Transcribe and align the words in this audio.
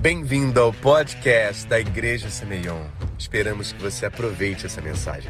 Bem-vindo 0.00 0.60
ao 0.60 0.72
podcast 0.72 1.66
da 1.66 1.80
Igreja 1.80 2.30
Semeion. 2.30 2.84
Esperamos 3.18 3.72
que 3.72 3.82
você 3.82 4.06
aproveite 4.06 4.64
essa 4.64 4.80
mensagem. 4.80 5.28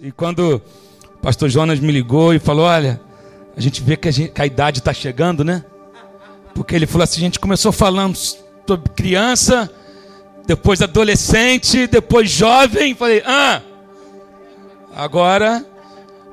E 0.00 0.10
quando 0.10 0.60
o 1.04 1.18
pastor 1.18 1.48
Jonas 1.48 1.78
me 1.78 1.92
ligou 1.92 2.34
e 2.34 2.40
falou: 2.40 2.64
Olha, 2.64 3.00
a 3.56 3.60
gente 3.60 3.80
vê 3.80 3.96
que 3.96 4.08
a, 4.08 4.10
gente, 4.10 4.32
que 4.32 4.42
a 4.42 4.46
idade 4.46 4.80
está 4.80 4.92
chegando, 4.92 5.44
né? 5.44 5.64
Porque 6.52 6.74
ele 6.74 6.84
falou 6.84 7.04
assim: 7.04 7.20
a 7.20 7.24
gente 7.24 7.38
começou 7.38 7.70
falando 7.70 8.16
sobre 8.16 8.90
criança, 8.90 9.70
depois 10.48 10.82
adolescente, 10.82 11.86
depois 11.86 12.28
jovem. 12.28 12.96
Falei: 12.96 13.22
Ah, 13.24 13.62
agora, 14.96 15.64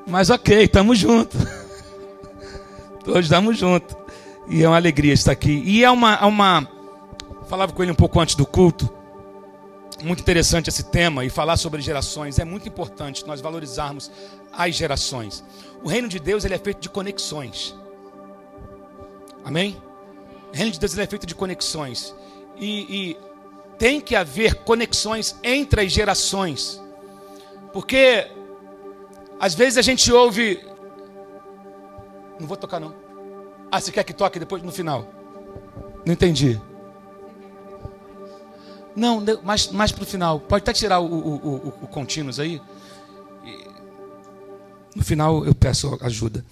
mas 0.08 0.28
ok, 0.28 0.64
estamos 0.64 0.98
juntos. 0.98 1.40
Todos 3.04 3.26
estamos 3.26 3.56
juntos. 3.56 3.96
E 4.48 4.64
é 4.64 4.68
uma 4.68 4.76
alegria 4.76 5.12
estar 5.12 5.30
aqui. 5.30 5.62
E 5.64 5.84
é 5.84 5.90
uma, 5.90 6.14
é 6.14 6.24
uma 6.24 6.79
falava 7.50 7.72
com 7.72 7.82
ele 7.82 7.90
um 7.90 7.96
pouco 7.96 8.20
antes 8.20 8.36
do 8.36 8.46
culto. 8.46 8.88
Muito 10.04 10.20
interessante 10.20 10.68
esse 10.68 10.84
tema 10.84 11.24
e 11.24 11.28
falar 11.28 11.56
sobre 11.56 11.82
gerações. 11.82 12.38
É 12.38 12.44
muito 12.44 12.68
importante 12.68 13.26
nós 13.26 13.40
valorizarmos 13.40 14.08
as 14.52 14.76
gerações. 14.76 15.44
O 15.82 15.88
reino 15.88 16.06
de 16.06 16.20
Deus 16.20 16.44
ele 16.44 16.54
é 16.54 16.58
feito 16.58 16.80
de 16.80 16.88
conexões. 16.88 17.74
Amém? 19.44 19.82
O 20.52 20.56
reino 20.56 20.70
de 20.70 20.78
Deus 20.78 20.92
ele 20.92 21.02
é 21.02 21.06
feito 21.08 21.26
de 21.26 21.34
conexões. 21.34 22.14
E, 22.56 23.10
e 23.10 23.16
tem 23.76 24.00
que 24.00 24.14
haver 24.14 24.54
conexões 24.62 25.34
entre 25.42 25.80
as 25.80 25.90
gerações. 25.90 26.80
Porque 27.72 28.30
às 29.40 29.54
vezes 29.54 29.76
a 29.76 29.82
gente 29.82 30.10
ouve. 30.12 30.64
Não 32.38 32.46
vou 32.46 32.56
tocar, 32.56 32.78
não. 32.78 32.94
Ah, 33.72 33.80
você 33.80 33.90
quer 33.90 34.04
que 34.04 34.14
toque 34.14 34.38
depois 34.38 34.62
no 34.62 34.70
final? 34.70 35.08
Não 36.06 36.12
entendi. 36.12 36.60
Não, 38.94 39.22
mais, 39.42 39.68
mais 39.68 39.92
para 39.92 40.02
o 40.02 40.06
final. 40.06 40.40
Pode 40.40 40.62
até 40.62 40.72
tirar 40.72 41.00
o, 41.00 41.06
o, 41.06 41.34
o, 41.36 41.68
o 41.82 41.86
contínuos 41.86 42.40
aí. 42.40 42.60
No 44.94 45.04
final 45.04 45.44
eu 45.44 45.54
peço 45.54 45.98
ajuda. 46.02 46.44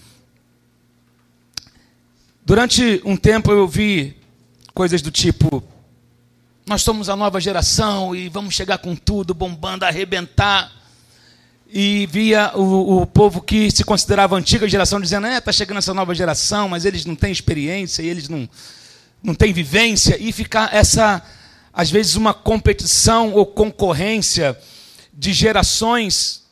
Durante 2.45 3.03
um 3.05 3.17
tempo 3.17 3.53
eu 3.53 3.67
vi 3.67 4.17
coisas 4.73 5.03
do 5.03 5.11
tipo: 5.11 5.63
nós 6.67 6.83
somos 6.83 7.09
a 7.09 7.17
nova 7.17 7.41
geração 7.41 8.15
e 8.15 8.29
vamos 8.29 8.55
chegar 8.55 8.79
com 8.79 8.95
tudo, 8.95 9.35
bombando, 9.35 9.85
arrebentar. 9.85 10.73
E 11.71 12.09
via 12.11 12.53
o, 12.55 13.03
o 13.03 13.07
povo 13.07 13.43
que 13.43 13.71
se 13.71 13.85
considerava 13.85 14.37
antiga 14.37 14.69
geração 14.69 15.01
dizendo: 15.01 15.27
é, 15.27 15.39
está 15.39 15.53
chegando 15.53 15.79
essa 15.79 15.93
nova 15.93 16.15
geração, 16.15 16.69
mas 16.69 16.85
eles 16.85 17.05
não 17.05 17.15
têm 17.15 17.33
experiência, 17.33 18.03
eles 18.03 18.29
não, 18.29 18.49
não 19.23 19.35
têm 19.35 19.53
vivência. 19.53 20.17
E 20.19 20.33
ficar 20.33 20.75
essa 20.75 21.23
às 21.79 21.93
vezes 21.93 22.17
uma 22.17 22.35
competição 22.35 23.33
ou 23.35 23.47
concorrência 23.47 24.59
de 25.13 25.33
gerações, 25.33 26.43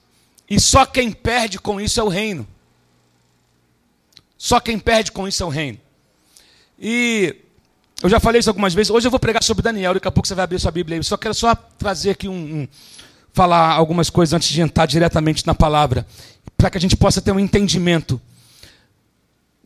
e 0.48 0.60
só 0.60 0.86
quem 0.86 1.10
perde 1.10 1.58
com 1.58 1.80
isso 1.80 1.98
é 1.98 2.02
o 2.04 2.08
reino. 2.08 2.46
Só 4.38 4.60
quem 4.60 4.78
perde 4.78 5.10
com 5.10 5.26
isso 5.26 5.42
é 5.42 5.46
o 5.46 5.48
reino. 5.48 5.80
E 6.78 7.34
eu 8.00 8.08
já 8.08 8.20
falei 8.20 8.38
isso 8.38 8.48
algumas 8.48 8.72
vezes. 8.72 8.88
Hoje 8.88 9.08
eu 9.08 9.10
vou 9.10 9.18
pregar 9.18 9.42
sobre 9.42 9.64
Daniel. 9.64 9.94
Daqui 9.94 10.06
a 10.06 10.12
pouco 10.12 10.28
você 10.28 10.34
vai 10.34 10.44
abrir 10.44 10.60
sua 10.60 10.70
Bíblia. 10.70 10.96
Eu 10.96 11.02
só 11.02 11.16
quero 11.16 11.34
só 11.34 11.56
trazer 11.56 12.10
aqui 12.10 12.28
um, 12.28 12.60
um 12.60 12.68
falar 13.32 13.72
algumas 13.72 14.08
coisas 14.08 14.32
antes 14.32 14.50
de 14.50 14.60
entrar 14.60 14.86
diretamente 14.86 15.44
na 15.44 15.56
palavra, 15.56 16.06
para 16.56 16.70
que 16.70 16.78
a 16.78 16.80
gente 16.80 16.96
possa 16.96 17.20
ter 17.20 17.32
um 17.32 17.40
entendimento. 17.40 18.20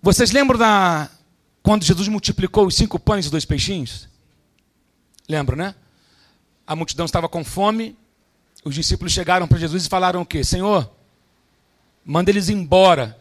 Vocês 0.00 0.30
lembram 0.30 0.58
da 0.58 1.10
quando 1.62 1.84
Jesus 1.84 2.08
multiplicou 2.08 2.66
os 2.66 2.74
cinco 2.74 2.98
pães 2.98 3.26
e 3.26 3.30
dois 3.30 3.44
peixinhos? 3.44 4.08
Lembra, 5.30 5.54
né? 5.54 5.74
A 6.66 6.74
multidão 6.74 7.06
estava 7.06 7.28
com 7.28 7.44
fome. 7.44 7.96
Os 8.64 8.74
discípulos 8.74 9.12
chegaram 9.12 9.46
para 9.46 9.58
Jesus 9.58 9.86
e 9.86 9.88
falaram 9.88 10.22
o 10.22 10.26
quê? 10.26 10.42
Senhor, 10.42 10.90
manda 12.04 12.32
eles 12.32 12.48
embora. 12.48 13.16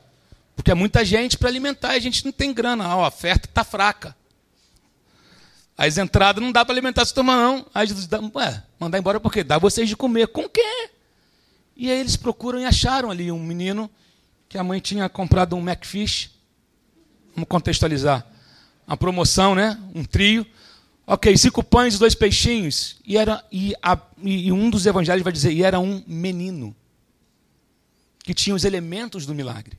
Porque 0.55 0.71
é 0.71 0.73
muita 0.73 1.05
gente 1.05 1.37
para 1.37 1.49
alimentar 1.49 1.93
e 1.93 1.97
a 1.97 2.01
gente 2.01 2.25
não 2.25 2.31
tem 2.31 2.51
grana. 2.51 2.83
A 2.83 3.07
oferta 3.07 3.47
está 3.47 3.63
fraca. 3.63 4.15
As 5.77 5.99
entradas 5.99 6.43
não 6.43 6.51
dá 6.51 6.65
para 6.65 6.73
alimentar 6.73 7.03
essa 7.03 7.13
turma, 7.13 7.35
não. 7.35 7.63
Aí 7.75 7.85
Jesus 7.85 8.07
dá, 8.07 8.19
ué, 8.19 8.63
mandar 8.79 8.97
embora 8.97 9.19
por 9.19 9.31
quê? 9.31 9.43
Dá 9.43 9.59
vocês 9.59 9.87
de 9.87 9.95
comer. 9.95 10.29
Com 10.29 10.49
quê? 10.49 10.89
E 11.77 11.91
aí 11.91 11.99
eles 11.99 12.17
procuram 12.17 12.59
e 12.59 12.65
acharam 12.65 13.11
ali 13.11 13.31
um 13.31 13.39
menino 13.39 13.87
que 14.49 14.57
a 14.57 14.63
mãe 14.63 14.79
tinha 14.79 15.07
comprado 15.07 15.55
um 15.55 15.61
McFish. 15.61 16.31
Vamos 17.35 17.47
contextualizar. 17.47 18.25
Uma 18.87 18.97
promoção, 18.97 19.53
né? 19.53 19.79
Um 19.93 20.03
trio. 20.03 20.43
Ok, 21.11 21.35
cinco 21.37 21.63
pães 21.63 21.95
e 21.95 21.97
dois 21.97 22.13
peixinhos. 22.13 22.97
E, 23.03 23.17
era, 23.17 23.43
e, 23.51 23.73
a, 23.81 23.99
e 24.21 24.51
um 24.51 24.69
dos 24.69 24.85
evangelhos 24.85 25.23
vai 25.23 25.33
dizer, 25.33 25.51
e 25.51 25.63
era 25.63 25.79
um 25.79 26.03
menino. 26.05 26.75
Que 28.19 28.31
tinha 28.31 28.55
os 28.55 28.63
elementos 28.63 29.25
do 29.25 29.33
milagre. 29.33 29.75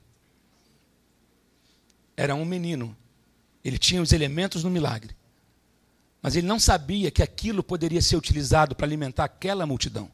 Era 2.16 2.34
um 2.34 2.44
menino. 2.44 2.96
Ele 3.64 3.78
tinha 3.78 4.02
os 4.02 4.12
elementos 4.12 4.64
do 4.64 4.70
milagre. 4.70 5.14
Mas 6.20 6.34
ele 6.34 6.48
não 6.48 6.58
sabia 6.58 7.12
que 7.12 7.22
aquilo 7.22 7.62
poderia 7.62 8.02
ser 8.02 8.16
utilizado 8.16 8.74
para 8.74 8.84
alimentar 8.84 9.22
aquela 9.22 9.64
multidão. 9.64 10.10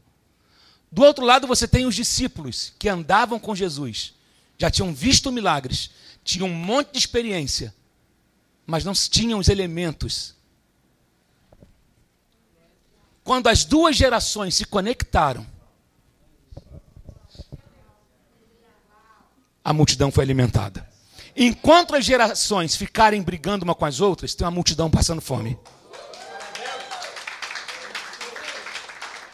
Do 0.92 1.02
outro 1.02 1.24
lado, 1.24 1.46
você 1.46 1.66
tem 1.66 1.86
os 1.86 1.94
discípulos 1.94 2.74
que 2.78 2.90
andavam 2.90 3.40
com 3.40 3.56
Jesus. 3.56 4.12
Já 4.58 4.70
tinham 4.70 4.92
visto 4.92 5.32
milagres, 5.32 5.90
tinham 6.22 6.48
um 6.48 6.54
monte 6.54 6.92
de 6.92 6.98
experiência, 6.98 7.74
mas 8.66 8.84
não 8.84 8.92
tinham 8.92 9.38
os 9.38 9.48
elementos 9.48 10.35
quando 13.26 13.48
as 13.48 13.64
duas 13.64 13.96
gerações 13.96 14.54
se 14.54 14.64
conectaram, 14.64 15.44
a 19.64 19.72
multidão 19.72 20.12
foi 20.12 20.22
alimentada. 20.22 20.88
Enquanto 21.34 21.96
as 21.96 22.04
gerações 22.04 22.76
ficarem 22.76 23.20
brigando 23.20 23.64
uma 23.64 23.74
com 23.74 23.84
as 23.84 24.00
outras, 24.00 24.32
tem 24.32 24.46
uma 24.46 24.52
multidão 24.52 24.88
passando 24.88 25.20
fome. 25.20 25.58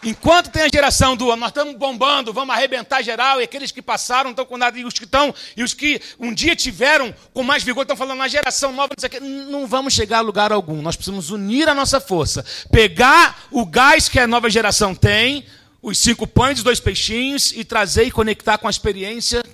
Enquanto 0.04 0.50
tem 0.50 0.62
a 0.62 0.68
geração 0.68 1.16
do 1.16 1.34
nós 1.36 1.50
estamos 1.50 1.76
bombando, 1.76 2.32
vamos 2.32 2.52
arrebentar 2.52 3.02
geral, 3.02 3.40
e 3.40 3.44
aqueles 3.44 3.70
que 3.70 3.80
passaram 3.80 4.30
estão 4.30 4.44
com 4.44 4.56
nada, 4.56 4.76
e 4.76 4.84
os 4.84 4.94
que 4.94 5.04
estão, 5.04 5.32
e 5.56 5.62
os 5.62 5.74
que 5.74 6.00
um 6.18 6.34
dia 6.34 6.56
tiveram 6.56 7.14
com 7.32 7.44
mais 7.44 7.62
vigor 7.62 7.82
estão 7.82 7.96
falando, 7.96 8.18
na 8.18 8.26
geração 8.26 8.72
nova, 8.72 8.94
não, 9.20 9.64
vamos 9.64 9.94
chegar 9.94 10.18
a 10.18 10.22
lugar 10.22 10.50
algum. 10.50 10.82
Nós 10.82 10.96
precisamos 10.96 11.30
unir 11.30 11.68
a 11.68 11.74
nossa 11.74 12.00
força, 12.00 12.44
pegar 12.72 13.46
o 13.52 13.64
gás 13.64 14.08
que 14.08 14.18
a 14.18 14.26
nova 14.26 14.50
geração 14.50 14.92
tem, 14.92 15.46
os 15.80 15.98
cinco 15.98 16.26
pães, 16.26 16.58
os 16.58 16.64
dois 16.64 16.80
peixinhos, 16.80 17.52
e 17.52 17.64
trazer 17.64 18.02
e 18.02 18.10
conectar 18.10 18.58
com 18.58 18.66
a 18.66 18.70
experiência 18.70 19.44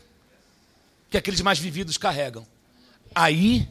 que 1.11 1.19
aqueles 1.19 1.43
mais 1.43 1.59
vividos 1.59 1.99
carregam. 1.99 2.47
Aí, 3.15 3.69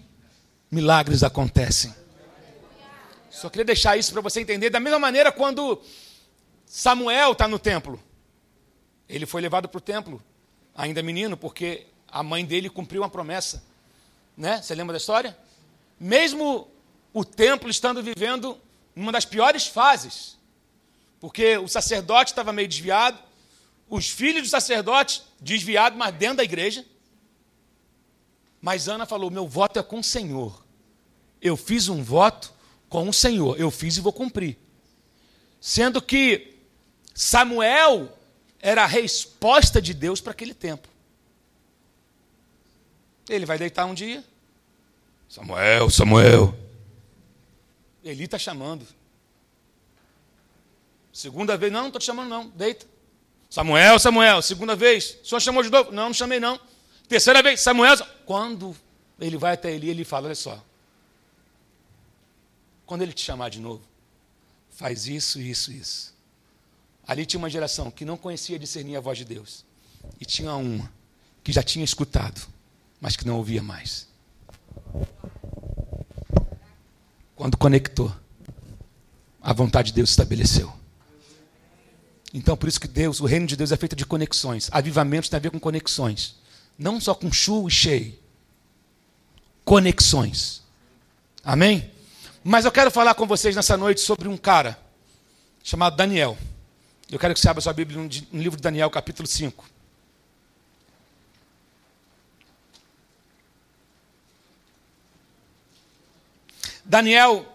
milagres 0.70 1.24
acontecem. 1.24 1.94
Só 3.32 3.50
queria 3.50 3.66
deixar 3.66 3.98
isso 3.98 4.12
para 4.12 4.22
você 4.22 4.42
entender. 4.42 4.70
Da 4.70 4.80
mesma 4.80 5.00
maneira, 5.00 5.32
quando 5.32 5.80
Samuel 6.68 7.32
está 7.32 7.48
no 7.48 7.58
templo. 7.58 7.98
Ele 9.08 9.26
foi 9.26 9.42
levado 9.42 9.70
para 9.70 9.78
o 9.78 9.82
templo, 9.82 10.22
ainda 10.76 11.02
menino, 11.02 11.38
porque 11.38 11.88
a 12.10 12.22
mãe 12.22 12.46
dele 12.46 12.70
cumpriu 12.70 13.02
uma 13.02 13.10
promessa. 13.10 13.64
Né? 14.36 14.62
Você 14.62 14.76
lembra 14.76 14.94
da 14.94 14.98
história? 14.98 15.36
Mesmo 15.98 16.70
o 17.14 17.24
templo 17.24 17.70
estando 17.70 18.04
vivendo 18.04 18.60
uma 18.94 19.14
das 19.14 19.24
piores 19.24 19.66
fases, 19.66 20.38
porque 21.22 21.58
o 21.58 21.70
sacerdote 21.70 22.32
estava 22.32 22.52
meio 22.52 22.68
desviado, 22.68 23.18
os 23.90 24.10
filhos 24.10 24.44
do 24.44 24.50
sacerdote 24.50 25.24
desviados, 25.40 25.98
mas 25.98 26.14
dentro 26.14 26.38
da 26.38 26.44
igreja. 26.44 26.86
Mas 28.62 28.90
Ana 28.90 29.06
falou: 29.06 29.32
meu 29.32 29.48
voto 29.48 29.80
é 29.80 29.84
com 29.84 30.00
o 30.00 30.04
Senhor. 30.04 30.62
Eu 31.42 31.56
fiz 31.56 31.88
um 31.88 32.04
voto 32.04 32.54
com 32.90 33.08
o 33.08 33.14
Senhor. 33.14 33.58
Eu 33.58 33.72
fiz 33.72 33.96
e 33.96 34.02
vou 34.02 34.12
cumprir. 34.12 34.58
Sendo 35.62 36.02
que 36.02 36.57
Samuel 37.18 38.16
era 38.60 38.84
a 38.84 38.86
resposta 38.86 39.82
de 39.82 39.92
Deus 39.92 40.22
para 40.22 40.34
aquele 40.34 40.54
tempo. 40.54 40.88
Ele 43.28 43.44
vai 43.44 43.58
deitar 43.58 43.88
um 43.88 43.96
dia. 43.96 44.24
Samuel, 45.28 45.90
Samuel. 45.90 46.56
Eli 48.04 48.26
está 48.26 48.38
chamando. 48.38 48.86
Segunda 51.12 51.58
vez, 51.58 51.74
não, 51.74 51.80
não 51.80 51.88
estou 51.88 52.00
te 52.00 52.06
chamando, 52.06 52.30
não. 52.30 52.50
Deita. 52.50 52.86
Samuel, 53.50 53.98
Samuel. 53.98 54.40
Segunda 54.44 54.76
vez, 54.76 55.18
o 55.24 55.26
senhor 55.26 55.40
chamou 55.40 55.64
de 55.64 55.72
novo? 55.72 55.92
Não, 55.92 56.06
não 56.06 56.14
chamei, 56.14 56.40
não. 56.40 56.60
Terceira 57.10 57.42
vez, 57.42 57.62
Samuel. 57.62 57.96
Quando 58.28 58.78
ele 59.20 59.38
vai 59.38 59.56
até 59.56 59.72
Eli, 59.72 59.90
ele 59.90 60.06
fala: 60.06 60.28
Olha 60.28 60.36
só. 60.36 60.64
Quando 62.86 63.02
ele 63.02 63.12
te 63.12 63.22
chamar 63.22 63.50
de 63.50 63.60
novo, 63.60 63.82
faz 64.70 65.08
isso, 65.08 65.42
isso, 65.42 65.72
isso. 65.72 66.17
Ali 67.08 67.26
tinha 67.26 67.40
uma 67.40 67.50
geração 67.50 67.90
que 67.90 68.04
não 68.04 68.18
conhecia 68.18 68.60
discernir 68.60 68.98
a 68.98 69.00
voz 69.00 69.18
de 69.18 69.26
Deus. 69.26 69.64
E 70.20 70.26
tinha 70.26 70.54
uma 70.56 70.92
que 71.44 71.54
já 71.54 71.64
tinha 71.64 71.86
escutado, 71.86 72.46
mas 73.00 73.16
que 73.16 73.26
não 73.26 73.38
ouvia 73.38 73.64
mais. 73.64 74.08
Quando 77.36 77.56
conectou, 77.56 78.14
a 79.42 79.54
vontade 79.54 79.88
de 79.88 79.94
Deus 79.94 80.10
se 80.10 80.14
estabeleceu. 80.14 80.74
Então, 82.34 82.58
por 82.58 82.68
isso 82.68 82.80
que 82.80 82.88
Deus, 82.88 83.22
o 83.22 83.26
reino 83.26 83.48
de 83.48 83.56
Deus 83.56 83.72
é 83.72 83.78
feito 83.78 83.96
de 83.96 84.06
conexões. 84.06 84.68
Avivamentos 84.72 85.30
tem 85.30 85.38
a 85.38 85.42
ver 85.42 85.52
com 85.52 85.60
conexões. 85.60 86.36
Não 86.78 87.00
só 87.00 87.16
com 87.16 87.32
chu 87.32 87.68
e 87.68 87.72
cheio. 87.72 88.20
Conexões. 89.64 90.62
Amém? 91.44 91.90
Mas 92.44 92.66
eu 92.66 92.72
quero 92.72 92.92
falar 92.92 93.16
com 93.16 93.26
vocês 93.26 93.56
nessa 93.56 93.78
noite 93.78 94.02
sobre 94.02 94.28
um 94.28 94.36
cara 94.36 94.78
chamado 95.64 95.96
Daniel. 95.96 96.38
Eu 97.10 97.18
quero 97.18 97.34
que 97.34 97.40
você 97.40 97.48
abra 97.48 97.62
sua 97.62 97.72
Bíblia 97.72 97.98
no 97.98 98.42
livro 98.42 98.58
de 98.58 98.64
Daniel, 98.64 98.90
capítulo 98.90 99.28
5. 99.28 99.66
Daniel, 106.84 107.46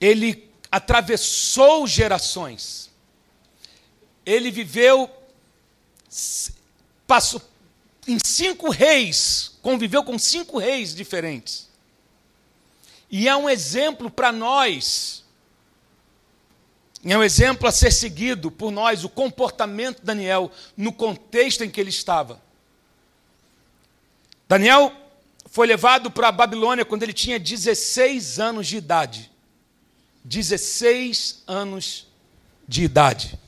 ele 0.00 0.50
atravessou 0.70 1.86
gerações. 1.86 2.90
Ele 4.24 4.50
viveu, 4.50 5.10
passou 7.06 7.40
em 8.06 8.18
cinco 8.22 8.70
reis, 8.70 9.58
conviveu 9.62 10.04
com 10.04 10.18
cinco 10.18 10.58
reis 10.58 10.94
diferentes. 10.94 11.68
E 13.10 13.28
é 13.28 13.34
um 13.36 13.48
exemplo 13.48 14.10
para 14.10 14.30
nós, 14.30 15.17
é 17.04 17.16
um 17.16 17.22
exemplo 17.22 17.68
a 17.68 17.72
ser 17.72 17.92
seguido 17.92 18.50
por 18.50 18.70
nós, 18.70 19.04
o 19.04 19.08
comportamento 19.08 20.00
de 20.00 20.06
Daniel 20.06 20.50
no 20.76 20.92
contexto 20.92 21.62
em 21.62 21.70
que 21.70 21.80
ele 21.80 21.90
estava. 21.90 22.40
Daniel 24.48 24.92
foi 25.46 25.66
levado 25.66 26.10
para 26.10 26.28
a 26.28 26.32
Babilônia 26.32 26.84
quando 26.84 27.02
ele 27.02 27.12
tinha 27.12 27.38
16 27.38 28.40
anos 28.40 28.66
de 28.66 28.76
idade. 28.76 29.30
16 30.24 31.42
anos 31.46 32.06
de 32.66 32.82
idade. 32.82 33.38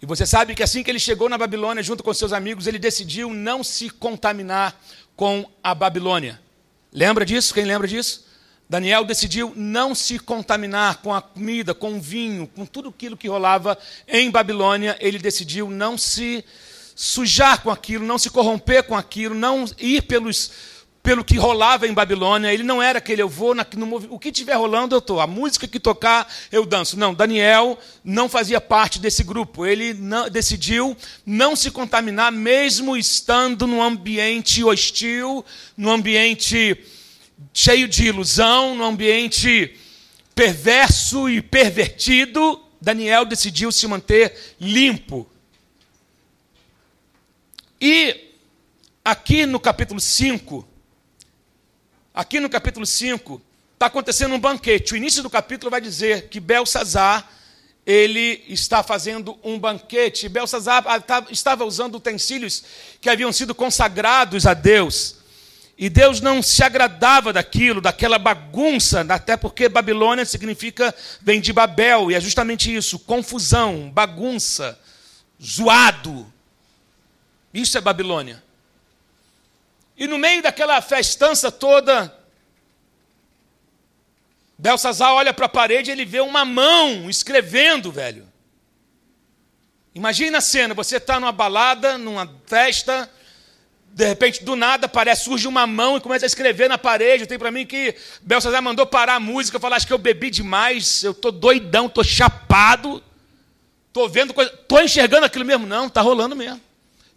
E 0.00 0.06
você 0.06 0.26
sabe 0.26 0.54
que 0.54 0.62
assim 0.62 0.82
que 0.82 0.90
ele 0.90 0.98
chegou 0.98 1.28
na 1.28 1.38
Babilônia 1.38 1.82
junto 1.82 2.02
com 2.02 2.12
seus 2.12 2.32
amigos, 2.32 2.66
ele 2.66 2.78
decidiu 2.78 3.32
não 3.32 3.62
se 3.62 3.88
contaminar 3.88 4.80
com 5.14 5.48
a 5.62 5.74
Babilônia. 5.74 6.40
Lembra 6.92 7.24
disso? 7.24 7.54
Quem 7.54 7.64
lembra 7.64 7.86
disso? 7.86 8.26
Daniel 8.72 9.04
decidiu 9.04 9.52
não 9.54 9.94
se 9.94 10.18
contaminar 10.18 11.02
com 11.02 11.14
a 11.14 11.20
comida, 11.20 11.74
com 11.74 11.98
o 11.98 12.00
vinho, 12.00 12.46
com 12.46 12.64
tudo 12.64 12.88
aquilo 12.88 13.18
que 13.18 13.28
rolava 13.28 13.76
em 14.08 14.30
Babilônia. 14.30 14.96
Ele 14.98 15.18
decidiu 15.18 15.68
não 15.68 15.98
se 15.98 16.42
sujar 16.94 17.60
com 17.60 17.70
aquilo, 17.70 18.06
não 18.06 18.16
se 18.16 18.30
corromper 18.30 18.84
com 18.84 18.96
aquilo, 18.96 19.34
não 19.34 19.66
ir 19.78 20.00
pelos 20.04 20.50
pelo 21.02 21.22
que 21.22 21.36
rolava 21.36 21.86
em 21.86 21.92
Babilônia. 21.92 22.50
Ele 22.50 22.62
não 22.62 22.82
era 22.82 22.96
aquele, 22.96 23.20
eu 23.20 23.28
vou, 23.28 23.54
na, 23.54 23.66
no, 23.76 23.96
o 24.08 24.18
que 24.18 24.30
estiver 24.30 24.54
rolando 24.54 24.94
eu 24.94 25.00
estou, 25.00 25.20
a 25.20 25.26
música 25.26 25.68
que 25.68 25.78
tocar 25.78 26.26
eu 26.50 26.64
danço. 26.64 26.98
Não, 26.98 27.12
Daniel 27.12 27.78
não 28.02 28.26
fazia 28.26 28.58
parte 28.58 28.98
desse 28.98 29.22
grupo. 29.22 29.66
Ele 29.66 29.92
não, 29.92 30.30
decidiu 30.30 30.96
não 31.26 31.54
se 31.54 31.70
contaminar, 31.70 32.32
mesmo 32.32 32.96
estando 32.96 33.66
num 33.66 33.82
ambiente 33.82 34.64
hostil, 34.64 35.44
num 35.76 35.90
ambiente 35.90 36.82
cheio 37.52 37.88
de 37.88 38.06
ilusão, 38.06 38.74
num 38.74 38.84
ambiente 38.84 39.76
perverso 40.34 41.28
e 41.28 41.40
pervertido. 41.40 42.62
Daniel 42.80 43.24
decidiu 43.24 43.70
se 43.70 43.86
manter 43.86 44.54
limpo. 44.60 45.26
E 47.80 48.32
aqui 49.04 49.46
no 49.46 49.58
capítulo 49.60 50.00
5, 50.00 50.68
Aqui 52.14 52.40
no 52.40 52.50
capítulo 52.50 52.84
5, 52.84 53.40
está 53.72 53.86
acontecendo 53.86 54.34
um 54.34 54.38
banquete. 54.38 54.92
O 54.92 54.96
início 54.98 55.22
do 55.22 55.30
capítulo 55.30 55.70
vai 55.70 55.80
dizer 55.80 56.28
que 56.28 56.40
Belsazar, 56.40 57.26
ele 57.86 58.44
está 58.48 58.82
fazendo 58.82 59.38
um 59.42 59.58
banquete. 59.58 60.28
Belsazar 60.28 60.84
ah, 60.86 61.02
estava 61.30 61.64
usando 61.64 61.94
utensílios 61.94 62.64
que 63.00 63.08
haviam 63.08 63.32
sido 63.32 63.54
consagrados 63.54 64.44
a 64.46 64.52
Deus. 64.52 65.21
E 65.76 65.88
Deus 65.88 66.20
não 66.20 66.42
se 66.42 66.62
agradava 66.62 67.32
daquilo, 67.32 67.80
daquela 67.80 68.18
bagunça, 68.18 69.04
até 69.08 69.36
porque 69.36 69.68
Babilônia 69.68 70.24
significa, 70.24 70.94
vem 71.20 71.40
de 71.40 71.52
Babel, 71.52 72.10
e 72.10 72.14
é 72.14 72.20
justamente 72.20 72.74
isso: 72.74 72.98
confusão, 72.98 73.90
bagunça, 73.90 74.78
zoado. 75.42 76.30
Isso 77.52 77.76
é 77.76 77.80
Babilônia. 77.80 78.42
E 79.96 80.06
no 80.06 80.18
meio 80.18 80.42
daquela 80.42 80.80
festança 80.80 81.50
toda, 81.50 82.16
Belsazar 84.58 85.12
olha 85.12 85.34
para 85.34 85.46
a 85.46 85.48
parede 85.48 85.90
e 85.90 85.92
ele 85.92 86.04
vê 86.04 86.20
uma 86.20 86.44
mão 86.44 87.10
escrevendo, 87.10 87.90
velho. 87.90 88.28
Imagina 89.94 90.38
a 90.38 90.40
cena, 90.40 90.72
você 90.72 90.96
está 90.96 91.20
numa 91.20 91.32
balada, 91.32 91.98
numa 91.98 92.32
festa, 92.46 93.10
de 93.94 94.06
repente, 94.06 94.42
do 94.42 94.56
nada, 94.56 94.88
parece, 94.88 95.24
surge 95.24 95.46
uma 95.46 95.66
mão 95.66 95.98
e 95.98 96.00
começa 96.00 96.24
a 96.24 96.26
escrever 96.26 96.66
na 96.66 96.78
parede. 96.78 97.26
Tem 97.26 97.38
para 97.38 97.50
mim 97.50 97.66
que 97.66 97.94
Belsazar 98.22 98.62
mandou 98.62 98.86
parar 98.86 99.16
a 99.16 99.20
música, 99.20 99.60
falar, 99.60 99.76
acho 99.76 99.86
que 99.86 99.92
eu 99.92 99.98
bebi 99.98 100.30
demais, 100.30 101.02
eu 101.04 101.12
tô 101.12 101.30
doidão, 101.30 101.90
tô 101.90 102.02
chapado, 102.02 103.02
tô 103.92 104.08
vendo 104.08 104.32
coisa, 104.32 104.50
tô 104.66 104.80
enxergando 104.80 105.26
aquilo 105.26 105.44
mesmo. 105.44 105.66
Não, 105.66 105.90
tá 105.90 106.00
rolando 106.00 106.34
mesmo. 106.34 106.60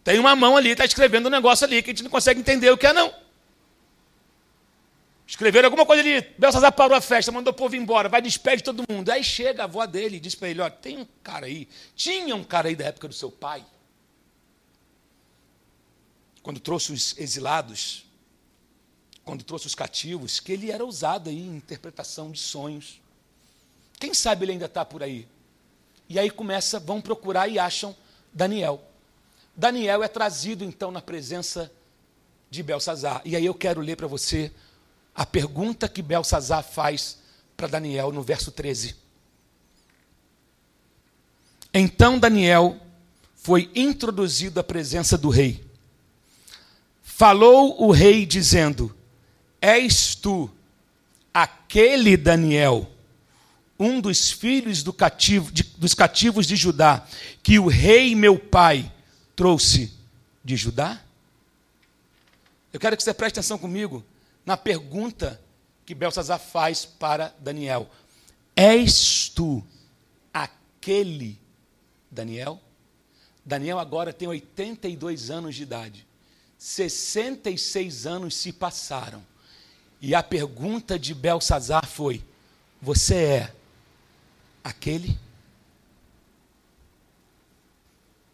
Tem 0.04 0.20
uma 0.20 0.36
mão 0.36 0.58
ali, 0.58 0.72
está 0.72 0.84
escrevendo 0.84 1.28
um 1.28 1.32
negócio 1.32 1.66
ali 1.66 1.82
que 1.82 1.92
a 1.92 1.94
gente 1.94 2.04
não 2.04 2.12
consegue 2.12 2.42
entender 2.42 2.70
o 2.70 2.78
que 2.78 2.88
é, 2.88 2.94
não. 2.94 3.14
Escreveram 5.26 5.68
alguma 5.68 5.86
coisa 5.86 6.04
ali, 6.04 6.22
Belsazar 6.38 6.74
parou 6.74 6.96
a 6.96 7.02
festa, 7.02 7.32
mandou 7.32 7.52
o 7.52 7.56
povo 7.56 7.76
embora, 7.76 8.10
vai 8.10 8.22
despede 8.22 8.62
todo 8.62 8.84
mundo. 8.88 9.10
Aí 9.10 9.24
chega 9.24 9.64
a 9.64 9.66
avó 9.66 9.86
dele 9.86 10.18
e 10.18 10.20
diz 10.20 10.36
para 10.36 10.50
ele: 10.50 10.62
Olha, 10.62 10.70
tem 10.70 10.98
um 10.98 11.08
cara 11.24 11.46
aí, 11.46 11.68
tinha 11.96 12.36
um 12.36 12.44
cara 12.44 12.68
aí 12.68 12.76
da 12.76 12.86
época 12.86 13.08
do 13.08 13.14
seu 13.14 13.32
pai, 13.32 13.64
quando 16.46 16.60
trouxe 16.60 16.94
os 16.94 17.18
exilados, 17.18 18.06
quando 19.24 19.44
trouxe 19.44 19.66
os 19.66 19.74
cativos, 19.74 20.40
que 20.40 20.52
ele 20.52 20.70
era 20.70 20.86
usado 20.86 21.28
aí 21.28 21.40
em 21.40 21.56
interpretação 21.56 22.30
de 22.30 22.38
sonhos. 22.38 23.02
Quem 24.00 24.14
sabe 24.14 24.46
ele 24.46 24.52
ainda 24.52 24.68
está 24.68 24.86
por 24.86 25.02
aí? 25.02 25.28
E 26.08 26.20
aí 26.20 26.30
começa, 26.30 26.80
vão 26.80 27.02
procurar 27.02 27.48
e 27.48 27.58
acham 27.58 27.96
Daniel. 28.32 28.80
Daniel 29.56 30.04
é 30.04 30.08
trazido 30.08 30.64
então 30.64 30.92
na 30.92 31.02
presença 31.02 31.72
de 32.48 32.62
Belsazar. 32.62 33.24
E 33.26 33.36
aí 33.36 33.48
eu 33.48 33.56
quero 33.56 33.82
ler 33.82 33.96
para 33.96 34.06
você 34.06 34.52
a 35.16 35.26
pergunta 35.26 35.90
que 35.90 36.04
Belsazar 36.04 36.64
faz 36.64 37.18
para 37.58 37.66
Daniel 37.66 38.12
no 38.12 38.22
verso 38.22 38.52
13. 38.52 38.96
Então 41.74 42.20
Daniel 42.20 42.80
foi 43.36 43.72
introduzido 43.74 44.60
à 44.60 44.64
presença 44.64 45.18
do 45.18 45.30
rei. 45.30 45.65
Falou 47.18 47.82
o 47.82 47.92
rei 47.92 48.26
dizendo: 48.26 48.94
És 49.62 50.16
tu 50.16 50.52
aquele 51.34 52.18
Daniel, 52.18 52.92
um 53.80 54.02
dos 54.02 54.32
filhos 54.32 54.84
do 54.84 54.92
cativo, 54.92 55.50
de, 55.50 55.64
dos 55.64 55.94
cativos 55.94 56.46
de 56.46 56.58
Judá, 56.58 57.08
que 57.42 57.58
o 57.58 57.68
rei 57.68 58.14
meu 58.16 58.38
pai 58.38 58.92
trouxe 59.34 59.94
de 60.44 60.58
Judá? 60.58 61.02
Eu 62.74 62.82
quero 62.82 62.98
que 62.98 63.04
você 63.04 63.14
preste 63.14 63.40
atenção 63.40 63.58
comigo 63.58 64.04
na 64.46 64.58
pergunta 64.58 65.42
que 65.86 65.96
Belsazar 65.96 66.38
faz 66.38 66.84
para 66.84 67.34
Daniel: 67.40 67.90
És 68.54 69.30
tu 69.30 69.64
aquele 70.34 71.40
Daniel? 72.12 72.60
Daniel 73.46 73.80
agora 73.80 74.12
tem 74.12 74.28
82 74.28 75.32
anos 75.32 75.56
de 75.56 75.64
idade. 75.64 76.06
66 76.66 78.08
anos 78.08 78.36
se 78.36 78.52
passaram. 78.52 79.24
E 80.02 80.16
a 80.16 80.24
pergunta 80.24 80.98
de 80.98 81.14
Belsazar 81.14 81.86
foi: 81.86 82.24
Você 82.82 83.16
é 83.16 83.54
aquele? 84.64 85.16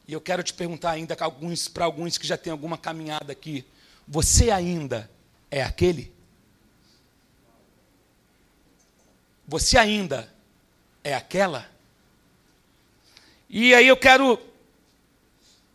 E 0.07 0.13
eu 0.13 0.21
quero 0.21 0.43
te 0.43 0.53
perguntar 0.53 0.91
ainda 0.91 1.13
para 1.13 1.25
alguns, 1.25 1.69
alguns 1.77 2.17
que 2.17 2.25
já 2.25 2.37
têm 2.37 2.51
alguma 2.51 2.77
caminhada 2.77 3.33
aqui: 3.33 3.65
você 4.07 4.49
ainda 4.49 5.11
é 5.49 5.61
aquele? 5.61 6.09
Você 9.45 9.77
ainda 9.77 10.33
é 11.03 11.13
aquela? 11.13 11.69
E 13.49 13.75
aí 13.75 13.89
eu 13.89 13.97
quero 13.97 14.39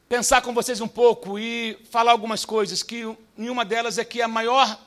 pensar 0.09 0.43
com 0.43 0.55
vocês 0.55 0.81
um 0.81 0.89
pouco 0.89 1.39
e 1.39 1.79
falar 1.91 2.13
algumas 2.13 2.45
coisas 2.45 2.83
que 2.83 3.03
nenhuma 3.37 3.65
delas 3.65 3.99
é 3.99 4.05
que 4.05 4.23
a 4.23 4.29
maior 4.29 4.81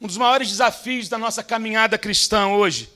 um 0.00 0.06
dos 0.06 0.16
maiores 0.16 0.48
desafios 0.48 1.08
da 1.08 1.18
nossa 1.18 1.42
caminhada 1.42 1.96
cristã 1.96 2.48
hoje 2.48 2.92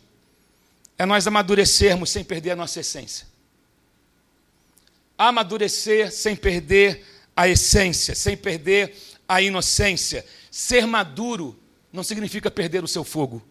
é 0.99 1.07
nós 1.07 1.27
amadurecermos 1.27 2.11
sem 2.11 2.25
perder 2.25 2.53
a 2.53 2.57
nossa 2.57 2.81
essência 2.81 3.27
amadurecer 5.17 6.13
sem 6.13 6.37
perder 6.37 7.05
a 7.35 7.49
essência, 7.49 8.15
sem 8.15 8.37
perder 8.37 8.95
a 9.29 9.41
inocência. 9.41 10.25
Ser 10.51 10.87
maduro 10.87 11.59
não 11.93 12.03
significa 12.03 12.51
perder 12.51 12.85
o 12.85 12.89
seu 12.89 13.05
fogo. 13.05 13.43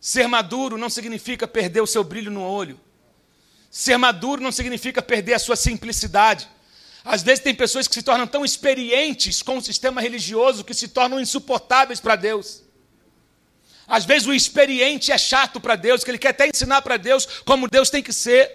Ser 0.00 0.28
maduro 0.28 0.78
não 0.78 0.88
significa 0.88 1.48
perder 1.48 1.80
o 1.80 1.86
seu 1.86 2.04
brilho 2.04 2.30
no 2.30 2.42
olho. 2.42 2.80
Ser 3.76 3.98
maduro 3.98 4.40
não 4.42 4.50
significa 4.50 5.02
perder 5.02 5.34
a 5.34 5.38
sua 5.38 5.54
simplicidade. 5.54 6.48
Às 7.04 7.22
vezes 7.22 7.44
tem 7.44 7.54
pessoas 7.54 7.86
que 7.86 7.94
se 7.94 8.02
tornam 8.02 8.26
tão 8.26 8.42
experientes 8.42 9.42
com 9.42 9.58
o 9.58 9.62
sistema 9.62 10.00
religioso 10.00 10.64
que 10.64 10.72
se 10.72 10.88
tornam 10.88 11.20
insuportáveis 11.20 12.00
para 12.00 12.16
Deus. 12.16 12.62
Às 13.86 14.06
vezes 14.06 14.26
o 14.26 14.32
experiente 14.32 15.12
é 15.12 15.18
chato 15.18 15.60
para 15.60 15.76
Deus, 15.76 16.02
que 16.02 16.10
ele 16.10 16.16
quer 16.16 16.30
até 16.30 16.48
ensinar 16.48 16.80
para 16.80 16.96
Deus 16.96 17.26
como 17.44 17.68
Deus 17.68 17.90
tem 17.90 18.02
que 18.02 18.14
ser. 18.14 18.50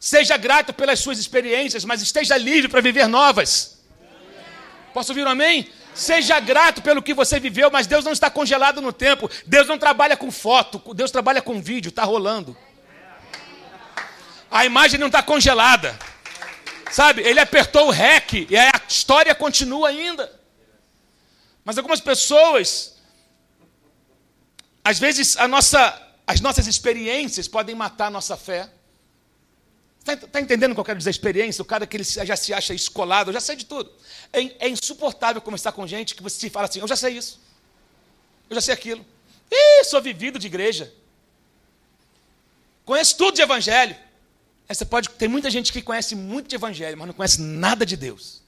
Seja 0.00 0.38
grato 0.38 0.72
pelas 0.72 1.00
suas 1.00 1.18
experiências, 1.18 1.84
mas 1.84 2.00
esteja 2.00 2.38
livre 2.38 2.70
para 2.70 2.80
viver 2.80 3.06
novas. 3.06 3.82
Posso 4.94 5.12
ouvir 5.12 5.26
um 5.26 5.28
amém? 5.28 5.68
Seja 5.94 6.40
grato 6.40 6.80
pelo 6.80 7.02
que 7.02 7.12
você 7.12 7.38
viveu, 7.38 7.70
mas 7.70 7.86
Deus 7.86 8.02
não 8.02 8.12
está 8.12 8.30
congelado 8.30 8.80
no 8.80 8.94
tempo. 8.94 9.30
Deus 9.46 9.68
não 9.68 9.76
trabalha 9.76 10.16
com 10.16 10.30
foto, 10.30 10.94
Deus 10.94 11.10
trabalha 11.10 11.42
com 11.42 11.60
vídeo, 11.60 11.90
está 11.90 12.02
rolando. 12.02 12.56
A 14.52 14.66
imagem 14.66 15.00
não 15.00 15.06
está 15.06 15.22
congelada. 15.22 15.98
Sabe, 16.90 17.22
ele 17.22 17.40
apertou 17.40 17.86
o 17.86 17.90
REC 17.90 18.46
e 18.50 18.56
a 18.56 18.70
história 18.86 19.34
continua 19.34 19.88
ainda. 19.88 20.30
Mas 21.64 21.78
algumas 21.78 22.02
pessoas, 22.02 22.96
às 24.84 24.98
vezes, 24.98 25.38
a 25.38 25.48
nossa, 25.48 25.80
as 26.26 26.42
nossas 26.42 26.66
experiências 26.66 27.48
podem 27.48 27.74
matar 27.74 28.08
a 28.08 28.10
nossa 28.10 28.36
fé. 28.36 28.68
Está 30.00 30.16
tá 30.16 30.38
entendendo 30.38 30.72
o 30.72 30.74
que 30.74 30.80
eu 30.80 30.84
quero 30.84 30.98
dizer? 30.98 31.08
Experiência, 31.08 31.62
o 31.62 31.64
cara 31.64 31.86
que 31.86 31.96
ele 31.96 32.04
já 32.04 32.36
se 32.36 32.52
acha 32.52 32.74
escolado, 32.74 33.30
eu 33.30 33.34
já 33.34 33.40
sei 33.40 33.56
de 33.56 33.64
tudo. 33.64 33.90
É, 34.30 34.66
é 34.66 34.68
insuportável 34.68 35.40
conversar 35.40 35.72
com 35.72 35.86
gente 35.86 36.14
que 36.14 36.22
você 36.22 36.50
fala 36.50 36.66
assim: 36.66 36.80
eu 36.80 36.88
já 36.88 36.96
sei 36.96 37.16
isso, 37.16 37.40
eu 38.50 38.54
já 38.56 38.60
sei 38.60 38.74
aquilo. 38.74 39.06
Ih, 39.50 39.84
sou 39.84 40.02
vivido 40.02 40.38
de 40.38 40.46
igreja. 40.46 40.92
Conheço 42.84 43.16
tudo 43.16 43.36
de 43.36 43.40
evangelho. 43.40 43.96
Você 44.74 44.84
pode, 44.84 45.08
tem 45.10 45.28
muita 45.28 45.50
gente 45.50 45.72
que 45.72 45.82
conhece 45.82 46.14
muito 46.14 46.48
de 46.48 46.54
evangelho, 46.54 46.96
mas 46.96 47.06
não 47.06 47.14
conhece 47.14 47.40
nada 47.40 47.84
de 47.84 47.96
Deus. 47.96 48.42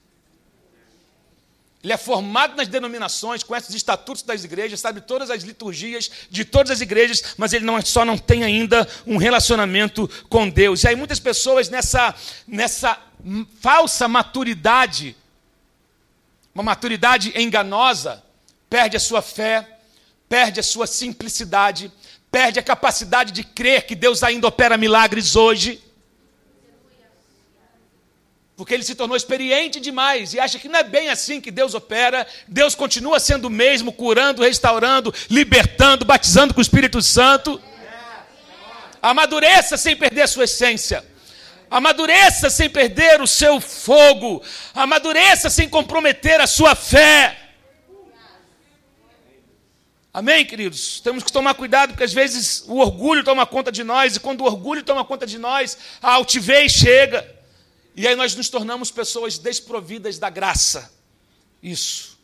Ele 1.85 1.93
é 1.93 1.97
formado 1.97 2.55
nas 2.55 2.67
denominações, 2.67 3.43
conhece 3.43 3.69
os 3.69 3.75
estatutos 3.75 4.23
das 4.23 4.43
igrejas, 4.43 4.79
sabe 4.79 5.01
todas 5.01 5.29
as 5.29 5.43
liturgias 5.43 6.09
de 6.31 6.43
todas 6.43 6.71
as 6.71 6.81
igrejas, 6.81 7.35
mas 7.37 7.53
ele 7.53 7.63
não, 7.63 7.79
só 7.83 8.03
não 8.03 8.17
tem 8.17 8.43
ainda 8.43 8.87
um 9.05 9.17
relacionamento 9.17 10.09
com 10.27 10.49
Deus. 10.49 10.83
E 10.83 10.87
aí 10.87 10.95
muitas 10.95 11.19
pessoas 11.19 11.69
nessa, 11.69 12.15
nessa 12.47 12.99
falsa 13.61 14.07
maturidade, 14.07 15.15
uma 16.55 16.63
maturidade 16.63 17.31
enganosa, 17.39 18.23
perde 18.67 18.97
a 18.97 18.99
sua 18.99 19.21
fé, 19.21 19.77
perde 20.27 20.59
a 20.59 20.63
sua 20.63 20.87
simplicidade, 20.87 21.91
perde 22.31 22.57
a 22.57 22.63
capacidade 22.63 23.31
de 23.31 23.43
crer 23.43 23.85
que 23.85 23.93
Deus 23.93 24.23
ainda 24.23 24.47
opera 24.47 24.75
milagres 24.75 25.35
hoje 25.35 25.84
porque 28.55 28.73
ele 28.73 28.83
se 28.83 28.95
tornou 28.95 29.17
experiente 29.17 29.79
demais 29.79 30.33
e 30.33 30.39
acha 30.39 30.57
que 30.57 30.69
não 30.69 30.79
é 30.79 30.83
bem 30.83 31.09
assim 31.09 31.41
que 31.41 31.51
Deus 31.51 31.73
opera. 31.73 32.25
Deus 32.47 32.73
continua 32.73 33.19
sendo 33.19 33.45
o 33.45 33.49
mesmo, 33.49 33.91
curando, 33.91 34.41
restaurando, 34.41 35.13
libertando, 35.29 36.05
batizando 36.05 36.53
com 36.53 36.59
o 36.59 36.61
Espírito 36.61 37.01
Santo. 37.01 37.61
Amadureça 39.01 39.75
sem 39.75 39.95
perder 39.95 40.21
a 40.21 40.27
sua 40.27 40.45
essência. 40.45 41.05
Amadureça 41.69 42.49
sem 42.49 42.69
perder 42.69 43.21
o 43.21 43.27
seu 43.27 43.59
fogo. 43.59 44.41
Amadureça 44.73 45.49
sem 45.49 45.67
comprometer 45.67 46.39
a 46.39 46.47
sua 46.47 46.75
fé. 46.75 47.37
Amém, 50.13 50.45
queridos? 50.45 51.01
Temos 51.01 51.25
que 51.25 51.31
tomar 51.31 51.55
cuidado, 51.55 51.89
porque 51.89 52.05
às 52.05 52.13
vezes 52.13 52.63
o 52.69 52.77
orgulho 52.77 53.21
toma 53.21 53.45
conta 53.45 53.69
de 53.69 53.83
nós, 53.83 54.15
e 54.15 54.19
quando 54.21 54.41
o 54.41 54.45
orgulho 54.45 54.81
toma 54.81 55.03
conta 55.03 55.27
de 55.27 55.37
nós, 55.37 55.77
a 56.01 56.13
altivez 56.13 56.71
chega. 56.71 57.34
E 57.95 58.07
aí 58.07 58.15
nós 58.15 58.35
nos 58.35 58.49
tornamos 58.49 58.91
pessoas 58.91 59.37
desprovidas 59.37 60.19
da 60.19 60.29
graça. 60.29 60.91
Isso. 61.63 62.19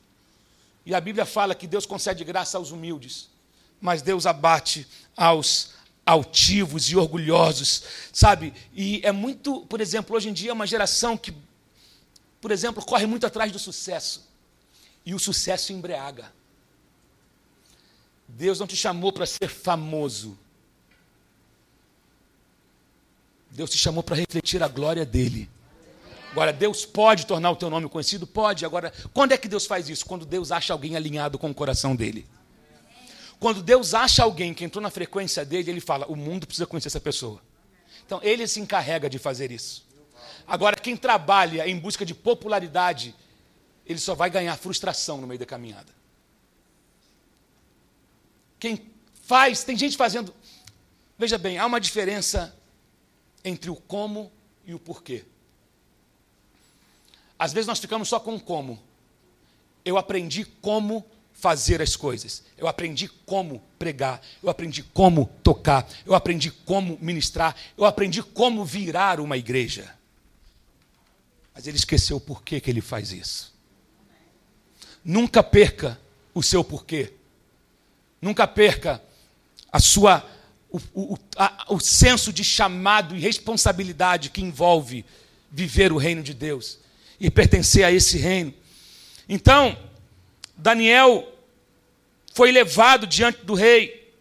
E 0.85 0.93
a 0.93 0.99
Bíblia 0.99 1.25
fala 1.25 1.55
que 1.55 1.65
Deus 1.65 1.85
concede 1.85 2.23
graça 2.23 2.57
aos 2.57 2.71
humildes, 2.71 3.29
mas 3.79 4.01
Deus 4.01 4.25
abate 4.25 4.85
aos 5.15 5.71
altivos 6.05 6.89
e 6.89 6.97
orgulhosos, 6.97 7.83
sabe? 8.11 8.53
E 8.73 8.99
é 9.03 9.11
muito, 9.11 9.61
por 9.67 9.79
exemplo, 9.79 10.15
hoje 10.15 10.29
em 10.29 10.33
dia 10.33 10.49
é 10.49 10.53
uma 10.53 10.67
geração 10.67 11.17
que, 11.17 11.33
por 12.41 12.51
exemplo, 12.51 12.83
corre 12.83 13.05
muito 13.05 13.25
atrás 13.25 13.51
do 13.51 13.59
sucesso. 13.59 14.29
E 15.05 15.13
o 15.13 15.19
sucesso 15.19 15.71
embriaga. 15.71 16.31
Deus 18.27 18.59
não 18.59 18.67
te 18.67 18.75
chamou 18.75 19.11
para 19.11 19.25
ser 19.25 19.47
famoso. 19.47 20.37
Deus 23.49 23.69
te 23.69 23.77
chamou 23.77 24.03
para 24.03 24.15
refletir 24.15 24.61
a 24.61 24.67
glória 24.67 25.05
dele. 25.05 25.49
Agora, 26.31 26.53
Deus 26.53 26.85
pode 26.85 27.25
tornar 27.25 27.51
o 27.51 27.55
teu 27.55 27.69
nome 27.69 27.89
conhecido? 27.89 28.25
Pode. 28.25 28.65
Agora, 28.65 28.93
quando 29.13 29.33
é 29.33 29.37
que 29.37 29.49
Deus 29.49 29.65
faz 29.65 29.89
isso? 29.89 30.05
Quando 30.05 30.25
Deus 30.25 30.51
acha 30.51 30.71
alguém 30.71 30.95
alinhado 30.95 31.37
com 31.37 31.49
o 31.49 31.53
coração 31.53 31.95
dele. 31.95 32.25
Quando 33.37 33.61
Deus 33.61 33.93
acha 33.93 34.23
alguém 34.23 34.53
que 34.53 34.63
entrou 34.63 34.81
na 34.81 34.89
frequência 34.89 35.43
dele, 35.43 35.71
ele 35.71 35.81
fala: 35.81 36.05
o 36.07 36.15
mundo 36.15 36.47
precisa 36.47 36.65
conhecer 36.65 36.87
essa 36.87 37.01
pessoa. 37.01 37.41
Então, 38.05 38.19
ele 38.23 38.47
se 38.47 38.59
encarrega 38.59 39.09
de 39.09 39.19
fazer 39.19 39.51
isso. 39.51 39.85
Agora, 40.47 40.75
quem 40.75 40.95
trabalha 40.95 41.67
em 41.67 41.77
busca 41.77 42.05
de 42.05 42.13
popularidade, 42.13 43.13
ele 43.85 43.99
só 43.99 44.15
vai 44.15 44.29
ganhar 44.29 44.55
frustração 44.57 45.19
no 45.19 45.27
meio 45.27 45.39
da 45.39 45.45
caminhada. 45.45 45.91
Quem 48.59 48.89
faz, 49.23 49.63
tem 49.63 49.77
gente 49.77 49.97
fazendo. 49.97 50.33
Veja 51.17 51.37
bem, 51.37 51.57
há 51.57 51.65
uma 51.65 51.79
diferença 51.79 52.55
entre 53.43 53.69
o 53.69 53.75
como 53.75 54.31
e 54.65 54.73
o 54.73 54.79
porquê. 54.79 55.25
Às 57.41 57.53
vezes 57.53 57.65
nós 57.65 57.79
ficamos 57.79 58.07
só 58.07 58.19
com 58.19 58.39
como. 58.39 58.79
Eu 59.83 59.97
aprendi 59.97 60.45
como 60.45 61.03
fazer 61.33 61.81
as 61.81 61.95
coisas. 61.95 62.43
Eu 62.55 62.67
aprendi 62.67 63.07
como 63.25 63.63
pregar, 63.79 64.21
eu 64.43 64.49
aprendi 64.51 64.83
como 64.83 65.25
tocar, 65.41 65.89
eu 66.05 66.13
aprendi 66.13 66.51
como 66.51 66.99
ministrar, 67.01 67.55
eu 67.75 67.83
aprendi 67.83 68.21
como 68.21 68.63
virar 68.63 69.19
uma 69.19 69.37
igreja. 69.37 69.91
Mas 71.51 71.65
ele 71.65 71.77
esqueceu 71.77 72.17
o 72.17 72.21
porquê 72.21 72.61
que 72.61 72.69
ele 72.69 72.79
faz 72.79 73.11
isso. 73.11 73.51
Nunca 75.03 75.41
perca 75.41 75.99
o 76.35 76.43
seu 76.43 76.63
porquê. 76.63 77.11
Nunca 78.21 78.47
perca 78.47 79.01
a 79.71 79.79
sua 79.79 80.23
o, 80.69 80.79
o, 80.93 81.17
a, 81.35 81.73
o 81.73 81.79
senso 81.79 82.31
de 82.31 82.43
chamado 82.43 83.15
e 83.15 83.19
responsabilidade 83.19 84.29
que 84.29 84.43
envolve 84.43 85.03
viver 85.49 85.91
o 85.91 85.97
reino 85.97 86.21
de 86.21 86.35
Deus 86.35 86.80
e 87.21 87.29
pertencer 87.29 87.85
a 87.85 87.91
esse 87.91 88.17
reino. 88.17 88.51
Então, 89.29 89.77
Daniel 90.57 91.31
foi 92.33 92.51
levado 92.51 93.05
diante 93.05 93.45
do 93.45 93.53
rei, 93.53 94.11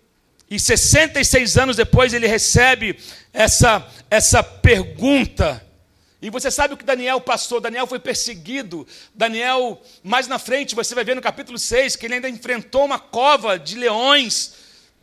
e 0.50 0.59
66 0.59 1.57
anos 1.57 1.76
depois 1.76 2.12
ele 2.12 2.26
recebe 2.26 2.99
essa, 3.33 3.88
essa 4.11 4.42
pergunta. 4.42 5.64
E 6.21 6.28
você 6.28 6.50
sabe 6.50 6.75
o 6.75 6.76
que 6.76 6.85
Daniel 6.85 7.21
passou? 7.21 7.61
Daniel 7.61 7.87
foi 7.87 8.00
perseguido. 8.00 8.87
Daniel, 9.14 9.80
mais 10.02 10.26
na 10.26 10.38
frente, 10.38 10.75
você 10.75 10.95
vai 10.95 11.04
ver 11.04 11.14
no 11.14 11.23
capítulo 11.23 11.57
6 11.57 11.97
que 11.97 12.04
ele 12.04 12.14
ainda 12.14 12.28
enfrentou 12.28 12.85
uma 12.85 12.99
cova 12.99 13.59
de 13.59 13.76
leões. 13.76 14.54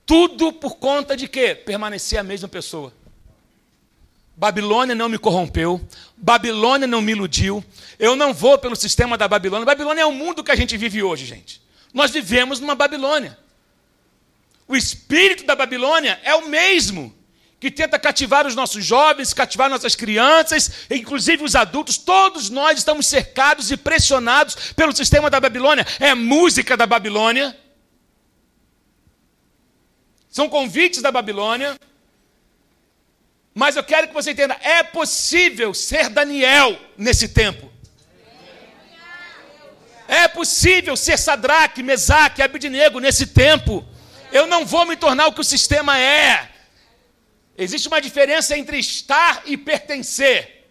Tudo 0.05 0.53
por 0.53 0.75
conta 0.75 1.15
de 1.17 1.27
quê? 1.27 1.55
Permanecer 1.55 2.19
a 2.19 2.23
mesma 2.23 2.49
pessoa. 2.49 2.93
Babilônia 4.37 4.93
não 4.93 5.09
me 5.09 5.17
corrompeu, 5.17 5.81
Babilônia 6.15 6.85
não 6.85 7.01
me 7.01 7.11
iludiu, 7.11 7.65
eu 7.97 8.15
não 8.15 8.35
vou 8.35 8.55
pelo 8.59 8.75
sistema 8.75 9.17
da 9.17 9.27
Babilônia. 9.27 9.65
Babilônia 9.65 10.03
é 10.03 10.05
o 10.05 10.11
mundo 10.11 10.43
que 10.43 10.51
a 10.51 10.55
gente 10.55 10.77
vive 10.77 11.01
hoje, 11.01 11.25
gente. 11.25 11.59
Nós 11.91 12.11
vivemos 12.11 12.59
numa 12.59 12.75
Babilônia. 12.75 13.35
O 14.67 14.75
espírito 14.75 15.43
da 15.43 15.55
Babilônia 15.55 16.19
é 16.23 16.35
o 16.35 16.47
mesmo 16.49 17.15
que 17.59 17.71
tenta 17.71 17.97
cativar 17.97 18.45
os 18.45 18.53
nossos 18.53 18.85
jovens, 18.85 19.33
cativar 19.33 19.71
nossas 19.71 19.95
crianças, 19.95 20.85
inclusive 20.91 21.43
os 21.43 21.55
adultos. 21.55 21.97
Todos 21.97 22.51
nós 22.51 22.77
estamos 22.77 23.07
cercados 23.07 23.71
e 23.71 23.77
pressionados 23.77 24.73
pelo 24.73 24.95
sistema 24.95 25.31
da 25.31 25.39
Babilônia. 25.39 25.87
É 25.99 26.13
música 26.13 26.77
da 26.77 26.85
Babilônia. 26.85 27.57
São 30.29 30.47
convites 30.47 31.01
da 31.01 31.11
Babilônia. 31.11 31.75
Mas 33.57 33.75
eu 33.75 33.83
quero 33.83 34.07
que 34.07 34.13
você 34.13 34.31
entenda: 34.33 34.55
é 34.61 34.83
possível 34.83 35.73
ser 35.73 36.09
Daniel 36.09 36.79
nesse 36.95 37.27
tempo. 37.27 37.71
É 40.07 40.27
possível 40.27 40.95
ser 40.95 41.17
Sadraque, 41.17 41.81
Mesaque, 41.81 42.43
Abidnego 42.43 42.99
nesse 42.99 43.25
tempo. 43.25 43.83
Eu 44.31 44.45
não 44.45 44.63
vou 44.63 44.85
me 44.85 44.95
tornar 44.95 45.25
o 45.25 45.33
que 45.33 45.41
o 45.41 45.43
sistema 45.43 45.97
é. 45.97 46.51
Existe 47.57 47.87
uma 47.87 47.99
diferença 47.99 48.55
entre 48.55 48.77
estar 48.77 49.41
e 49.43 49.57
pertencer. 49.57 50.67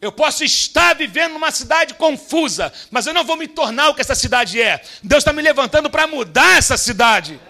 Eu 0.00 0.12
posso 0.12 0.44
estar 0.44 0.94
vivendo 0.94 1.32
numa 1.32 1.50
cidade 1.50 1.94
confusa, 1.94 2.72
mas 2.92 3.08
eu 3.08 3.12
não 3.12 3.24
vou 3.24 3.36
me 3.36 3.48
tornar 3.48 3.88
o 3.88 3.94
que 3.96 4.02
essa 4.02 4.14
cidade 4.14 4.62
é. 4.62 4.80
Deus 5.02 5.22
está 5.22 5.32
me 5.32 5.42
levantando 5.42 5.90
para 5.90 6.06
mudar 6.06 6.58
essa 6.58 6.76
cidade. 6.76 7.40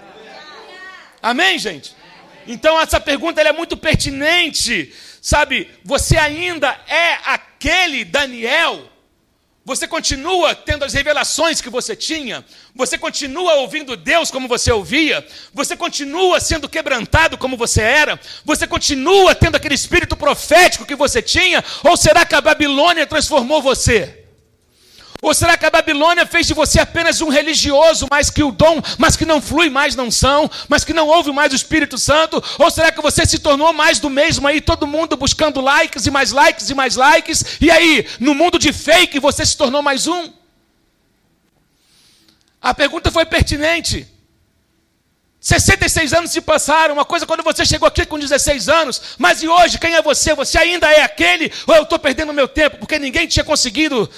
Amém, 1.20 1.58
gente? 1.58 2.00
Então 2.46 2.80
essa 2.80 3.00
pergunta 3.00 3.40
é 3.40 3.52
muito 3.52 3.76
pertinente. 3.76 4.92
Sabe, 5.20 5.70
você 5.84 6.16
ainda 6.16 6.68
é 6.88 7.18
aquele 7.24 8.04
Daniel 8.04 8.92
você 9.64 9.86
continua 9.86 10.56
tendo 10.56 10.84
as 10.84 10.92
revelações 10.92 11.60
que 11.60 11.70
você 11.70 11.94
tinha? 11.94 12.44
Você 12.74 12.98
continua 12.98 13.54
ouvindo 13.54 13.96
Deus 13.96 14.28
como 14.28 14.48
você 14.48 14.72
ouvia? 14.72 15.24
Você 15.54 15.76
continua 15.76 16.40
sendo 16.40 16.68
quebrantado 16.68 17.38
como 17.38 17.56
você 17.56 17.80
era? 17.80 18.18
Você 18.44 18.66
continua 18.66 19.36
tendo 19.36 19.54
aquele 19.54 19.76
espírito 19.76 20.16
profético 20.16 20.84
que 20.84 20.96
você 20.96 21.22
tinha? 21.22 21.64
Ou 21.84 21.96
será 21.96 22.26
que 22.26 22.34
a 22.34 22.40
Babilônia 22.40 23.06
transformou 23.06 23.62
você? 23.62 24.21
Ou 25.22 25.32
será 25.32 25.56
que 25.56 25.64
a 25.64 25.70
Babilônia 25.70 26.26
fez 26.26 26.48
de 26.48 26.52
você 26.52 26.80
apenas 26.80 27.20
um 27.20 27.28
religioso, 27.28 28.08
mas 28.10 28.28
que 28.28 28.42
o 28.42 28.50
dom, 28.50 28.82
mas 28.98 29.14
que 29.14 29.24
não 29.24 29.40
flui 29.40 29.70
mais 29.70 29.94
não 29.94 30.10
são, 30.10 30.50
mas 30.68 30.82
que 30.82 30.92
não 30.92 31.06
ouve 31.06 31.30
mais 31.30 31.52
o 31.52 31.56
Espírito 31.56 31.96
Santo? 31.96 32.42
Ou 32.58 32.68
será 32.72 32.90
que 32.90 33.00
você 33.00 33.24
se 33.24 33.38
tornou 33.38 33.72
mais 33.72 34.00
do 34.00 34.10
mesmo 34.10 34.48
aí, 34.48 34.60
todo 34.60 34.84
mundo 34.84 35.16
buscando 35.16 35.60
likes 35.60 36.06
e 36.06 36.10
mais 36.10 36.32
likes 36.32 36.68
e 36.70 36.74
mais 36.74 36.96
likes? 36.96 37.44
E 37.60 37.70
aí, 37.70 38.04
no 38.18 38.34
mundo 38.34 38.58
de 38.58 38.72
fake, 38.72 39.20
você 39.20 39.46
se 39.46 39.56
tornou 39.56 39.80
mais 39.80 40.08
um? 40.08 40.28
A 42.60 42.74
pergunta 42.74 43.08
foi 43.08 43.24
pertinente. 43.24 44.08
66 45.38 46.12
anos 46.14 46.30
se 46.32 46.40
passaram, 46.40 46.94
uma 46.94 47.04
coisa 47.04 47.26
quando 47.26 47.42
você 47.42 47.64
chegou 47.64 47.86
aqui 47.86 48.06
com 48.06 48.16
16 48.16 48.68
anos, 48.68 49.02
mas 49.18 49.42
e 49.42 49.48
hoje, 49.48 49.78
quem 49.78 49.94
é 49.94 50.02
você? 50.02 50.34
Você 50.34 50.56
ainda 50.56 50.90
é 50.92 51.02
aquele? 51.02 51.52
Ou 51.66 51.74
eu 51.74 51.82
estou 51.82 51.98
perdendo 51.98 52.32
meu 52.32 52.46
tempo 52.46 52.78
porque 52.78 52.96
ninguém 52.98 53.26
tinha 53.26 53.44
conseguido 53.44 54.08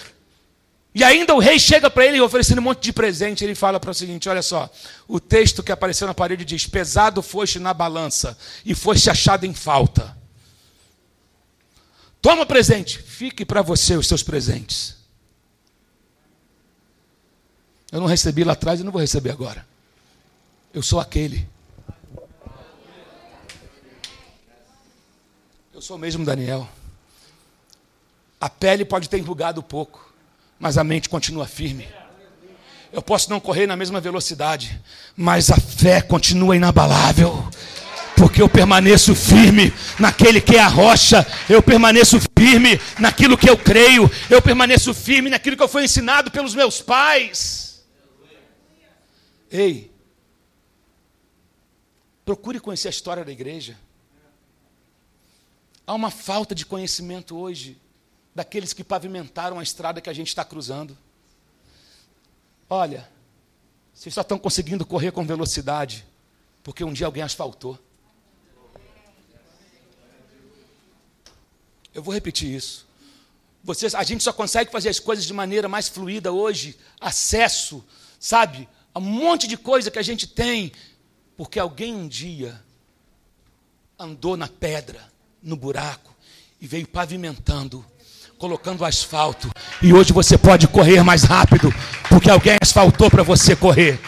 e 0.94 1.02
ainda 1.02 1.34
o 1.34 1.40
rei 1.40 1.58
chega 1.58 1.90
para 1.90 2.06
ele 2.06 2.20
oferecendo 2.20 2.60
um 2.60 2.62
monte 2.62 2.80
de 2.80 2.92
presente. 2.92 3.42
Ele 3.42 3.56
fala 3.56 3.80
para 3.80 3.90
o 3.90 3.94
seguinte: 3.94 4.28
olha 4.28 4.42
só, 4.42 4.70
o 5.08 5.18
texto 5.18 5.62
que 5.62 5.72
apareceu 5.72 6.06
na 6.06 6.14
parede 6.14 6.44
diz: 6.44 6.66
Pesado 6.66 7.20
foste 7.20 7.58
na 7.58 7.74
balança 7.74 8.38
e 8.64 8.74
foste 8.76 9.10
achado 9.10 9.44
em 9.44 9.52
falta. 9.52 10.16
Toma 12.22 12.46
presente, 12.46 13.02
fique 13.02 13.44
para 13.44 13.60
você 13.60 13.96
os 13.96 14.06
seus 14.06 14.22
presentes. 14.22 14.96
Eu 17.90 18.00
não 18.00 18.06
recebi 18.06 18.44
lá 18.44 18.52
atrás 18.52 18.80
e 18.80 18.84
não 18.84 18.92
vou 18.92 19.00
receber 19.00 19.30
agora. 19.30 19.66
Eu 20.72 20.82
sou 20.82 21.00
aquele. 21.00 21.48
Eu 25.72 25.82
sou 25.82 25.98
mesmo 25.98 26.24
Daniel. 26.24 26.68
A 28.40 28.48
pele 28.48 28.84
pode 28.84 29.08
ter 29.08 29.18
enrugado 29.18 29.62
pouco 29.62 30.13
mas 30.58 30.78
a 30.78 30.84
mente 30.84 31.08
continua 31.08 31.46
firme. 31.46 31.88
Eu 32.92 33.02
posso 33.02 33.28
não 33.28 33.40
correr 33.40 33.66
na 33.66 33.76
mesma 33.76 34.00
velocidade, 34.00 34.80
mas 35.16 35.50
a 35.50 35.56
fé 35.56 36.00
continua 36.00 36.56
inabalável. 36.56 37.48
Porque 38.16 38.40
eu 38.40 38.48
permaneço 38.48 39.14
firme 39.16 39.72
naquele 39.98 40.40
que 40.40 40.54
é 40.54 40.60
a 40.60 40.68
rocha, 40.68 41.26
eu 41.48 41.60
permaneço 41.60 42.18
firme 42.38 42.80
naquilo 43.00 43.36
que 43.36 43.50
eu 43.50 43.58
creio, 43.58 44.08
eu 44.30 44.40
permaneço 44.40 44.94
firme 44.94 45.28
naquilo 45.28 45.56
que 45.56 45.62
eu 45.62 45.68
fui 45.68 45.82
ensinado 45.82 46.30
pelos 46.30 46.54
meus 46.54 46.80
pais. 46.80 47.84
Ei, 49.50 49.90
procure 52.24 52.60
conhecer 52.60 52.86
a 52.86 52.90
história 52.90 53.24
da 53.24 53.32
igreja. 53.32 53.76
Há 55.84 55.94
uma 55.94 56.10
falta 56.10 56.54
de 56.54 56.64
conhecimento 56.64 57.36
hoje 57.36 57.76
daqueles 58.34 58.72
que 58.72 58.82
pavimentaram 58.82 59.58
a 59.58 59.62
estrada 59.62 60.00
que 60.00 60.10
a 60.10 60.12
gente 60.12 60.28
está 60.28 60.44
cruzando. 60.44 60.96
Olha, 62.68 63.08
vocês 63.94 64.14
só 64.14 64.22
estão 64.22 64.38
conseguindo 64.38 64.84
correr 64.84 65.12
com 65.12 65.24
velocidade 65.24 66.04
porque 66.64 66.82
um 66.82 66.92
dia 66.92 67.06
alguém 67.06 67.22
asfaltou. 67.22 67.78
Eu 71.92 72.02
vou 72.02 72.12
repetir 72.12 72.52
isso. 72.52 72.86
Vocês, 73.62 73.94
a 73.94 74.02
gente 74.02 74.24
só 74.24 74.32
consegue 74.32 74.72
fazer 74.72 74.88
as 74.88 74.98
coisas 74.98 75.24
de 75.24 75.32
maneira 75.32 75.68
mais 75.68 75.88
fluida 75.88 76.32
hoje, 76.32 76.76
acesso, 77.00 77.84
sabe, 78.18 78.68
a 78.92 78.98
um 78.98 79.02
monte 79.02 79.46
de 79.46 79.56
coisa 79.56 79.90
que 79.90 79.98
a 79.98 80.02
gente 80.02 80.26
tem, 80.26 80.72
porque 81.36 81.58
alguém 81.58 81.94
um 81.94 82.08
dia 82.08 82.60
andou 83.98 84.36
na 84.36 84.48
pedra, 84.48 85.12
no 85.42 85.56
buraco 85.56 86.14
e 86.60 86.66
veio 86.66 86.88
pavimentando 86.88 87.84
colocando 88.38 88.84
asfalto. 88.84 89.50
E 89.82 89.92
hoje 89.92 90.12
você 90.12 90.36
pode 90.36 90.68
correr 90.68 91.02
mais 91.02 91.22
rápido, 91.22 91.72
porque 92.08 92.30
alguém 92.30 92.56
asfaltou 92.60 93.10
para 93.10 93.22
você 93.22 93.54
correr. 93.56 94.00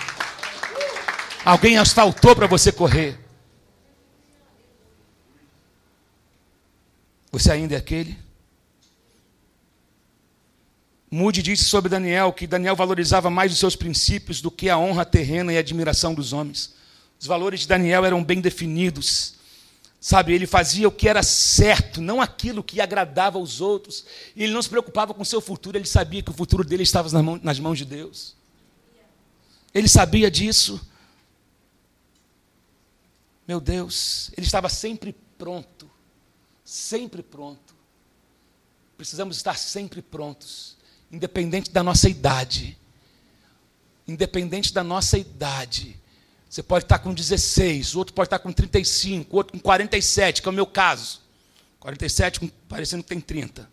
Alguém 1.44 1.78
asfaltou 1.78 2.34
para 2.34 2.46
você 2.46 2.72
correr. 2.72 3.18
Você 7.30 7.52
ainda 7.52 7.74
é 7.74 7.78
aquele? 7.78 8.18
Mude 11.10 11.40
disse 11.42 11.64
sobre 11.64 11.88
Daniel 11.88 12.32
que 12.32 12.46
Daniel 12.46 12.74
valorizava 12.74 13.30
mais 13.30 13.52
os 13.52 13.58
seus 13.58 13.76
princípios 13.76 14.40
do 14.40 14.50
que 14.50 14.68
a 14.68 14.76
honra 14.76 15.04
terrena 15.04 15.52
e 15.52 15.56
a 15.56 15.60
admiração 15.60 16.14
dos 16.14 16.32
homens. 16.32 16.74
Os 17.18 17.26
valores 17.26 17.60
de 17.60 17.68
Daniel 17.68 18.04
eram 18.04 18.22
bem 18.22 18.40
definidos. 18.40 19.34
Sabe, 20.00 20.35
ele 20.35 20.46
fazia 20.46 20.87
o 20.87 20.92
que 20.92 21.09
era 21.09 21.22
certo, 21.22 22.00
não 22.00 22.20
aquilo 22.20 22.62
que 22.62 22.80
agradava 22.80 23.38
aos 23.38 23.61
outros. 23.61 24.04
E 24.37 24.44
ele 24.44 24.52
não 24.52 24.62
se 24.62 24.68
preocupava 24.68 25.14
com 25.14 25.22
o 25.22 25.26
seu 25.26 25.40
futuro, 25.40 25.76
ele 25.76 25.87
sabia 25.87 26.22
que 26.22 26.30
o 26.30 26.35
futuro 26.35 26.64
dele 26.64 26.82
estava 26.82 27.09
nas 27.42 27.59
mãos 27.59 27.78
de 27.78 27.85
Deus. 27.85 28.37
Ele 29.74 29.88
sabia 29.88 30.30
disso. 30.30 30.80
Meu 33.46 33.61
Deus, 33.61 34.30
ele 34.37 34.46
estava 34.46 34.68
sempre 34.68 35.14
pronto, 35.38 35.90
sempre 36.64 37.22
pronto. 37.22 37.74
Precisamos 38.96 39.37
estar 39.37 39.56
sempre 39.56 40.02
prontos, 40.02 40.76
independente 41.12 41.70
da 41.70 41.82
nossa 41.82 42.09
idade. 42.09 42.76
Independente 44.09 44.72
da 44.72 44.82
nossa 44.82 45.18
idade. 45.18 46.00
Você 46.48 46.62
pode 46.62 46.85
estar 46.85 46.98
com 46.98 47.12
16, 47.12 47.94
o 47.94 47.98
outro 47.98 48.14
pode 48.14 48.26
estar 48.26 48.38
com 48.38 48.52
35, 48.52 49.35
o 49.35 49.37
outro 49.37 49.52
com 49.52 49.59
47, 49.59 50.40
que 50.40 50.48
é 50.48 50.50
o 50.50 50.54
meu 50.54 50.66
caso. 50.66 51.20
47 51.80 52.40
com, 52.40 52.48
parecendo 52.68 53.02
que 53.02 53.09
tem 53.09 53.20
30. 53.20 53.68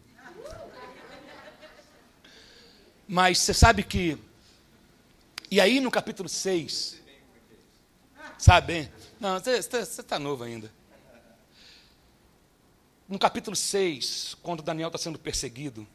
Mas 3.07 3.39
você 3.39 3.53
sabe 3.53 3.83
que. 3.83 4.17
E 5.51 5.61
aí 5.61 5.79
no 5.79 5.91
capítulo 5.91 6.27
6. 6.27 7.01
Sabe? 8.37 8.91
Não, 9.19 9.39
você 9.39 9.77
está 9.79 10.19
novo 10.19 10.43
ainda. 10.43 10.71
No 13.07 13.19
capítulo 13.19 13.55
6, 13.55 14.35
quando 14.41 14.63
Daniel 14.63 14.87
está 14.87 14.97
sendo 14.97 15.19
perseguido, 15.19 15.87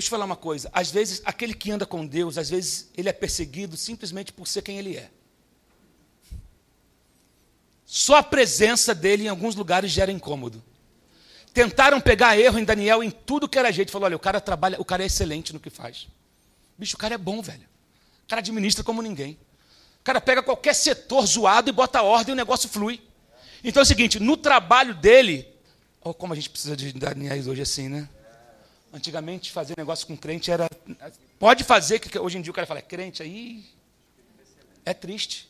Deixa 0.00 0.08
eu 0.08 0.12
falar 0.12 0.24
uma 0.24 0.36
coisa. 0.36 0.70
Às 0.72 0.90
vezes, 0.90 1.20
aquele 1.26 1.52
que 1.52 1.70
anda 1.70 1.84
com 1.84 2.06
Deus, 2.06 2.38
às 2.38 2.48
vezes, 2.48 2.88
ele 2.96 3.10
é 3.10 3.12
perseguido 3.12 3.76
simplesmente 3.76 4.32
por 4.32 4.48
ser 4.48 4.62
quem 4.62 4.78
ele 4.78 4.96
é. 4.96 5.10
Só 7.84 8.16
a 8.16 8.22
presença 8.22 8.94
dele 8.94 9.24
em 9.24 9.28
alguns 9.28 9.54
lugares 9.54 9.90
gera 9.90 10.10
incômodo. 10.10 10.64
Tentaram 11.52 12.00
pegar 12.00 12.38
erro 12.38 12.58
em 12.58 12.64
Daniel 12.64 13.02
em 13.02 13.10
tudo 13.10 13.46
que 13.46 13.58
era 13.58 13.70
jeito. 13.70 13.92
Falou: 13.92 14.06
olha, 14.06 14.16
o 14.16 14.18
cara 14.18 14.40
trabalha, 14.40 14.80
o 14.80 14.86
cara 14.86 15.02
é 15.02 15.06
excelente 15.06 15.52
no 15.52 15.60
que 15.60 15.68
faz. 15.68 16.08
Bicho, 16.78 16.96
o 16.96 16.98
cara 16.98 17.16
é 17.16 17.18
bom, 17.18 17.42
velho. 17.42 17.68
O 18.24 18.26
cara 18.26 18.40
administra 18.40 18.82
como 18.82 19.02
ninguém. 19.02 19.38
O 20.00 20.02
cara 20.02 20.18
pega 20.18 20.42
qualquer 20.42 20.74
setor 20.74 21.26
zoado 21.26 21.68
e 21.68 21.72
bota 21.74 22.00
ordem 22.00 22.32
e 22.32 22.32
o 22.32 22.36
negócio 22.36 22.70
flui. 22.70 23.02
Então 23.62 23.82
é 23.82 23.84
o 23.84 23.86
seguinte: 23.86 24.18
no 24.18 24.38
trabalho 24.38 24.94
dele, 24.94 25.46
oh, 26.00 26.14
como 26.14 26.32
a 26.32 26.36
gente 26.36 26.48
precisa 26.48 26.74
de 26.74 26.90
Daniel 26.90 27.36
hoje 27.50 27.60
assim, 27.60 27.90
né? 27.90 28.08
Antigamente, 28.92 29.52
fazer 29.52 29.74
negócio 29.76 30.06
com 30.06 30.16
crente 30.16 30.50
era. 30.50 30.68
Pode 31.38 31.62
fazer, 31.64 32.00
que 32.00 32.18
hoje 32.18 32.38
em 32.38 32.42
dia 32.42 32.50
o 32.50 32.54
cara 32.54 32.66
fala, 32.66 32.80
é 32.80 32.82
crente, 32.82 33.22
aí. 33.22 33.64
É 34.84 34.92
triste. 34.92 35.48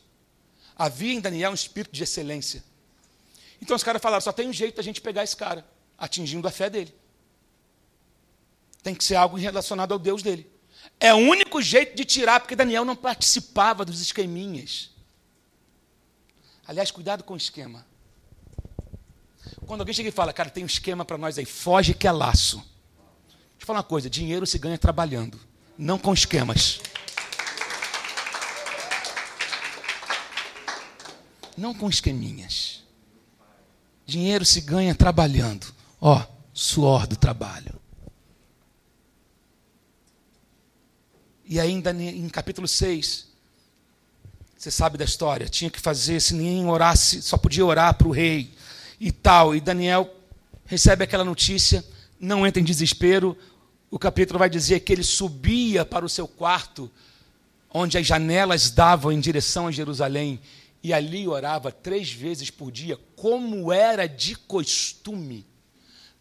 Havia 0.75 1.13
em 1.13 1.19
Daniel 1.19 1.51
um 1.51 1.55
espírito 1.55 1.93
de 1.93 2.03
excelência. 2.03 2.63
Então 3.61 3.75
os 3.75 3.83
caras 3.83 4.01
falaram: 4.01 4.21
só 4.21 4.31
tem 4.31 4.47
um 4.47 4.53
jeito 4.53 4.77
da 4.77 4.83
gente 4.83 5.01
pegar 5.01 5.23
esse 5.23 5.35
cara, 5.35 5.65
atingindo 5.97 6.47
a 6.47 6.51
fé 6.51 6.69
dele. 6.69 6.93
Tem 8.83 8.95
que 8.95 9.03
ser 9.03 9.15
algo 9.15 9.37
relacionado 9.37 9.91
ao 9.91 9.99
Deus 9.99 10.23
dele. 10.23 10.49
É 10.99 11.13
o 11.13 11.17
único 11.17 11.61
jeito 11.61 11.95
de 11.95 12.05
tirar, 12.05 12.39
porque 12.39 12.55
Daniel 12.55 12.83
não 12.85 12.95
participava 12.95 13.85
dos 13.85 14.01
esqueminhas. 14.01 14.91
Aliás, 16.67 16.89
cuidado 16.89 17.23
com 17.23 17.33
o 17.33 17.37
esquema. 17.37 17.85
Quando 19.65 19.81
alguém 19.81 19.93
chega 19.93 20.09
e 20.09 20.11
fala, 20.11 20.33
cara, 20.33 20.49
tem 20.49 20.63
um 20.63 20.67
esquema 20.67 21.03
para 21.03 21.17
nós 21.17 21.37
aí, 21.37 21.45
foge 21.45 21.93
que 21.93 22.07
é 22.07 22.11
laço. 22.11 22.63
Deixa 23.61 23.65
eu 23.71 23.75
falar 23.75 23.79
uma 23.81 23.83
coisa: 23.83 24.09
dinheiro 24.09 24.47
se 24.47 24.57
ganha 24.57 24.75
trabalhando, 24.75 25.39
não 25.77 25.99
com 25.99 26.11
esquemas. 26.11 26.79
Não 31.55 31.71
com 31.71 31.87
esqueminhas. 31.87 32.81
Dinheiro 34.03 34.43
se 34.43 34.61
ganha 34.61 34.95
trabalhando. 34.95 35.71
Ó, 36.01 36.25
suor 36.51 37.05
do 37.05 37.15
trabalho. 37.15 37.79
E 41.45 41.59
ainda 41.59 41.91
em 41.91 42.27
capítulo 42.29 42.67
6, 42.67 43.27
Você 44.57 44.71
sabe 44.71 44.97
da 44.97 45.05
história. 45.05 45.47
Tinha 45.47 45.69
que 45.69 45.79
fazer, 45.79 46.19
se 46.19 46.33
ninguém 46.33 46.65
orasse, 46.65 47.21
só 47.21 47.37
podia 47.37 47.63
orar 47.63 47.93
para 47.93 48.07
o 48.07 48.11
rei 48.11 48.55
e 48.99 49.11
tal. 49.11 49.55
E 49.55 49.61
Daniel 49.61 50.11
recebe 50.65 51.03
aquela 51.03 51.23
notícia, 51.23 51.85
não 52.19 52.47
entra 52.47 52.59
em 52.59 52.65
desespero. 52.65 53.37
O 53.91 53.99
capítulo 53.99 54.39
vai 54.39 54.49
dizer 54.49 54.79
que 54.79 54.93
ele 54.93 55.03
subia 55.03 55.83
para 55.83 56.05
o 56.05 56.09
seu 56.09 56.25
quarto, 56.25 56.89
onde 57.69 57.97
as 57.97 58.07
janelas 58.07 58.71
davam 58.71 59.11
em 59.11 59.19
direção 59.19 59.67
a 59.67 59.71
Jerusalém, 59.71 60.39
e 60.81 60.93
ali 60.93 61.27
orava 61.27 61.73
três 61.73 62.09
vezes 62.09 62.49
por 62.49 62.71
dia, 62.71 62.97
como 63.17 63.71
era 63.71 64.07
de 64.07 64.35
costume. 64.35 65.45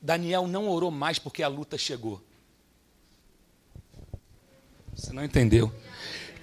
Daniel 0.02 0.48
não 0.48 0.68
orou 0.68 0.90
mais 0.90 1.18
porque 1.20 1.44
a 1.44 1.48
luta 1.48 1.78
chegou. 1.78 2.20
Você 4.94 5.12
não 5.12 5.24
entendeu? 5.24 5.72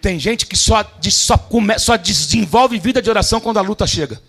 Tem 0.01 0.17
gente 0.17 0.45
que 0.45 0.55
só, 0.55 0.77
só, 1.11 1.37
come, 1.37 1.77
só 1.77 1.97
desenvolve 1.97 2.79
vida 2.79 3.01
de 3.01 3.09
oração 3.09 3.41
quando 3.41 3.57
a 3.57 3.61
luta 3.61 3.85
chega. 3.85 4.21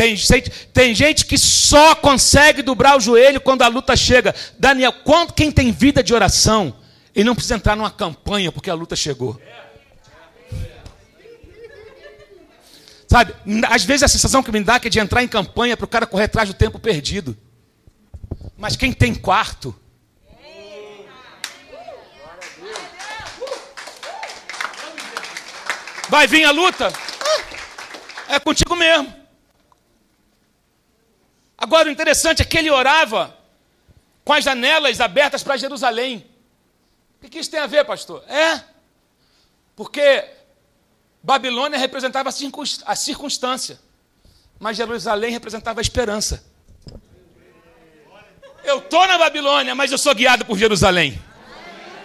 Tem 0.00 0.16
gente, 0.16 0.50
tem 0.72 0.94
gente 0.94 1.26
que 1.26 1.36
só 1.36 1.94
consegue 1.94 2.62
dobrar 2.62 2.96
o 2.96 3.00
joelho 3.00 3.38
quando 3.38 3.60
a 3.60 3.68
luta 3.68 3.94
chega. 3.94 4.34
Daniel, 4.58 4.94
quando, 5.04 5.34
quem 5.34 5.52
tem 5.52 5.70
vida 5.70 6.02
de 6.02 6.14
oração, 6.14 6.74
ele 7.14 7.26
não 7.26 7.34
precisa 7.34 7.56
entrar 7.56 7.76
numa 7.76 7.90
campanha 7.90 8.50
porque 8.50 8.70
a 8.70 8.74
luta 8.74 8.96
chegou. 8.96 9.38
Sabe, 13.06 13.34
às 13.68 13.84
vezes 13.84 14.04
a 14.04 14.08
sensação 14.08 14.42
que 14.42 14.50
me 14.50 14.64
dá 14.64 14.80
é 14.82 14.88
de 14.88 14.98
entrar 14.98 15.22
em 15.22 15.28
campanha 15.28 15.76
para 15.76 15.84
o 15.84 15.88
cara 15.88 16.06
correr 16.06 16.24
atrás 16.24 16.48
do 16.48 16.54
tempo 16.54 16.78
perdido. 16.78 17.36
Mas 18.56 18.76
quem 18.76 18.94
tem 18.94 19.14
quarto, 19.14 19.78
Vai 26.08 26.26
vir 26.26 26.44
a 26.44 26.50
luta? 26.50 26.90
É 28.28 28.40
contigo 28.40 28.74
mesmo. 28.74 29.19
Agora 31.60 31.88
o 31.88 31.92
interessante 31.92 32.40
é 32.40 32.44
que 32.44 32.56
ele 32.56 32.70
orava 32.70 33.36
com 34.24 34.32
as 34.32 34.42
janelas 34.42 34.98
abertas 34.98 35.42
para 35.42 35.58
Jerusalém. 35.58 36.26
O 37.22 37.28
que 37.28 37.38
isso 37.38 37.50
tem 37.50 37.60
a 37.60 37.66
ver, 37.66 37.84
pastor? 37.84 38.24
É, 38.26 38.64
porque 39.76 40.24
Babilônia 41.22 41.78
representava 41.78 42.30
a 42.30 42.96
circunstância, 42.96 43.78
mas 44.58 44.78
Jerusalém 44.78 45.30
representava 45.32 45.80
a 45.80 45.82
esperança. 45.82 46.42
Eu 48.64 48.78
estou 48.78 49.06
na 49.06 49.18
Babilônia, 49.18 49.74
mas 49.74 49.92
eu 49.92 49.98
sou 49.98 50.14
guiado 50.14 50.46
por 50.46 50.56
Jerusalém. 50.56 51.20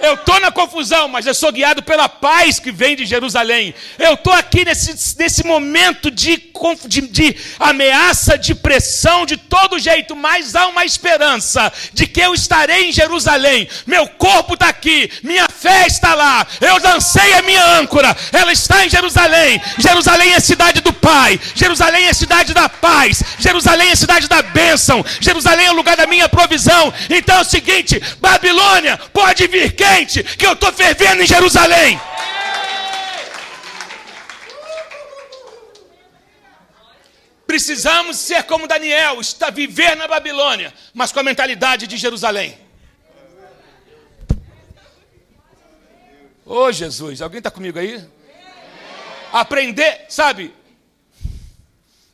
Eu 0.05 0.13
estou 0.13 0.39
na 0.39 0.51
confusão, 0.51 1.07
mas 1.07 1.25
eu 1.25 1.33
sou 1.33 1.51
guiado 1.51 1.81
pela 1.81 2.07
paz 2.07 2.59
que 2.59 2.71
vem 2.71 2.95
de 2.95 3.07
Jerusalém. 3.07 3.73
Eu 3.97 4.13
estou 4.13 4.31
aqui 4.31 4.63
nesse, 4.63 5.17
nesse 5.17 5.43
momento 5.43 6.11
de, 6.11 6.37
de, 6.85 7.01
de, 7.01 7.35
ameaça, 7.59 8.37
de 8.37 8.53
pressão, 8.53 9.25
de 9.25 9.35
todo 9.35 9.79
jeito, 9.79 10.15
mas 10.15 10.55
há 10.55 10.67
uma 10.67 10.85
esperança 10.85 11.73
de 11.91 12.05
que 12.05 12.21
eu 12.21 12.35
estarei 12.35 12.89
em 12.89 12.91
Jerusalém. 12.91 13.67
Meu 13.87 14.07
corpo 14.07 14.53
está 14.53 14.69
aqui, 14.69 15.09
minha 15.23 15.47
fé 15.49 15.87
está 15.87 16.13
lá. 16.13 16.45
Eu 16.61 16.77
lancei 16.77 17.33
a 17.33 17.41
minha 17.41 17.65
âncora, 17.79 18.15
ela 18.31 18.51
está 18.51 18.85
em 18.85 18.89
Jerusalém. 18.89 19.59
Jerusalém 19.79 20.33
é 20.33 20.39
cidade 20.39 20.81
do 20.81 20.93
Pai, 20.93 21.39
Jerusalém 21.55 22.07
é 22.07 22.13
cidade 22.13 22.53
da 22.53 22.69
paz, 22.69 23.23
Jerusalém 23.39 23.89
é 23.89 23.95
cidade 23.95 24.27
da 24.27 24.43
bênção, 24.43 25.03
Jerusalém 25.19 25.65
é 25.65 25.71
o 25.71 25.75
lugar 25.75 25.97
da 25.97 26.05
minha 26.05 26.29
provisão. 26.29 26.93
Então 27.09 27.37
é 27.37 27.41
o 27.41 27.45
seguinte: 27.45 27.99
Babilônia 28.19 28.99
pode 29.11 29.47
vir 29.47 29.71
quem? 29.73 29.94
Quente 29.95 30.23
que 30.23 30.45
eu 30.45 30.53
estou 30.53 30.71
fervendo 30.73 31.23
em 31.23 31.27
Jerusalém. 31.27 31.99
Precisamos 37.47 38.17
ser 38.17 38.43
como 38.43 38.67
Daniel, 38.67 39.21
está 39.21 39.49
viver 39.49 39.95
na 39.95 40.07
Babilônia, 40.07 40.73
mas 40.93 41.11
com 41.11 41.19
a 41.19 41.23
mentalidade 41.23 41.87
de 41.87 41.95
Jerusalém. 41.95 42.57
Ô 46.45 46.65
oh, 46.65 46.71
Jesus, 46.71 47.21
alguém 47.21 47.37
está 47.37 47.49
comigo 47.49 47.79
aí? 47.79 48.03
Aprender, 49.31 50.05
sabe? 50.09 50.53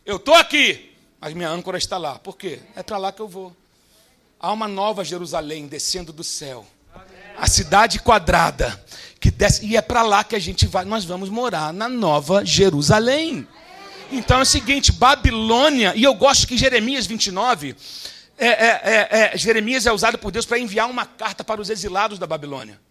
Eu 0.06 0.18
estou 0.18 0.36
aqui, 0.36 0.96
mas 1.20 1.34
minha 1.34 1.50
âncora 1.50 1.78
está 1.78 1.98
lá. 1.98 2.20
Por 2.20 2.38
quê? 2.38 2.60
É 2.76 2.84
para 2.84 2.98
lá 2.98 3.12
que 3.12 3.22
eu 3.22 3.28
vou. 3.28 3.56
Há 4.40 4.52
uma 4.52 4.68
nova 4.68 5.04
Jerusalém 5.04 5.68
descendo 5.68 6.14
do 6.14 6.24
céu 6.24 6.66
a 7.38 7.48
cidade 7.48 8.00
quadrada 8.00 8.82
que 9.20 9.30
desce, 9.30 9.64
e 9.66 9.78
é 9.78 9.82
para 9.82 10.02
lá 10.02 10.24
que 10.24 10.36
a 10.36 10.40
gente 10.40 10.66
vai, 10.66 10.84
nós 10.84 11.06
vamos 11.06 11.30
morar 11.30 11.72
na 11.72 11.88
Nova 11.88 12.44
Jerusalém. 12.44 13.48
Então 14.12 14.40
é 14.40 14.42
o 14.42 14.46
seguinte, 14.46 14.92
Babilônia, 14.92 15.94
e 15.96 16.04
eu 16.04 16.14
gosto 16.16 16.48
que 16.48 16.58
Jeremias 16.58 17.06
29, 17.06 17.76
é, 18.38 18.48
é, 18.48 18.82
é, 18.84 19.32
é, 19.34 19.38
Jeremias 19.38 19.86
é 19.86 19.92
usado 19.92 20.18
por 20.18 20.32
Deus 20.32 20.46
para 20.46 20.58
enviar 20.58 20.90
uma 20.90 21.06
carta 21.06 21.44
para 21.44 21.62
os 21.62 21.70
exilados 21.70 22.18
da 22.18 22.26
Babilônia. 22.26 22.82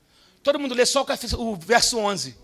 Todo 0.42 0.58
mundo 0.58 0.74
lê 0.74 0.86
só 0.86 1.04
o 1.36 1.56
verso 1.56 1.98
11. 1.98 2.36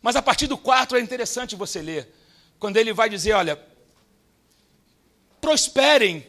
Mas 0.00 0.16
a 0.16 0.22
partir 0.22 0.46
do 0.46 0.56
4 0.56 0.96
é 0.96 1.00
interessante 1.00 1.54
você 1.54 1.82
ler. 1.82 2.14
Quando 2.58 2.78
ele 2.78 2.94
vai 2.94 3.10
dizer, 3.10 3.34
olha, 3.34 3.60
prosperem 5.40 6.26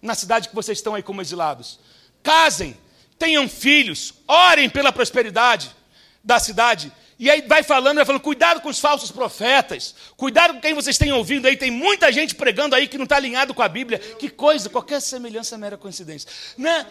na 0.00 0.14
cidade 0.14 0.48
que 0.48 0.54
vocês 0.54 0.78
estão 0.78 0.94
aí 0.94 1.02
como 1.02 1.20
exilados. 1.20 1.80
Casem, 2.22 2.76
tenham 3.18 3.48
filhos, 3.48 4.14
orem 4.26 4.68
pela 4.68 4.92
prosperidade 4.92 5.74
da 6.22 6.38
cidade. 6.38 6.92
E 7.18 7.30
aí 7.30 7.42
vai 7.42 7.62
falando, 7.62 7.96
vai 7.96 8.04
falando, 8.04 8.20
cuidado 8.20 8.60
com 8.60 8.68
os 8.68 8.78
falsos 8.78 9.10
profetas, 9.10 9.94
cuidado 10.16 10.54
com 10.54 10.60
quem 10.60 10.74
vocês 10.74 10.98
têm 10.98 11.12
ouvindo 11.12 11.46
aí, 11.46 11.56
tem 11.56 11.70
muita 11.70 12.12
gente 12.12 12.34
pregando 12.34 12.74
aí 12.74 12.86
que 12.86 12.98
não 12.98 13.04
está 13.04 13.16
alinhado 13.16 13.54
com 13.54 13.62
a 13.62 13.68
Bíblia. 13.68 13.98
Que 13.98 14.28
coisa, 14.28 14.68
qualquer 14.68 15.00
semelhança 15.00 15.54
é 15.54 15.58
mera 15.58 15.78
coincidência. 15.78 16.28
Né? 16.58 16.86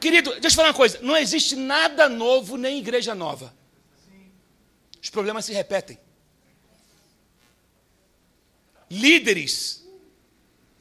Querido, 0.00 0.32
deixa 0.32 0.48
eu 0.48 0.52
falar 0.52 0.68
uma 0.68 0.74
coisa, 0.74 0.98
não 1.02 1.16
existe 1.16 1.54
nada 1.54 2.08
novo 2.08 2.56
nem 2.56 2.78
igreja 2.78 3.14
nova. 3.14 3.54
Os 5.00 5.10
problemas 5.10 5.44
se 5.44 5.52
repetem. 5.52 5.98
Líderes 8.90 9.86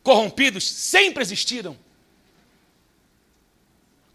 corrompidos 0.02 0.68
sempre 0.68 1.22
existiram. 1.22 1.78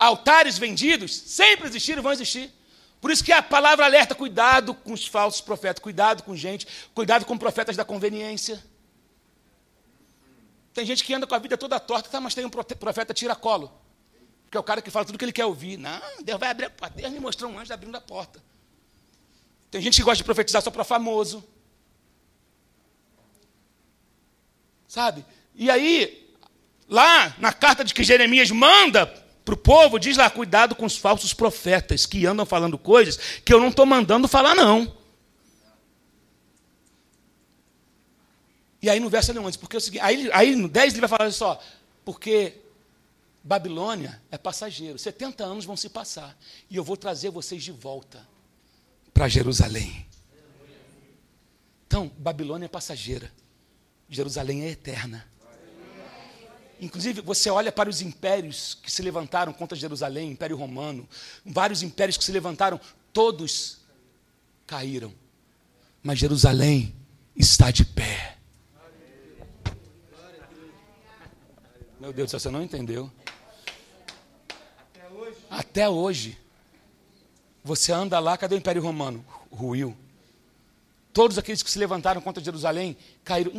Altares 0.03 0.59
vendidos 0.59 1.15
sempre 1.15 1.69
existiram 1.69 2.01
e 2.01 2.03
vão 2.03 2.11
existir. 2.11 2.53
Por 3.01 3.13
isso 3.13 3.23
que 3.23 3.31
a 3.31 3.41
palavra 3.41 3.85
alerta: 3.85 4.17
cuidado 4.17 4.75
com 4.75 4.93
os 4.93 5.07
falsos 5.07 5.41
profetas, 5.41 5.81
cuidado 5.81 6.25
com 6.25 6.35
gente, 6.35 6.67
cuidado 6.93 7.25
com 7.25 7.39
profetas 7.39 7.77
da 7.77 7.85
conveniência. 7.85 8.61
Tem 10.75 10.85
gente 10.85 11.05
que 11.05 11.15
anda 11.15 11.25
com 11.25 11.37
a 11.37 11.39
vida 11.39 11.57
toda 11.57 11.79
torta, 11.79 12.09
tá, 12.09 12.21
mas 12.21 12.35
tem 12.35 12.45
um 12.45 12.51
profeta 12.51 13.15
tira-colo. 13.15 13.73
Que 14.51 14.57
é 14.57 14.61
o 14.61 14.65
cara 14.65 14.83
que 14.83 14.91
fala 14.91 15.05
tudo 15.05 15.17
que 15.17 15.25
ele 15.25 15.33
quer 15.33 15.47
ouvir. 15.47 15.77
Não, 15.77 16.01
Deus 16.25 16.41
vai 16.41 16.51
abrir 16.51 16.65
a 16.65 16.71
porta. 16.71 16.97
Deus 16.97 17.13
me 17.13 17.21
mostrou 17.21 17.49
um 17.49 17.57
anjo 17.57 17.73
abrindo 17.73 17.95
a 17.95 18.01
porta. 18.01 18.43
Tem 19.71 19.81
gente 19.81 19.99
que 19.99 20.03
gosta 20.03 20.17
de 20.17 20.25
profetizar 20.25 20.63
só 20.63 20.71
para 20.73 20.83
famoso. 20.83 21.45
Sabe? 24.89 25.25
E 25.55 25.71
aí, 25.71 26.35
lá 26.89 27.37
na 27.39 27.53
carta 27.53 27.85
de 27.85 27.95
que 27.95 28.03
Jeremias 28.03 28.51
manda 28.51 29.22
para 29.45 29.55
o 29.55 29.57
povo, 29.57 29.99
diz 29.99 30.17
lá: 30.17 30.31
cuidado 30.31 30.75
com 30.75 30.87
os 30.87 30.97
falsos 30.97 31.35
profetas 31.35 32.07
que 32.07 32.27
andam 32.27 32.47
falando 32.47 32.79
coisas 32.79 33.19
que 33.45 33.53
eu 33.53 33.61
não 33.61 33.69
estou 33.69 33.87
mandando 33.87 34.29
falar, 34.29 34.55
não. 34.55 35.03
E 38.81 38.91
aí 38.91 38.99
no 38.99 39.09
verso 39.09 39.33
11, 39.33 39.59
porque 39.59 39.77
é 39.77 39.79
o 39.79 39.81
seguinte, 39.81 40.03
aí, 40.03 40.29
aí 40.33 40.57
no 40.57 40.69
10 40.69 40.95
ele 40.95 41.01
vai 41.01 41.09
falar 41.09 41.31
só, 41.31 41.61
porque 42.05 42.61
Babilônia 43.45 44.21
é 44.29 44.37
passageiro, 44.37 44.99
70 44.99 45.45
anos 45.45 45.65
vão 45.65 45.77
se 45.77 45.89
passar, 45.89 46.37
e 46.69 46.77
eu 46.77 46.83
vou 46.83 46.97
trazer 46.97 47.31
vocês 47.31 47.63
de 47.63 47.71
volta 47.71 48.27
para 49.15 49.29
Jerusalém. 49.29 50.05
Então, 51.87 52.11
Babilônia 52.19 52.67
é 52.67 52.69
passageira, 52.69 53.31
Jerusalém 54.09 54.65
é 54.65 54.71
eterna. 54.71 55.32
Inclusive, 56.83 57.21
você 57.21 57.49
olha 57.49 57.71
para 57.71 57.89
os 57.89 58.03
impérios 58.03 58.77
que 58.83 58.91
se 58.91 59.03
levantaram 59.03 59.53
contra 59.53 59.79
Jerusalém, 59.79 60.33
Império 60.33 60.57
Romano, 60.57 61.09
vários 61.47 61.81
impérios 61.81 62.17
que 62.17 62.25
se 62.25 62.33
levantaram, 62.33 62.81
todos 63.13 63.79
caíram. 64.67 65.15
Mas 66.03 66.19
Jerusalém 66.19 66.93
está 67.37 67.71
de 67.71 67.85
pé. 67.85 68.37
Meu 72.01 72.13
Deus, 72.13 72.33
você 72.33 72.51
não 72.51 72.65
entendeu. 72.65 73.09
Até 75.49 75.89
hoje. 75.89 76.37
Você 77.63 77.93
anda 77.93 78.19
lá, 78.19 78.37
cadê 78.37 78.57
o 78.57 78.59
Império 78.59 78.83
Romano? 78.83 79.25
Ruiu. 79.53 79.97
Todos 81.13 81.39
aqueles 81.39 81.63
que 81.63 81.71
se 81.71 81.79
levantaram 81.79 82.21
contra 82.21 82.43
Jerusalém 82.43 82.97
caíram. 83.23 83.53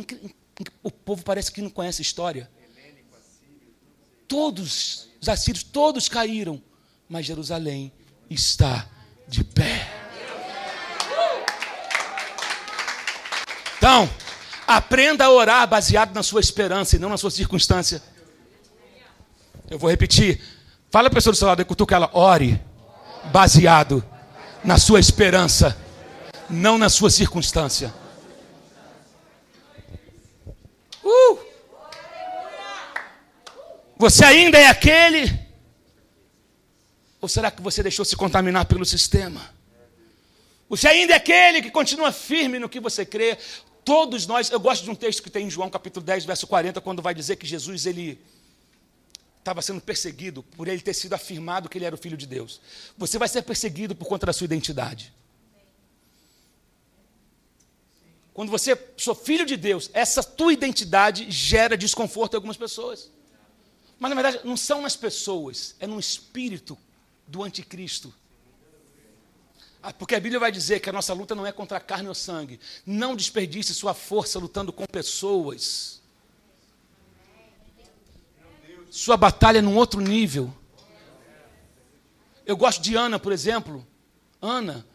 O 0.82 0.90
povo 0.90 1.24
parece 1.24 1.50
que 1.50 1.62
não 1.62 1.70
conhece 1.70 2.02
a 2.02 2.04
história. 2.04 2.50
Todos, 4.34 5.10
os 5.20 5.28
assírios, 5.28 5.62
todos 5.62 6.08
caíram, 6.08 6.60
mas 7.08 7.24
Jerusalém 7.24 7.92
está 8.28 8.84
de 9.28 9.44
pé. 9.44 9.88
Então, 13.78 14.10
aprenda 14.66 15.26
a 15.26 15.30
orar 15.30 15.68
baseado 15.68 16.12
na 16.12 16.24
sua 16.24 16.40
esperança 16.40 16.96
e 16.96 16.98
não 16.98 17.08
na 17.08 17.16
sua 17.16 17.30
circunstância. 17.30 18.02
Eu 19.70 19.78
vou 19.78 19.88
repetir. 19.88 20.42
Fala 20.90 21.08
para 21.08 21.14
a 21.14 21.20
pessoa 21.20 21.32
do 21.32 21.36
seu 21.36 21.46
lado, 21.46 21.64
cutuca 21.64 21.94
ela, 21.94 22.10
ore 22.12 22.60
baseado 23.26 24.04
na 24.64 24.78
sua 24.78 24.98
esperança, 24.98 25.78
não 26.50 26.76
na 26.76 26.88
sua 26.88 27.08
circunstância. 27.08 27.94
Uh! 31.04 31.43
Você 33.96 34.24
ainda 34.24 34.58
é 34.58 34.66
aquele? 34.66 35.44
Ou 37.20 37.28
será 37.28 37.50
que 37.50 37.62
você 37.62 37.82
deixou 37.82 38.04
se 38.04 38.16
contaminar 38.16 38.66
pelo 38.66 38.84
sistema? 38.84 39.54
Você 40.68 40.88
ainda 40.88 41.12
é 41.12 41.16
aquele 41.16 41.62
que 41.62 41.70
continua 41.70 42.10
firme 42.12 42.58
no 42.58 42.68
que 42.68 42.80
você 42.80 43.04
crê? 43.04 43.38
Todos 43.84 44.26
nós, 44.26 44.50
eu 44.50 44.58
gosto 44.58 44.82
de 44.82 44.90
um 44.90 44.94
texto 44.94 45.22
que 45.22 45.30
tem 45.30 45.46
em 45.46 45.50
João 45.50 45.70
capítulo 45.70 46.04
10, 46.04 46.24
verso 46.24 46.46
40, 46.46 46.80
quando 46.80 47.02
vai 47.02 47.14
dizer 47.14 47.36
que 47.36 47.46
Jesus 47.46 47.86
ele 47.86 48.18
estava 49.38 49.60
sendo 49.60 49.80
perseguido 49.80 50.42
por 50.42 50.68
ele 50.68 50.80
ter 50.80 50.94
sido 50.94 51.12
afirmado 51.12 51.68
que 51.68 51.76
ele 51.76 51.84
era 51.84 51.94
o 51.94 51.98
filho 51.98 52.16
de 52.16 52.26
Deus. 52.26 52.60
Você 52.96 53.18
vai 53.18 53.28
ser 53.28 53.42
perseguido 53.42 53.94
por 53.94 54.06
conta 54.06 54.26
da 54.26 54.32
sua 54.32 54.46
identidade. 54.46 55.12
Quando 58.32 58.50
você 58.50 58.76
sou 58.96 59.14
filho 59.14 59.46
de 59.46 59.56
Deus, 59.56 59.90
essa 59.92 60.22
tua 60.22 60.52
identidade 60.52 61.30
gera 61.30 61.76
desconforto 61.76 62.34
em 62.34 62.36
algumas 62.36 62.56
pessoas. 62.56 63.10
Mas 63.98 64.10
na 64.10 64.20
verdade 64.20 64.44
não 64.44 64.56
são 64.56 64.82
nas 64.82 64.96
pessoas, 64.96 65.74
é 65.78 65.86
no 65.86 65.98
espírito 65.98 66.76
do 67.26 67.42
anticristo. 67.42 68.12
Ah, 69.82 69.92
porque 69.92 70.14
a 70.14 70.20
Bíblia 70.20 70.40
vai 70.40 70.50
dizer 70.50 70.80
que 70.80 70.88
a 70.88 70.92
nossa 70.92 71.12
luta 71.12 71.34
não 71.34 71.46
é 71.46 71.52
contra 71.52 71.76
a 71.76 71.80
carne 71.80 72.08
ou 72.08 72.14
sangue. 72.14 72.58
Não 72.86 73.14
desperdice 73.14 73.74
sua 73.74 73.92
força 73.92 74.38
lutando 74.38 74.72
com 74.72 74.86
pessoas. 74.86 76.00
Sua 78.90 79.16
batalha 79.16 79.58
é 79.58 79.60
num 79.60 79.76
outro 79.76 80.00
nível. 80.00 80.54
Eu 82.46 82.56
gosto 82.56 82.80
de 82.80 82.94
Ana, 82.94 83.18
por 83.18 83.30
exemplo. 83.30 83.86
Ana, 84.40 84.86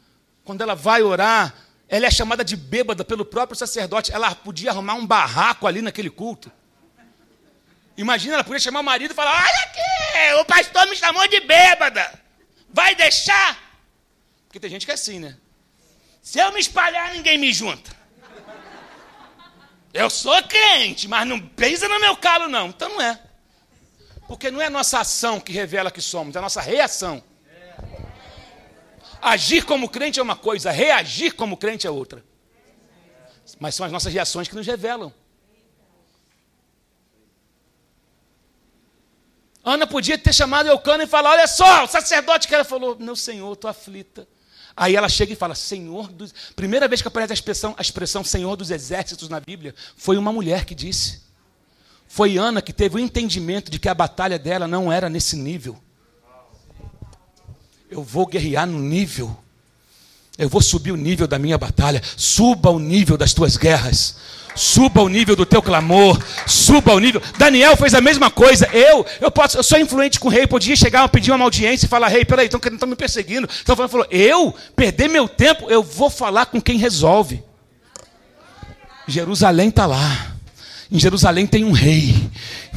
quando 0.43 0.61
ela 0.61 0.73
vai 0.73 1.03
orar, 1.03 1.53
ela 1.87 2.07
é 2.07 2.11
chamada 2.11 2.43
de 2.43 2.55
bêbada 2.55 3.05
pelo 3.05 3.23
próprio 3.23 3.55
sacerdote. 3.55 4.11
Ela 4.11 4.33
podia 4.33 4.71
arrumar 4.71 4.95
um 4.95 5.05
barraco 5.05 5.67
ali 5.67 5.83
naquele 5.83 6.09
culto. 6.09 6.51
Imagina, 7.99 8.35
ela 8.35 8.45
podia 8.45 8.61
chamar 8.61 8.79
o 8.79 8.83
marido 8.83 9.11
e 9.11 9.13
falar: 9.13 9.31
Olha 9.31 9.63
aqui, 9.65 10.39
o 10.39 10.45
pastor 10.45 10.87
me 10.87 10.95
chamou 10.95 11.27
de 11.27 11.41
bêbada. 11.41 12.17
Vai 12.69 12.95
deixar? 12.95 13.59
Porque 14.47 14.57
tem 14.57 14.69
gente 14.69 14.85
que 14.85 14.91
é 14.91 14.93
assim, 14.93 15.19
né? 15.19 15.35
Se 16.21 16.39
eu 16.39 16.49
me 16.53 16.61
espalhar, 16.61 17.11
ninguém 17.11 17.37
me 17.37 17.51
junta. 17.51 17.91
Eu 19.93 20.09
sou 20.09 20.41
crente, 20.43 21.09
mas 21.09 21.27
não 21.27 21.41
pisa 21.41 21.89
no 21.89 21.99
meu 21.99 22.15
calo, 22.15 22.47
não. 22.47 22.69
Então 22.69 22.87
não 22.87 23.01
é. 23.01 23.19
Porque 24.29 24.49
não 24.49 24.61
é 24.61 24.67
a 24.67 24.69
nossa 24.69 24.99
ação 24.99 25.37
que 25.41 25.51
revela 25.51 25.91
que 25.91 26.01
somos, 26.01 26.33
é 26.37 26.39
a 26.39 26.41
nossa 26.41 26.61
reação. 26.61 27.21
Agir 29.21 29.65
como 29.65 29.89
crente 29.89 30.21
é 30.21 30.23
uma 30.23 30.37
coisa, 30.37 30.71
reagir 30.71 31.33
como 31.33 31.57
crente 31.57 31.85
é 31.85 31.89
outra. 31.91 32.23
Mas 33.59 33.75
são 33.75 33.85
as 33.85 33.91
nossas 33.91 34.13
reações 34.13 34.47
que 34.47 34.55
nos 34.55 34.65
revelam. 34.65 35.13
Ana 39.63 39.85
podia 39.85 40.17
ter 40.17 40.33
chamado 40.33 40.67
Eucana 40.67 41.03
e 41.03 41.07
falar: 41.07 41.31
Olha 41.31 41.47
só, 41.47 41.83
o 41.83 41.87
sacerdote 41.87 42.47
que 42.47 42.55
ela 42.55 42.63
falou: 42.63 42.97
Meu 42.99 43.15
senhor, 43.15 43.53
estou 43.53 43.69
aflita. 43.69 44.27
Aí 44.75 44.95
ela 44.95 45.09
chega 45.09 45.33
e 45.33 45.35
fala: 45.35 45.55
Senhor 45.55 46.11
dos. 46.11 46.33
Primeira 46.55 46.87
vez 46.87 47.01
que 47.01 47.07
aparece 47.07 47.33
a 47.33 47.35
expressão, 47.35 47.75
a 47.77 47.81
expressão 47.81 48.23
Senhor 48.23 48.55
dos 48.55 48.71
exércitos 48.71 49.27
na 49.27 49.39
Bíblia, 49.39 49.75
foi 49.95 50.17
uma 50.17 50.31
mulher 50.31 50.65
que 50.65 50.73
disse. 50.73 51.21
Foi 52.07 52.37
Ana 52.37 52.61
que 52.61 52.73
teve 52.73 52.95
o 52.95 52.99
entendimento 52.99 53.69
de 53.69 53.77
que 53.77 53.87
a 53.87 53.93
batalha 53.93 54.39
dela 54.39 54.67
não 54.67 54.91
era 54.91 55.09
nesse 55.09 55.35
nível. 55.35 55.77
Eu 57.89 58.01
vou 58.01 58.25
guerrear 58.25 58.65
no 58.65 58.79
nível. 58.79 59.37
Eu 60.39 60.47
vou 60.47 60.61
subir 60.61 60.93
o 60.93 60.95
nível 60.95 61.27
da 61.27 61.37
minha 61.37 61.57
batalha. 61.57 62.01
Suba 62.15 62.69
o 62.69 62.79
nível 62.79 63.17
das 63.17 63.33
tuas 63.33 63.57
guerras. 63.57 64.15
Suba 64.55 65.01
o 65.01 65.09
nível 65.09 65.35
do 65.35 65.45
teu 65.45 65.61
clamor. 65.61 66.17
Suba 66.47 66.93
o 66.93 66.99
nível. 66.99 67.21
Daniel 67.37 67.75
fez 67.75 67.93
a 67.93 67.99
mesma 67.99 68.31
coisa. 68.31 68.65
Eu, 68.71 69.05
eu 69.19 69.29
posso, 69.29 69.57
eu 69.57 69.63
sou 69.63 69.77
influente 69.77 70.17
com 70.17 70.29
o 70.29 70.31
rei. 70.31 70.47
Podia 70.47 70.77
chegar, 70.77 71.09
pedir 71.09 71.33
uma 71.33 71.43
audiência 71.43 71.85
e 71.85 71.89
falar: 71.89 72.07
Rei, 72.07 72.23
peraí, 72.23 72.45
estão 72.45 72.87
me 72.87 72.95
perseguindo. 72.95 73.49
Então 73.61 73.75
falou: 73.75 74.07
Eu 74.09 74.55
perder 74.77 75.09
meu 75.09 75.27
tempo, 75.27 75.69
eu 75.69 75.83
vou 75.83 76.09
falar 76.09 76.45
com 76.45 76.61
quem 76.61 76.77
resolve. 76.77 77.43
Jerusalém 79.05 79.67
está 79.67 79.85
lá. 79.85 80.35
Em 80.89 80.97
Jerusalém 80.97 81.45
tem 81.45 81.65
um 81.65 81.73
rei. 81.73 82.15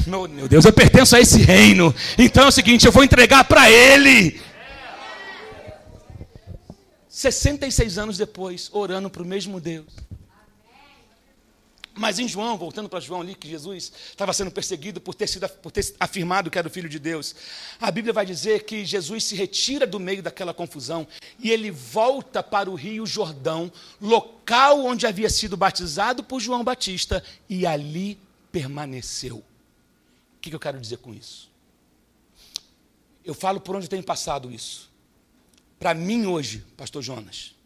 Meu, 0.04 0.28
meu 0.28 0.48
Deus, 0.48 0.64
eu 0.64 0.72
pertenço 0.72 1.14
a 1.14 1.20
esse 1.20 1.40
reino. 1.40 1.94
Então 2.18 2.44
é 2.44 2.48
o 2.48 2.52
seguinte: 2.52 2.86
eu 2.86 2.92
vou 2.92 3.04
entregar 3.04 3.44
para 3.44 3.70
ele. 3.70 4.40
66 7.22 7.98
anos 7.98 8.18
depois, 8.18 8.68
orando 8.72 9.08
para 9.08 9.22
o 9.22 9.26
mesmo 9.26 9.60
Deus. 9.60 9.86
Mas 11.94 12.18
em 12.18 12.26
João, 12.26 12.56
voltando 12.56 12.88
para 12.88 13.00
João 13.00 13.20
ali, 13.20 13.34
que 13.34 13.48
Jesus 13.48 13.92
estava 14.10 14.32
sendo 14.32 14.50
perseguido 14.50 14.98
por 15.00 15.14
ter, 15.14 15.26
sido, 15.26 15.46
por 15.48 15.70
ter 15.70 15.94
afirmado 16.00 16.50
que 16.50 16.58
era 16.58 16.66
o 16.66 16.70
Filho 16.70 16.88
de 16.88 16.98
Deus, 16.98 17.34
a 17.78 17.90
Bíblia 17.90 18.14
vai 18.14 18.24
dizer 18.24 18.64
que 18.64 18.84
Jesus 18.84 19.24
se 19.24 19.36
retira 19.36 19.86
do 19.86 20.00
meio 20.00 20.22
daquela 20.22 20.54
confusão 20.54 21.06
e 21.38 21.50
ele 21.50 21.70
volta 21.70 22.42
para 22.42 22.70
o 22.70 22.74
Rio 22.74 23.06
Jordão, 23.06 23.70
local 24.00 24.84
onde 24.84 25.06
havia 25.06 25.28
sido 25.28 25.56
batizado 25.56 26.24
por 26.24 26.40
João 26.40 26.64
Batista, 26.64 27.22
e 27.48 27.66
ali 27.66 28.18
permaneceu. 28.50 29.36
O 29.36 30.40
que 30.40 30.54
eu 30.54 30.60
quero 30.60 30.80
dizer 30.80 30.96
com 30.96 31.12
isso? 31.12 31.50
Eu 33.22 33.34
falo 33.34 33.60
por 33.60 33.76
onde 33.76 33.88
tenho 33.88 34.02
passado 34.02 34.50
isso. 34.50 34.91
Para 35.82 35.94
mim 35.94 36.26
hoje, 36.26 36.60
pastor 36.76 37.02
Jonas, 37.02 37.56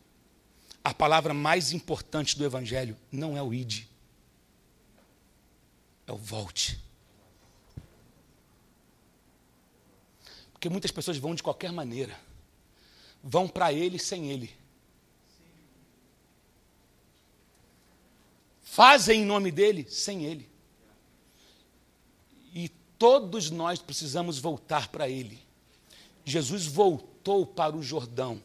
a 0.82 0.94
palavra 0.94 1.34
mais 1.34 1.72
importante 1.72 2.38
do 2.38 2.46
Evangelho 2.46 2.96
não 3.12 3.36
é 3.36 3.42
o 3.42 3.52
ide, 3.52 3.86
é 6.06 6.12
o 6.12 6.16
volte. 6.16 6.80
Porque 10.50 10.70
muitas 10.70 10.90
pessoas 10.90 11.18
vão 11.18 11.34
de 11.34 11.42
qualquer 11.42 11.70
maneira, 11.70 12.18
vão 13.22 13.46
para 13.46 13.70
ele 13.70 13.98
sem 13.98 14.30
ele. 14.30 14.50
Fazem 18.62 19.20
em 19.20 19.26
nome 19.26 19.52
dele 19.52 19.86
sem 19.90 20.24
ele. 20.24 20.48
E 22.54 22.70
todos 22.98 23.50
nós 23.50 23.78
precisamos 23.78 24.38
voltar 24.38 24.88
para 24.88 25.06
ele. 25.06 25.38
Jesus 26.24 26.64
voltou 26.64 27.15
voltou 27.26 27.44
para 27.44 27.76
o 27.76 27.82
Jordão, 27.82 28.40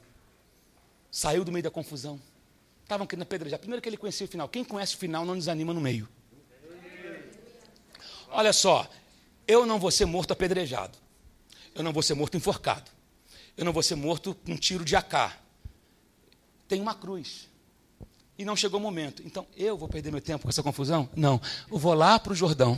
saiu 1.12 1.46
do 1.46 1.52
meio 1.52 1.64
da 1.64 1.70
confusão. 1.70 2.20
Estavam 2.84 3.06
querendo 3.06 3.24
apedrejar. 3.24 3.60
Primeiro 3.60 3.82
que 3.82 3.88
ele 3.88 3.96
conhecia 3.96 4.26
o 4.26 4.30
final. 4.30 4.50
Quem 4.50 4.64
conhece 4.64 4.96
o 4.96 4.98
final 4.98 5.24
não 5.24 5.38
desanima 5.38 5.74
no 5.74 5.80
meio. 5.80 6.10
Olha 8.30 8.52
só, 8.52 8.90
eu 9.48 9.66
não 9.66 9.80
vou 9.80 9.92
ser 9.92 10.06
morto 10.06 10.32
apedrejado. 10.32 10.98
Eu 11.76 11.84
não 11.84 11.94
vou 11.94 12.02
ser 12.02 12.16
morto 12.16 12.36
enforcado. 12.36 12.90
Eu 13.56 13.64
não 13.64 13.72
vou 13.72 13.84
ser 13.84 13.96
morto 13.96 14.34
com 14.34 14.54
um 14.54 14.58
tiro 14.58 14.84
de 14.84 14.96
AK. 14.96 15.38
Tem 16.68 16.82
uma 16.82 16.96
cruz. 16.96 17.48
E 18.38 18.44
não 18.44 18.56
chegou 18.56 18.80
o 18.80 18.84
momento. 18.84 19.22
Então, 19.26 19.46
eu 19.56 19.78
vou 19.78 19.88
perder 19.88 20.12
meu 20.12 20.22
tempo 20.22 20.44
com 20.44 20.50
essa 20.50 20.64
confusão? 20.64 21.08
Não. 21.16 21.40
Eu 21.70 21.78
vou 21.78 21.94
lá 21.94 22.18
para 22.20 22.34
o 22.34 22.36
Jordão. 22.36 22.78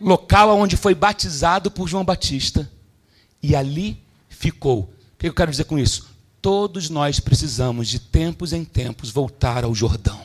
Local 0.00 0.56
onde 0.56 0.76
foi 0.76 0.94
batizado 0.94 1.70
por 1.70 1.88
João 1.88 2.04
Batista. 2.04 2.70
E 3.42 3.56
ali 3.56 4.02
ficou. 4.42 4.80
O 4.80 5.18
que 5.18 5.28
eu 5.28 5.32
quero 5.34 5.52
dizer 5.52 5.64
com 5.64 5.78
isso? 5.78 6.08
Todos 6.40 6.90
nós 6.90 7.20
precisamos, 7.20 7.86
de 7.86 8.00
tempos 8.00 8.52
em 8.52 8.64
tempos, 8.64 9.08
voltar 9.08 9.62
ao 9.62 9.72
Jordão. 9.72 10.20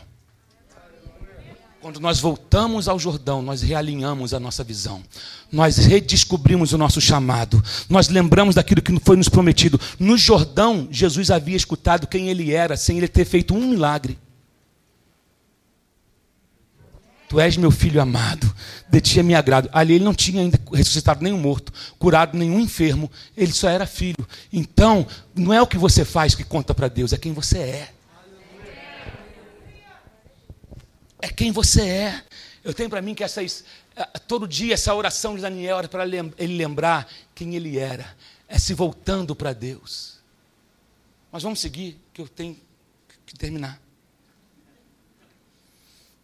Quando 1.79 1.99
nós 1.99 2.19
voltamos 2.19 2.87
ao 2.87 2.97
Jordão, 2.97 3.43
nós 3.43 3.61
realinhamos 3.61 4.33
a 4.33 4.39
nossa 4.39 4.63
visão, 4.63 5.03
nós 5.51 5.77
redescobrimos 5.77 6.73
o 6.73 6.77
nosso 6.77 6.99
chamado, 6.99 7.63
nós 7.87 8.09
lembramos 8.09 8.55
daquilo 8.55 8.81
que 8.81 8.99
foi 9.05 9.15
nos 9.15 9.29
prometido. 9.29 9.79
No 9.99 10.17
Jordão, 10.17 10.87
Jesus 10.89 11.29
havia 11.29 11.55
escutado 11.55 12.07
quem 12.07 12.29
ele 12.29 12.51
era, 12.51 12.75
sem 12.75 12.97
ele 12.97 13.07
ter 13.07 13.23
feito 13.23 13.53
um 13.53 13.69
milagre. 13.69 14.17
Tu 17.27 17.39
és 17.41 17.57
meu 17.57 17.71
filho 17.71 18.01
amado, 18.01 18.53
de 18.87 19.01
ti 19.01 19.19
é 19.19 19.23
me 19.23 19.35
agrado. 19.35 19.69
Ali 19.73 19.95
ele 19.95 20.03
não 20.05 20.13
tinha 20.13 20.41
ainda 20.41 20.57
ressuscitado 20.71 21.21
nenhum 21.21 21.37
morto, 21.37 21.73
curado 21.99 22.37
nenhum 22.37 22.59
enfermo, 22.59 23.11
ele 23.35 23.51
só 23.51 23.67
era 23.67 23.85
filho. 23.85 24.25
Então, 24.51 25.05
não 25.35 25.53
é 25.53 25.61
o 25.61 25.67
que 25.67 25.77
você 25.77 26.05
faz 26.05 26.33
que 26.33 26.43
conta 26.45 26.73
para 26.73 26.87
Deus, 26.87 27.11
é 27.11 27.17
quem 27.17 27.33
você 27.33 27.57
é. 27.59 27.93
É 31.21 31.27
quem 31.27 31.51
você 31.51 31.81
é. 31.81 32.23
Eu 32.63 32.73
tenho 32.73 32.89
para 32.89 33.01
mim 33.01 33.13
que 33.13 33.23
essa, 33.23 33.41
todo 34.27 34.47
dia 34.47 34.73
essa 34.73 34.93
oração 34.93 35.35
de 35.35 35.41
Daniel 35.41 35.79
era 35.79 35.87
para 35.87 36.05
ele 36.05 36.57
lembrar 36.57 37.07
quem 37.35 37.55
ele 37.55 37.77
era, 37.77 38.15
é 38.47 38.57
se 38.57 38.73
voltando 38.73 39.35
para 39.35 39.51
Deus. 39.51 40.17
Mas 41.29 41.43
vamos 41.43 41.59
seguir, 41.59 41.99
que 42.13 42.21
eu 42.21 42.27
tenho 42.27 42.57
que 43.25 43.35
terminar. 43.35 43.86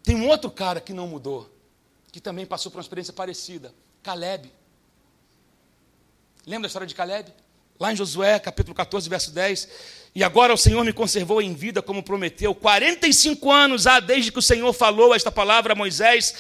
Tem 0.03 0.15
um 0.15 0.27
outro 0.27 0.51
cara 0.51 0.81
que 0.81 0.91
não 0.91 1.07
mudou, 1.07 1.49
que 2.11 2.19
também 2.19 2.45
passou 2.45 2.71
por 2.71 2.77
uma 2.77 2.83
experiência 2.83 3.13
parecida, 3.13 3.73
Caleb. 4.03 4.51
Lembra 6.45 6.63
da 6.63 6.67
história 6.67 6.87
de 6.87 6.93
Caleb? 6.93 7.33
Lá 7.79 7.91
em 7.91 7.95
Josué, 7.95 8.37
capítulo 8.37 8.75
14, 8.75 9.09
verso 9.09 9.31
10. 9.31 9.69
E 10.13 10.23
agora 10.23 10.53
o 10.53 10.57
Senhor 10.57 10.83
me 10.83 10.93
conservou 10.93 11.41
em 11.41 11.53
vida, 11.53 11.81
como 11.81 12.03
prometeu. 12.03 12.53
45 12.53 13.51
anos 13.51 13.87
há 13.87 13.99
desde 13.99 14.31
que 14.31 14.39
o 14.39 14.43
Senhor 14.43 14.71
falou 14.73 15.15
esta 15.15 15.31
palavra 15.31 15.73
a 15.73 15.75
Moisés, 15.75 16.35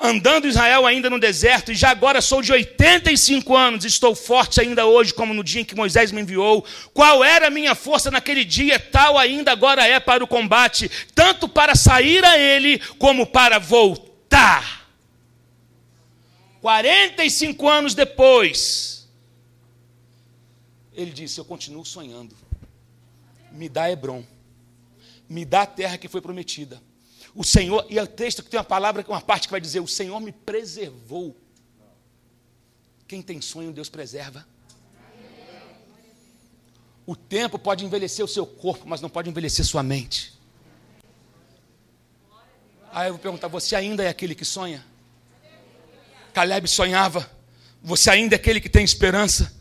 andando 0.00 0.46
Israel 0.46 0.86
ainda 0.86 1.10
no 1.10 1.18
deserto, 1.18 1.72
e 1.72 1.74
já 1.74 1.90
agora 1.90 2.20
sou 2.20 2.40
de 2.40 2.52
85 2.52 3.56
anos, 3.56 3.84
estou 3.84 4.14
forte 4.14 4.60
ainda 4.60 4.86
hoje, 4.86 5.12
como 5.12 5.34
no 5.34 5.42
dia 5.42 5.62
em 5.62 5.64
que 5.64 5.74
Moisés 5.74 6.12
me 6.12 6.20
enviou. 6.20 6.64
Qual 6.94 7.24
era 7.24 7.48
a 7.48 7.50
minha 7.50 7.74
força 7.74 8.10
naquele 8.10 8.44
dia, 8.44 8.78
tal 8.78 9.18
ainda 9.18 9.50
agora 9.50 9.86
é 9.86 9.98
para 9.98 10.22
o 10.22 10.28
combate, 10.28 10.88
tanto 11.14 11.48
para 11.48 11.74
sair 11.74 12.24
a 12.24 12.38
ele, 12.38 12.78
como 12.98 13.26
para 13.26 13.58
voltar. 13.58 14.86
45 16.60 17.68
anos 17.68 17.94
depois, 17.94 19.08
ele 20.92 21.10
disse: 21.10 21.38
Eu 21.40 21.44
continuo 21.44 21.84
sonhando. 21.84 22.36
Me 23.50 23.68
dá 23.68 23.90
Hebron, 23.90 24.24
me 25.28 25.44
dá 25.44 25.62
a 25.62 25.66
terra 25.66 25.98
que 25.98 26.08
foi 26.08 26.20
prometida. 26.20 26.80
O 27.38 27.44
Senhor, 27.44 27.86
e 27.88 27.96
é 27.96 28.02
o 28.02 28.06
texto 28.08 28.42
que 28.42 28.50
tem 28.50 28.58
uma 28.58 28.64
palavra, 28.64 29.04
uma 29.06 29.20
parte 29.20 29.46
que 29.46 29.52
vai 29.52 29.60
dizer: 29.60 29.78
O 29.78 29.86
Senhor 29.86 30.18
me 30.18 30.32
preservou. 30.32 31.36
Quem 33.06 33.22
tem 33.22 33.40
sonho, 33.40 33.72
Deus 33.72 33.88
preserva. 33.88 34.44
O 37.06 37.14
tempo 37.14 37.56
pode 37.56 37.84
envelhecer 37.84 38.24
o 38.24 38.28
seu 38.28 38.44
corpo, 38.44 38.88
mas 38.88 39.00
não 39.00 39.08
pode 39.08 39.30
envelhecer 39.30 39.64
sua 39.64 39.84
mente. 39.84 40.36
Aí 42.90 43.06
eu 43.06 43.12
vou 43.12 43.22
perguntar: 43.22 43.46
você 43.46 43.76
ainda 43.76 44.02
é 44.02 44.08
aquele 44.08 44.34
que 44.34 44.44
sonha? 44.44 44.84
Caleb 46.34 46.66
sonhava. 46.66 47.30
Você 47.80 48.10
ainda 48.10 48.34
é 48.34 48.36
aquele 48.36 48.60
que 48.60 48.68
tem 48.68 48.84
esperança? 48.84 49.56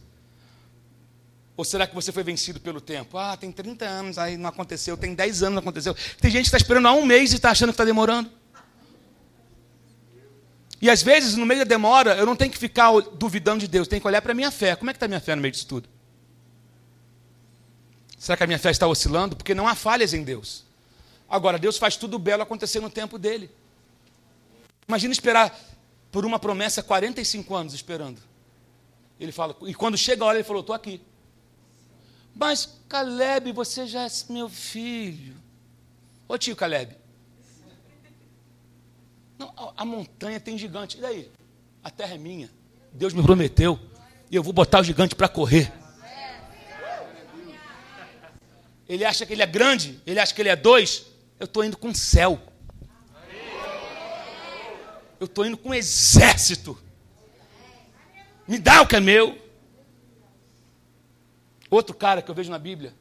Ou 1.58 1.66
será 1.66 1.88
que 1.88 1.96
você 1.96 2.12
foi 2.12 2.22
vencido 2.22 2.60
pelo 2.60 2.80
tempo? 2.80 3.18
Ah, 3.18 3.36
tem 3.36 3.52
30 3.52 3.84
anos, 3.84 4.18
aí 4.20 4.38
não 4.38 4.48
aconteceu. 4.48 4.96
Tem 4.96 5.16
10 5.16 5.42
anos, 5.42 5.56
não 5.56 5.62
aconteceu. 5.62 5.96
Tem 6.22 6.30
gente 6.30 6.44
que 6.44 6.48
está 6.50 6.58
esperando 6.58 6.88
há 6.88 6.94
um 6.94 7.04
mês 7.04 7.34
e 7.34 7.38
está 7.38 7.50
achando 7.50 7.70
que 7.70 7.74
está 7.74 7.84
demorando. 7.84 8.30
E 10.80 10.88
às 10.88 11.02
vezes, 11.02 11.36
no 11.36 11.48
meio 11.48 11.62
da 11.62 11.66
demora, 11.66 12.16
eu 12.16 12.28
não 12.28 12.36
tenho 12.36 12.52
que 12.52 12.58
ficar 12.60 12.92
duvidando 13.16 13.62
de 13.62 13.68
Deus, 13.68 13.88
tenho 13.88 14.00
que 14.00 14.08
olhar 14.08 14.22
para 14.22 14.34
a 14.34 14.36
minha 14.36 14.52
fé. 14.52 14.76
Como 14.76 14.92
é 14.92 14.94
que 14.94 14.98
está 14.98 15.08
a 15.08 15.10
minha 15.10 15.20
fé 15.20 15.36
no 15.36 15.42
meio 15.42 15.52
disso 15.52 15.66
tudo? 15.66 15.90
Será 18.20 18.38
que 18.38 18.44
a 18.44 18.48
minha 18.48 18.60
fé 18.60 18.70
está 18.70 18.86
oscilando? 18.86 19.36
Porque 19.36 19.56
não 19.56 19.68
há 19.68 19.74
falhas 19.74 20.14
em 20.14 20.24
Deus. 20.24 20.64
Agora, 21.28 21.58
Deus 21.58 21.80
faz 21.80 21.96
tudo 21.98 22.20
belo 22.20 22.44
acontecer 22.44 22.80
no 22.80 22.90
tempo 22.92 23.18
dele. 23.18 23.50
Imagina 24.88 25.12
esperar 25.12 25.60
por 26.12 26.24
uma 26.24 26.38
promessa 26.38 26.84
45 26.84 27.56
anos 27.56 27.74
esperando. 27.74 28.22
Ele 29.20 29.32
fala, 29.32 29.56
e 29.64 29.74
quando 29.74 29.98
chega 29.98 30.24
a 30.24 30.28
hora, 30.28 30.38
ele 30.38 30.44
falou: 30.44 30.62
Estou 30.62 30.76
aqui. 30.76 31.02
Mas 32.40 32.82
Caleb, 32.88 33.52
você 33.52 33.88
já 33.88 34.06
é 34.06 34.10
meu 34.30 34.48
filho. 34.48 35.36
Ô 36.28 36.38
tio 36.38 36.56
Caleb. 36.56 36.96
Não, 39.40 39.74
a, 39.76 39.84
montanha 39.84 40.40
tem 40.40 40.58
gigante. 40.58 40.98
E 40.98 41.02
daí? 41.02 41.32
A 41.84 41.90
terra 41.90 42.14
é 42.14 42.18
minha. 42.18 42.50
Deus 42.94 43.14
me 43.14 43.24
prometeu. 43.24 43.80
E 44.30 44.36
eu 44.36 44.44
vou 44.44 44.54
botar 44.54 44.82
o 44.82 44.84
gigante 44.84 45.16
para 45.16 45.28
correr. 45.28 45.72
Ele 48.88 49.04
acha 49.04 49.26
que 49.26 49.34
ele 49.34 49.42
é 49.42 49.46
grande, 49.46 50.00
ele 50.06 50.20
acha 50.20 50.34
que 50.34 50.42
ele 50.42 50.50
é 50.50 50.56
dois. 50.56 51.08
Eu 51.40 51.46
estou 51.46 51.64
indo 51.64 51.78
com 51.78 51.90
o 51.90 51.96
céu. 51.96 52.40
Eu 55.20 55.26
estou 55.26 55.46
indo 55.46 55.58
com 55.58 55.70
um 55.70 55.74
exército. 55.74 56.78
Me 58.48 58.60
dá 58.60 58.82
o 58.82 58.88
que 58.88 58.96
é 58.96 59.00
meu. 59.00 59.47
Outro 61.70 61.96
cara 61.96 62.22
que 62.22 62.32
eu 62.32 62.36
vejo 62.36 62.50
na 62.50 62.60
Bíblia, 62.60 62.94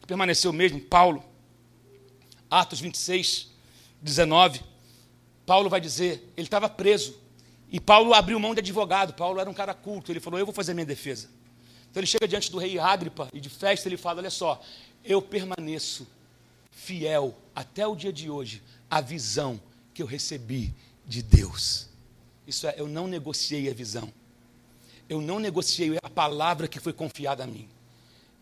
que 0.00 0.06
permaneceu 0.06 0.52
mesmo, 0.52 0.80
Paulo, 0.80 1.22
Atos 2.50 2.80
26, 2.80 3.50
19. 4.00 4.62
Paulo 5.44 5.68
vai 5.68 5.80
dizer, 5.80 6.32
ele 6.36 6.46
estava 6.46 6.68
preso. 6.68 7.16
E 7.70 7.80
Paulo 7.80 8.14
abriu 8.14 8.38
mão 8.38 8.54
de 8.54 8.60
advogado. 8.60 9.14
Paulo 9.14 9.40
era 9.40 9.50
um 9.50 9.54
cara 9.54 9.74
culto. 9.74 10.12
Ele 10.12 10.20
falou: 10.20 10.38
Eu 10.38 10.46
vou 10.46 10.54
fazer 10.54 10.74
minha 10.74 10.86
defesa. 10.86 11.28
Então 11.90 12.00
ele 12.00 12.06
chega 12.06 12.26
diante 12.26 12.50
do 12.50 12.58
rei 12.58 12.78
Agripa 12.78 13.28
e 13.32 13.40
de 13.40 13.48
festa 13.50 13.88
ele 13.88 13.96
fala: 13.96 14.20
Olha 14.20 14.30
só, 14.30 14.62
eu 15.04 15.20
permaneço 15.20 16.06
fiel 16.70 17.36
até 17.54 17.86
o 17.86 17.96
dia 17.96 18.12
de 18.12 18.30
hoje 18.30 18.62
à 18.90 19.00
visão 19.00 19.60
que 19.92 20.02
eu 20.02 20.06
recebi 20.06 20.72
de 21.06 21.22
Deus. 21.22 21.88
Isso 22.46 22.66
é, 22.66 22.74
eu 22.76 22.86
não 22.86 23.06
negociei 23.06 23.68
a 23.70 23.74
visão. 23.74 24.12
Eu 25.08 25.20
não 25.20 25.38
negociei 25.38 25.98
a 26.02 26.08
palavra 26.08 26.66
que 26.68 26.80
foi 26.80 26.92
confiada 26.92 27.44
a 27.44 27.46
mim 27.46 27.68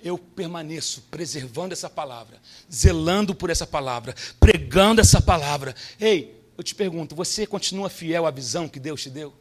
eu 0.03 0.19
permaneço 0.19 1.03
preservando 1.11 1.73
essa 1.73 1.89
palavra, 1.89 2.41
zelando 2.71 3.35
por 3.35 3.51
essa 3.51 3.67
palavra, 3.67 4.15
pregando 4.41 5.01
essa 5.01 5.21
palavra. 5.21 5.75
Ei, 6.01 6.43
eu 6.57 6.65
te 6.65 6.75
pergunto, 6.75 7.15
você 7.15 7.47
continua 7.47 7.89
fiel 7.89 8.27
à 8.27 8.31
visão 8.31 8.69
que 8.69 8.81
Deus 8.81 9.03
te 9.03 9.11
deu? 9.11 9.33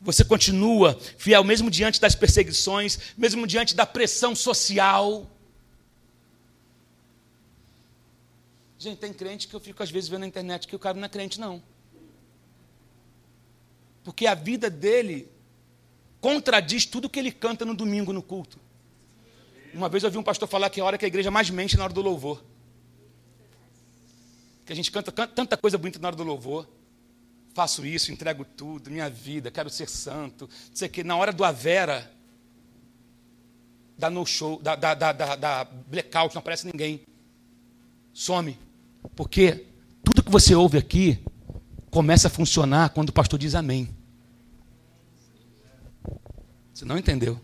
Você 0.00 0.24
continua 0.24 0.98
fiel 1.16 1.42
mesmo 1.42 1.70
diante 1.70 2.00
das 2.00 2.14
perseguições, 2.14 2.98
mesmo 3.16 3.46
diante 3.46 3.74
da 3.74 3.86
pressão 3.86 4.34
social? 4.34 5.30
Gente, 8.78 8.98
tem 8.98 9.12
crente 9.12 9.48
que 9.48 9.54
eu 9.54 9.60
fico 9.60 9.82
às 9.82 9.90
vezes 9.90 10.08
vendo 10.08 10.20
na 10.20 10.26
internet 10.26 10.68
que 10.68 10.76
o 10.76 10.78
cara 10.78 10.98
não 10.98 11.06
é 11.06 11.08
crente, 11.08 11.40
não. 11.40 11.62
Porque 14.04 14.26
a 14.26 14.34
vida 14.34 14.68
dele 14.68 15.28
contradiz 16.20 16.84
tudo 16.86 17.08
que 17.08 17.18
ele 17.18 17.32
canta 17.32 17.64
no 17.64 17.74
domingo 17.74 18.12
no 18.12 18.22
culto. 18.22 18.65
Uma 19.76 19.90
vez 19.90 20.02
eu 20.02 20.08
ouvi 20.08 20.18
um 20.18 20.22
pastor 20.22 20.48
falar 20.48 20.70
que 20.70 20.80
é 20.80 20.82
a 20.82 20.86
hora 20.86 20.96
que 20.96 21.04
a 21.04 21.08
igreja 21.08 21.30
mais 21.30 21.50
mente 21.50 21.76
na 21.76 21.84
hora 21.84 21.92
do 21.92 22.00
louvor. 22.00 22.42
Que 24.64 24.72
a 24.72 24.76
gente 24.76 24.90
canta, 24.90 25.12
canta 25.12 25.34
tanta 25.34 25.56
coisa 25.56 25.76
bonita 25.76 25.98
na 25.98 26.08
hora 26.08 26.16
do 26.16 26.22
louvor. 26.22 26.66
Faço 27.54 27.86
isso, 27.86 28.10
entrego 28.10 28.44
tudo, 28.44 28.90
minha 28.90 29.08
vida, 29.08 29.50
quero 29.50 29.70
ser 29.70 29.88
santo. 29.88 30.48
Não 30.68 30.76
sei 30.76 30.88
que. 30.88 31.04
Na 31.04 31.16
hora 31.16 31.32
do 31.32 31.44
Avera, 31.44 32.10
da 33.98 34.10
no 34.10 34.26
show, 34.26 34.60
da, 34.60 34.74
da 34.74 35.64
blackout, 35.64 36.34
não 36.34 36.40
aparece 36.40 36.66
ninguém. 36.66 37.02
Some. 38.12 38.58
Porque 39.14 39.66
tudo 40.02 40.22
que 40.22 40.30
você 40.30 40.54
ouve 40.54 40.78
aqui 40.78 41.22
começa 41.90 42.28
a 42.28 42.30
funcionar 42.30 42.90
quando 42.90 43.10
o 43.10 43.12
pastor 43.12 43.38
diz 43.38 43.54
amém. 43.54 43.94
Você 46.72 46.84
não 46.84 46.98
entendeu? 46.98 47.40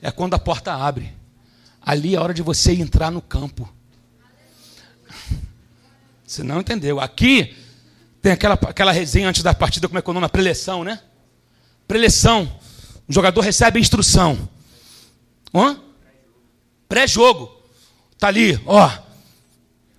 É 0.00 0.10
quando 0.10 0.34
a 0.34 0.38
porta 0.38 0.72
abre. 0.72 1.17
Ali 1.88 2.14
é 2.14 2.20
hora 2.20 2.34
de 2.34 2.42
você 2.42 2.72
entrar 2.72 3.10
no 3.10 3.22
campo. 3.22 3.66
Você 6.22 6.42
não 6.42 6.60
entendeu. 6.60 7.00
Aqui 7.00 7.56
tem 8.20 8.32
aquela, 8.32 8.52
aquela 8.52 8.92
resenha 8.92 9.26
antes 9.26 9.42
da 9.42 9.54
partida, 9.54 9.88
como 9.88 9.98
é 9.98 10.02
que 10.02 10.06
é 10.06 10.10
o 10.10 10.12
nome? 10.12 10.28
Preleção, 10.28 10.84
né? 10.84 11.00
Preleção. 11.86 12.60
O 13.08 13.12
jogador 13.14 13.40
recebe 13.40 13.80
instrução. 13.80 14.46
Pré-jogo. 16.86 17.58
Está 18.12 18.28
ali, 18.28 18.60
ó 18.66 19.07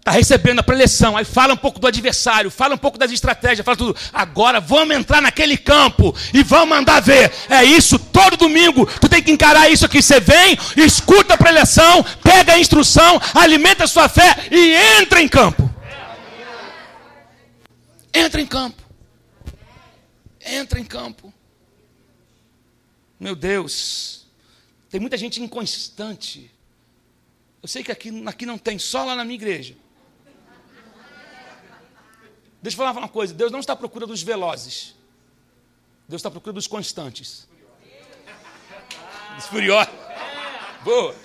está 0.09 0.11
recebendo 0.11 0.59
a 0.59 0.63
preleção, 0.63 1.15
aí 1.15 1.23
fala 1.23 1.53
um 1.53 1.57
pouco 1.57 1.79
do 1.79 1.87
adversário, 1.87 2.49
fala 2.49 2.73
um 2.73 2.77
pouco 2.77 2.97
das 2.97 3.11
estratégias, 3.11 3.63
fala 3.63 3.77
tudo. 3.77 3.95
Agora 4.11 4.59
vamos 4.59 4.95
entrar 4.95 5.21
naquele 5.21 5.57
campo 5.57 6.15
e 6.33 6.43
vamos 6.43 6.69
mandar 6.69 6.99
ver. 6.99 7.31
É 7.47 7.63
isso, 7.63 7.99
todo 7.99 8.35
domingo 8.35 8.85
tu 8.99 9.07
tem 9.07 9.21
que 9.21 9.31
encarar 9.31 9.69
isso 9.69 9.85
aqui. 9.85 10.01
Você 10.01 10.19
vem, 10.19 10.57
escuta 10.75 11.35
a 11.35 11.37
preleção, 11.37 12.03
pega 12.23 12.53
a 12.53 12.59
instrução, 12.59 13.21
alimenta 13.33 13.83
a 13.83 13.87
sua 13.87 14.09
fé 14.09 14.35
e 14.51 14.73
entra 15.01 15.21
em 15.21 15.27
campo. 15.27 15.69
Entra 18.13 18.41
em 18.41 18.47
campo. 18.47 18.81
Entra 20.43 20.79
em 20.79 20.85
campo. 20.85 21.31
Meu 23.19 23.35
Deus, 23.35 24.25
tem 24.89 24.99
muita 24.99 25.17
gente 25.17 25.41
inconstante. 25.41 26.49
Eu 27.61 27.67
sei 27.67 27.83
que 27.83 27.91
aqui, 27.91 28.23
aqui 28.25 28.45
não 28.45 28.57
tem, 28.57 28.79
só 28.79 29.03
lá 29.03 29.15
na 29.15 29.25
minha 29.25 29.35
igreja. 29.35 29.75
Deixa 32.61 32.75
eu 32.75 32.77
falar 32.77 32.91
uma 32.91 33.07
coisa: 33.07 33.33
Deus 33.33 33.51
não 33.51 33.59
está 33.59 33.73
à 33.73 33.75
procura 33.75 34.05
dos 34.05 34.21
velozes, 34.21 34.95
Deus 36.07 36.19
está 36.19 36.29
à 36.29 36.31
procura 36.31 36.53
dos 36.53 36.67
constantes. 36.67 37.47
Dos 39.35 39.45
furiosos. 39.47 39.93
Boa. 40.83 41.15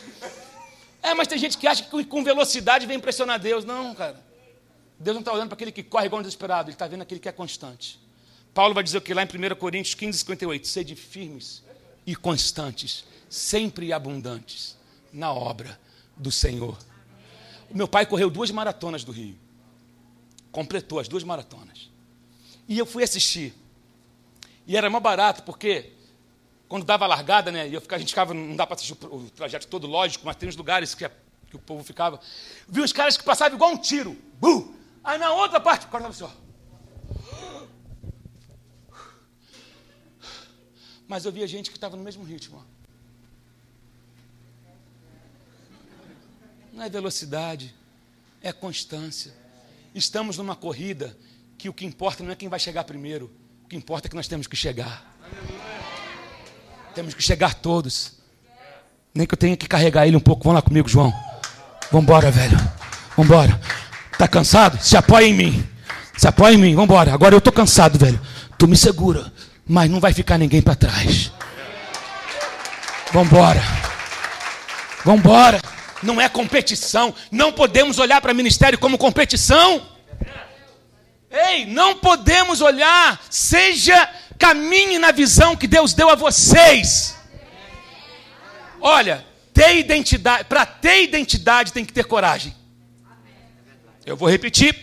É, 1.02 1.12
mas 1.14 1.28
tem 1.28 1.36
gente 1.38 1.58
que 1.58 1.66
acha 1.66 1.82
que 1.82 2.04
com 2.04 2.24
velocidade 2.24 2.86
vem 2.86 2.96
impressionar 2.96 3.38
Deus. 3.38 3.64
Não, 3.64 3.94
cara. 3.94 4.22
Deus 4.98 5.14
não 5.14 5.20
está 5.20 5.32
olhando 5.32 5.48
para 5.48 5.56
aquele 5.56 5.72
que 5.72 5.82
corre 5.82 6.06
igual 6.06 6.20
um 6.20 6.22
desesperado, 6.22 6.68
Ele 6.68 6.74
está 6.74 6.86
vendo 6.86 7.02
aquele 7.02 7.20
que 7.20 7.28
é 7.28 7.32
constante. 7.32 8.00
Paulo 8.54 8.72
vai 8.72 8.84
dizer 8.84 8.98
o 8.98 9.00
que 9.00 9.12
lá 9.12 9.22
em 9.22 9.26
1 9.26 9.56
Coríntios 9.56 9.94
15, 9.94 10.18
58? 10.18 10.68
Sede 10.68 10.94
firmes 10.94 11.62
e 12.06 12.14
constantes, 12.14 13.04
sempre 13.28 13.92
abundantes 13.92 14.76
na 15.12 15.32
obra 15.32 15.78
do 16.16 16.30
Senhor. 16.30 16.78
O 17.68 17.76
meu 17.76 17.88
pai 17.88 18.06
correu 18.06 18.30
duas 18.30 18.50
maratonas 18.50 19.02
do 19.02 19.10
Rio. 19.10 19.36
Completou 20.54 21.00
as 21.00 21.08
duas 21.08 21.24
maratonas. 21.24 21.90
E 22.68 22.78
eu 22.78 22.86
fui 22.86 23.02
assistir. 23.02 23.52
E 24.64 24.76
era 24.76 24.88
mais 24.88 25.02
barato, 25.02 25.42
porque 25.42 25.92
quando 26.68 26.84
dava 26.84 27.04
a 27.04 27.08
largada, 27.08 27.50
né, 27.50 27.68
eu 27.68 27.80
ficava, 27.80 27.96
a 27.96 27.98
gente 27.98 28.10
ficava, 28.10 28.32
não 28.32 28.54
dá 28.54 28.64
para 28.64 28.76
assistir 28.76 28.92
o, 28.92 29.28
trajeto 29.30 29.66
todo, 29.66 29.88
lógico, 29.88 30.24
mas 30.24 30.36
tem 30.36 30.48
uns 30.48 30.54
lugares 30.56 30.94
que, 30.94 31.10
que 31.50 31.56
o 31.56 31.58
povo 31.58 31.82
ficava. 31.82 32.20
Vi 32.68 32.80
uns 32.80 32.92
caras 32.92 33.16
que 33.16 33.24
passavam 33.24 33.56
igual 33.56 33.72
um 33.72 33.76
tiro. 33.76 34.16
Bum! 34.40 34.72
Aí 35.02 35.18
na 35.18 35.32
outra 35.32 35.60
parte, 35.60 35.86
estava 35.86 36.08
assim, 36.08 36.24
ó. 36.24 36.30
Mas 41.08 41.24
eu 41.24 41.32
via 41.32 41.48
gente 41.48 41.68
que 41.68 41.76
estava 41.76 41.96
no 41.96 42.02
mesmo 42.02 42.22
ritmo. 42.22 42.64
Não 46.72 46.84
é 46.84 46.88
velocidade, 46.88 47.74
é 48.40 48.52
constância. 48.52 49.43
Estamos 49.94 50.36
numa 50.38 50.56
corrida 50.56 51.16
que 51.56 51.68
o 51.68 51.72
que 51.72 51.86
importa 51.86 52.24
não 52.24 52.32
é 52.32 52.34
quem 52.34 52.48
vai 52.48 52.58
chegar 52.58 52.82
primeiro, 52.82 53.30
o 53.64 53.68
que 53.68 53.76
importa 53.76 54.08
é 54.08 54.10
que 54.10 54.16
nós 54.16 54.26
temos 54.26 54.46
que 54.48 54.56
chegar. 54.56 55.14
Temos 56.94 57.14
que 57.14 57.22
chegar 57.22 57.54
todos. 57.54 58.12
Nem 59.14 59.26
que 59.26 59.34
eu 59.34 59.38
tenha 59.38 59.56
que 59.56 59.68
carregar 59.68 60.06
ele 60.06 60.16
um 60.16 60.20
pouco. 60.20 60.42
Vamos 60.44 60.56
lá 60.56 60.62
comigo, 60.62 60.88
João. 60.88 61.12
Vambora, 61.90 62.30
velho. 62.30 62.56
Vambora. 63.16 63.60
Tá 64.18 64.26
cansado? 64.26 64.78
Se 64.82 64.96
apoia 64.96 65.26
em 65.26 65.32
mim. 65.32 65.68
Se 66.16 66.26
apoia 66.26 66.54
em 66.54 66.58
mim. 66.58 66.74
Vambora. 66.74 67.12
Agora 67.12 67.34
eu 67.34 67.40
tô 67.40 67.52
cansado, 67.52 67.98
velho. 67.98 68.20
Tu 68.58 68.66
me 68.66 68.76
segura. 68.76 69.32
Mas 69.66 69.88
não 69.90 70.00
vai 70.00 70.12
ficar 70.12 70.38
ninguém 70.38 70.60
para 70.60 70.74
trás. 70.74 71.32
Vambora. 73.12 73.62
Vambora. 75.04 75.60
Não 76.04 76.20
é 76.20 76.28
competição. 76.28 77.14
Não 77.30 77.52
podemos 77.52 77.98
olhar 77.98 78.20
para 78.20 78.32
ministério 78.32 78.78
como 78.78 78.98
competição. 78.98 79.88
Ei, 81.30 81.66
não 81.66 81.96
podemos 81.96 82.60
olhar. 82.60 83.20
Seja 83.28 84.08
Caminhe 84.38 84.98
na 84.98 85.12
visão 85.12 85.56
que 85.56 85.66
Deus 85.66 85.94
deu 85.94 86.08
a 86.10 86.14
vocês. 86.14 87.16
Olha, 88.80 89.24
ter 89.52 89.76
identidade, 89.76 90.44
para 90.44 90.66
ter 90.66 91.02
identidade 91.02 91.72
tem 91.72 91.84
que 91.84 91.92
ter 91.92 92.04
coragem. 92.04 92.54
Eu 94.04 94.16
vou 94.16 94.28
repetir. 94.28 94.78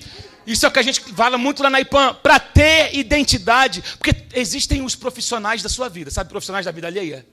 Isso 0.47 0.65
é 0.65 0.69
o 0.69 0.71
que 0.71 0.79
a 0.79 0.83
gente 0.83 0.99
fala 1.13 1.37
muito 1.37 1.61
lá 1.61 1.69
na 1.69 1.79
IPAM. 1.79 2.15
Para 2.15 2.39
ter 2.39 2.95
identidade, 2.95 3.83
porque 3.99 4.15
existem 4.33 4.81
os 4.81 4.95
profissionais 4.95 5.61
da 5.61 5.69
sua 5.69 5.87
vida, 5.87 6.09
sabe, 6.09 6.29
profissionais 6.29 6.65
da 6.65 6.71
vida 6.71 6.87
alheia? 6.87 7.25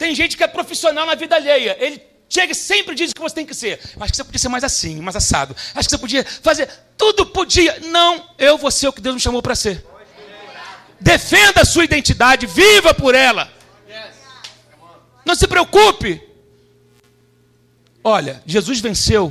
Tem 0.00 0.14
gente 0.14 0.34
que 0.34 0.42
é 0.42 0.46
profissional 0.46 1.04
na 1.04 1.14
vida 1.14 1.36
alheia. 1.36 1.76
Ele 1.78 2.00
chega 2.26 2.52
e 2.52 2.54
sempre 2.54 2.94
diz 2.94 3.10
o 3.10 3.14
que 3.14 3.20
você 3.20 3.34
tem 3.34 3.44
que 3.44 3.52
ser. 3.52 3.78
Acho 4.00 4.10
que 4.10 4.16
você 4.16 4.24
podia 4.24 4.38
ser 4.38 4.48
mais 4.48 4.64
assim, 4.64 4.98
mais 4.98 5.14
assado. 5.14 5.54
Acho 5.74 5.86
que 5.86 5.94
você 5.94 5.98
podia 5.98 6.24
fazer. 6.24 6.70
Tudo 6.96 7.26
podia. 7.26 7.78
Não, 7.80 8.26
eu 8.38 8.56
vou 8.56 8.70
ser 8.70 8.88
o 8.88 8.94
que 8.94 9.02
Deus 9.02 9.14
me 9.14 9.20
chamou 9.20 9.42
para 9.42 9.54
ser. 9.54 9.84
Defenda 10.98 11.60
a 11.60 11.64
sua 11.66 11.84
identidade, 11.84 12.46
viva 12.46 12.94
por 12.94 13.14
ela. 13.14 13.52
Não 15.22 15.34
se 15.34 15.46
preocupe. 15.46 16.18
Olha, 18.02 18.42
Jesus 18.46 18.80
venceu. 18.80 19.30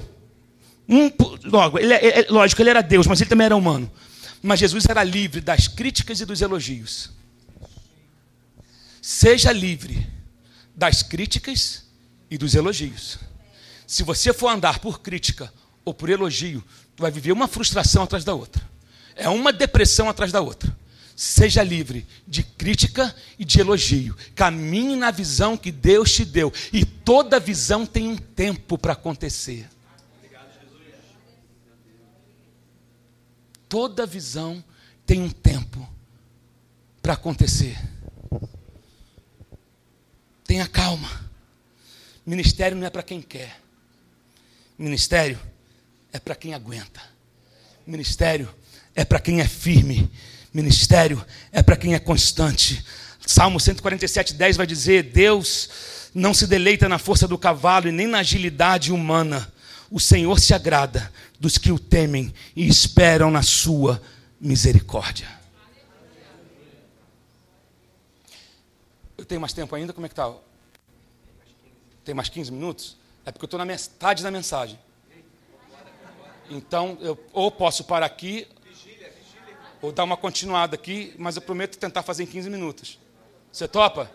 Um, 0.88 1.11
logo, 1.45 1.80
ele, 1.80 1.95
é, 1.95 2.05
é, 2.05 2.20
é, 2.20 2.26
lógico, 2.30 2.61
ele 2.61 2.70
era 2.70 2.84
Deus, 2.84 3.07
mas 3.07 3.20
ele 3.20 3.30
também 3.30 3.45
era 3.45 3.55
humano. 3.55 3.91
Mas 4.39 4.59
Jesus 4.59 4.86
era 4.88 5.03
livre 5.03 5.41
das 5.41 5.67
críticas 5.67 6.22
e 6.22 6.26
dos 6.28 6.43
elogios. 6.43 7.09
Seja 9.01 9.51
livre 9.51 10.18
das 10.80 11.03
críticas 11.03 11.84
e 12.32 12.38
dos 12.38 12.55
elogios. 12.55 13.19
Se 13.86 14.01
você 14.01 14.32
for 14.32 14.47
andar 14.47 14.80
por 14.80 15.01
crítica 15.01 15.53
ou 15.84 15.93
por 15.93 16.09
elogio, 16.09 16.63
tu 16.95 17.01
vai 17.01 17.11
viver 17.11 17.34
uma 17.34 17.49
frustração 17.49 18.03
atrás 18.03 18.23
da 18.23 18.34
outra. 18.34 18.63
É 19.13 19.27
uma 19.27 19.51
depressão 19.51 20.07
atrás 20.07 20.32
da 20.32 20.39
outra. 20.39 20.73
Seja 21.17 21.61
livre 21.61 22.07
de 22.25 22.43
crítica 22.43 23.13
e 23.38 23.43
de 23.43 23.59
elogio. 23.59 24.15
Caminhe 24.34 24.95
na 24.95 25.11
visão 25.11 25.57
que 25.57 25.69
Deus 25.69 26.13
te 26.13 26.23
deu. 26.23 26.53
E 26.71 26.86
toda 26.86 27.41
visão 27.41 27.86
tem 27.86 28.07
um 28.07 28.15
tempo 28.15 28.77
para 28.77 28.93
acontecer. 28.93 29.67
Toda 33.67 34.05
visão 34.05 34.63
tem 35.05 35.21
um 35.21 35.30
tempo 35.30 35.88
para 37.01 37.13
acontecer. 37.15 37.77
Tenha 40.50 40.66
calma. 40.66 41.08
Ministério 42.26 42.76
não 42.76 42.88
é 42.88 42.89
para 42.89 43.04
quem 43.04 43.22
quer. 43.22 43.62
Ministério 44.80 45.39
é 46.12 46.18
para 46.18 46.34
quem 46.34 46.56
aguenta. 46.56 47.00
Ministério 47.86 48.50
é 48.95 49.06
para 49.06 49.20
quem 49.20 49.41
é 49.41 49.47
firme. 49.47 50.12
Ministério 50.52 51.24
é 51.52 51.62
para 51.62 51.78
quem 51.78 51.93
é 51.93 52.00
constante. 52.00 52.84
Salmo 53.24 53.60
147, 53.60 54.34
10 54.34 54.58
vai 54.58 54.66
dizer: 54.66 55.04
Deus 55.04 55.70
não 56.16 56.34
se 56.34 56.47
deleita 56.47 56.89
na 56.89 56.97
força 56.97 57.28
do 57.28 57.38
cavalo 57.38 57.88
e 57.88 57.91
nem 57.91 58.08
na 58.08 58.18
agilidade 58.18 58.91
humana. 58.91 59.54
O 59.91 60.00
Senhor 60.00 60.39
se 60.39 60.56
agrada 60.56 61.14
dos 61.39 61.60
que 61.60 61.72
o 61.72 61.78
temem 61.78 62.34
e 62.56 62.68
esperam 62.68 63.30
na 63.30 63.43
sua 63.43 64.02
misericórdia. 64.41 65.39
Eu 69.20 69.26
tenho 69.26 69.41
mais 69.41 69.51
tempo 69.51 69.76
ainda? 69.76 69.91
Como 69.91 70.05
é 70.05 70.09
que 70.09 70.13
está? 70.13 70.34
Tem 72.05 72.15
mais 72.15 72.30
15 72.30 72.53
minutos? 72.53 72.95
É 73.26 73.34
porque 73.34 73.43
eu 73.43 73.47
estou 73.47 73.57
na 73.57 73.65
metade 73.65 74.24
da 74.24 74.32
mensagem. 74.32 74.80
Então, 76.49 76.97
eu 77.01 77.22
ou 77.34 77.51
posso 77.51 77.84
parar 77.84 78.05
aqui, 78.05 78.47
ou 79.82 79.91
dar 79.91 80.05
uma 80.05 80.15
continuada 80.15 80.76
aqui, 80.76 81.13
mas 81.17 81.36
eu 81.36 81.41
prometo 81.41 81.78
tentar 81.78 82.01
fazer 82.01 82.24
em 82.24 82.28
15 82.28 82.49
minutos. 82.49 82.97
Você 83.51 83.67
topa? 83.67 84.09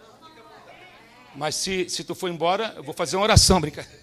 Mas 1.34 1.54
se, 1.54 1.86
se 1.90 2.02
tu 2.02 2.14
for 2.14 2.30
embora, 2.30 2.72
eu 2.74 2.82
vou 2.82 2.94
fazer 2.94 3.16
uma 3.16 3.24
oração, 3.24 3.60
brincadeira. 3.60 4.02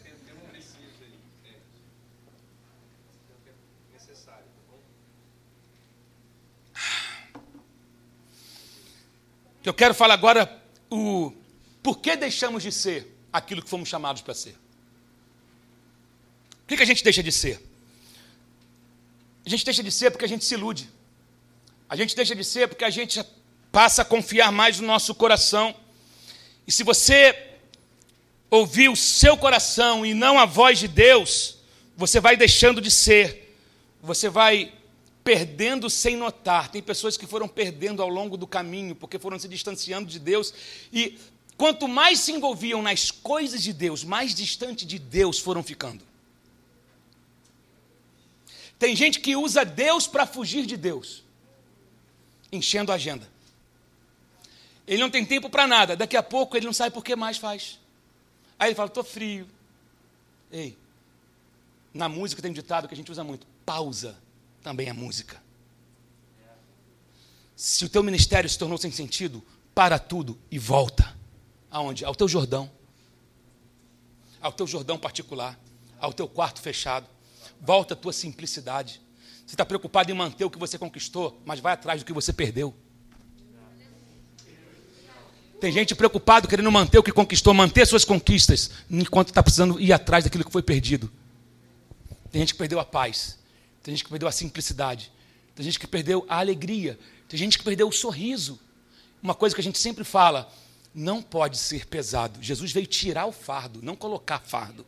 Eu 9.65 9.73
quero 9.73 9.95
falar 9.95 10.13
agora 10.13 10.60
o 10.91 11.33
por 11.81 11.99
que 11.99 12.15
deixamos 12.15 12.61
de 12.61 12.71
ser 12.71 13.07
aquilo 13.31 13.61
que 13.63 13.69
fomos 13.69 13.87
chamados 13.89 14.21
para 14.21 14.33
ser. 14.33 14.55
Por 16.67 16.77
que 16.77 16.83
a 16.83 16.85
gente 16.85 17.03
deixa 17.03 17.23
de 17.23 17.31
ser? 17.31 17.59
A 19.45 19.49
gente 19.49 19.65
deixa 19.65 19.81
de 19.81 19.91
ser 19.91 20.11
porque 20.11 20.25
a 20.25 20.27
gente 20.27 20.45
se 20.45 20.53
ilude. 20.53 20.89
A 21.89 21.95
gente 21.95 22.15
deixa 22.15 22.35
de 22.35 22.43
ser 22.43 22.67
porque 22.67 22.85
a 22.85 22.89
gente 22.89 23.23
passa 23.71 24.01
a 24.01 24.05
confiar 24.05 24.51
mais 24.51 24.79
no 24.79 24.85
nosso 24.85 25.15
coração. 25.15 25.75
E 26.67 26.71
se 26.71 26.83
você 26.83 27.57
ouvir 28.49 28.89
o 28.89 28.95
seu 28.95 29.37
coração 29.37 30.05
e 30.05 30.13
não 30.13 30.37
a 30.37 30.45
voz 30.45 30.77
de 30.77 30.87
Deus, 30.87 31.57
você 31.95 32.19
vai 32.19 32.35
deixando 32.37 32.81
de 32.81 32.91
ser. 32.91 33.57
Você 34.01 34.29
vai 34.29 34.73
perdendo 35.23 35.89
sem 35.89 36.15
notar. 36.15 36.69
Tem 36.69 36.81
pessoas 36.81 37.17
que 37.17 37.27
foram 37.27 37.47
perdendo 37.47 38.01
ao 38.01 38.09
longo 38.09 38.37
do 38.37 38.47
caminho 38.47 38.95
porque 38.95 39.19
foram 39.19 39.37
se 39.37 39.47
distanciando 39.47 40.09
de 40.09 40.19
Deus 40.19 40.53
e 40.91 41.17
Quanto 41.61 41.87
mais 41.87 42.19
se 42.19 42.31
envolviam 42.31 42.81
nas 42.81 43.11
coisas 43.11 43.61
de 43.61 43.71
Deus, 43.71 44.03
mais 44.03 44.33
distante 44.33 44.83
de 44.83 44.97
Deus 44.97 45.37
foram 45.37 45.61
ficando. 45.61 46.03
Tem 48.79 48.95
gente 48.95 49.19
que 49.19 49.35
usa 49.35 49.63
Deus 49.63 50.07
para 50.07 50.25
fugir 50.25 50.65
de 50.65 50.75
Deus, 50.75 51.23
enchendo 52.51 52.91
a 52.91 52.95
agenda. 52.95 53.29
Ele 54.87 55.03
não 55.03 55.11
tem 55.11 55.23
tempo 55.23 55.51
para 55.51 55.67
nada, 55.67 55.95
daqui 55.95 56.17
a 56.17 56.23
pouco 56.23 56.57
ele 56.57 56.65
não 56.65 56.73
sabe 56.73 56.95
por 56.95 57.03
que 57.03 57.15
mais 57.15 57.37
faz. 57.37 57.79
Aí 58.57 58.69
ele 58.69 58.75
fala: 58.75 58.87
estou 58.87 59.03
frio. 59.03 59.47
Ei, 60.51 60.75
na 61.93 62.09
música 62.09 62.41
tem 62.41 62.49
um 62.49 62.55
ditado 62.55 62.87
que 62.87 62.95
a 62.95 62.97
gente 62.97 63.11
usa 63.11 63.23
muito: 63.23 63.45
pausa 63.63 64.17
também 64.61 64.87
é 64.87 64.93
música. 64.93 65.41
Se 67.55 67.85
o 67.85 67.89
teu 67.89 68.01
ministério 68.01 68.49
se 68.49 68.57
tornou 68.57 68.77
sem 68.77 68.91
sentido, 68.91 69.43
para 69.73 69.99
tudo 69.99 70.39
e 70.49 70.57
volta. 70.57 71.15
Aonde? 71.69 72.03
Ao 72.03 72.15
teu 72.15 72.27
Jordão. 72.27 72.71
Ao 74.41 74.51
teu 74.51 74.65
Jordão 74.65 74.97
particular. 74.97 75.59
Ao 75.99 76.11
teu 76.11 76.27
quarto 76.27 76.61
fechado. 76.61 77.07
Volta 77.59 77.93
à 77.93 77.97
tua 77.97 78.13
simplicidade. 78.13 79.01
Você 79.45 79.53
está 79.53 79.65
preocupado 79.65 80.11
em 80.11 80.13
manter 80.13 80.45
o 80.45 80.49
que 80.49 80.57
você 80.57 80.77
conquistou, 80.77 81.41
mas 81.45 81.59
vai 81.59 81.73
atrás 81.73 82.01
do 82.01 82.05
que 82.05 82.13
você 82.13 82.33
perdeu. 82.33 82.73
Tem 85.59 85.71
gente 85.71 85.93
preocupado 85.93 86.47
querendo 86.47 86.71
manter 86.71 86.97
o 86.97 87.03
que 87.03 87.11
conquistou, 87.11 87.53
manter 87.53 87.85
suas 87.85 88.03
conquistas, 88.03 88.71
enquanto 88.89 89.27
está 89.27 89.43
precisando 89.43 89.79
ir 89.79 89.93
atrás 89.93 90.23
daquilo 90.23 90.43
que 90.43 90.51
foi 90.51 90.63
perdido. 90.63 91.11
Tem 92.31 92.41
gente 92.41 92.53
que 92.53 92.57
perdeu 92.57 92.79
a 92.79 92.85
paz. 92.85 93.37
Tem 93.83 93.93
gente 93.93 94.03
que 94.03 94.09
perdeu 94.09 94.27
a 94.27 94.31
simplicidade. 94.31 95.11
Tem 95.55 95.63
gente 95.63 95.79
que 95.79 95.87
perdeu 95.87 96.25
a 96.29 96.39
alegria. 96.39 96.99
Tem 97.27 97.37
gente 97.37 97.57
que 97.57 97.63
perdeu 97.63 97.87
o 97.87 97.91
sorriso. 97.91 98.59
Uma 99.21 99.35
coisa 99.35 99.55
que 99.55 99.61
a 99.61 99.63
gente 99.63 99.77
sempre 99.77 100.03
fala: 100.03 100.51
não 100.93 101.21
pode 101.21 101.57
ser 101.57 101.85
pesado. 101.87 102.41
Jesus 102.41 102.71
veio 102.71 102.87
tirar 102.87 103.25
o 103.25 103.31
fardo, 103.31 103.81
não 103.81 103.95
colocar 103.95 104.39
fardo. 104.39 104.85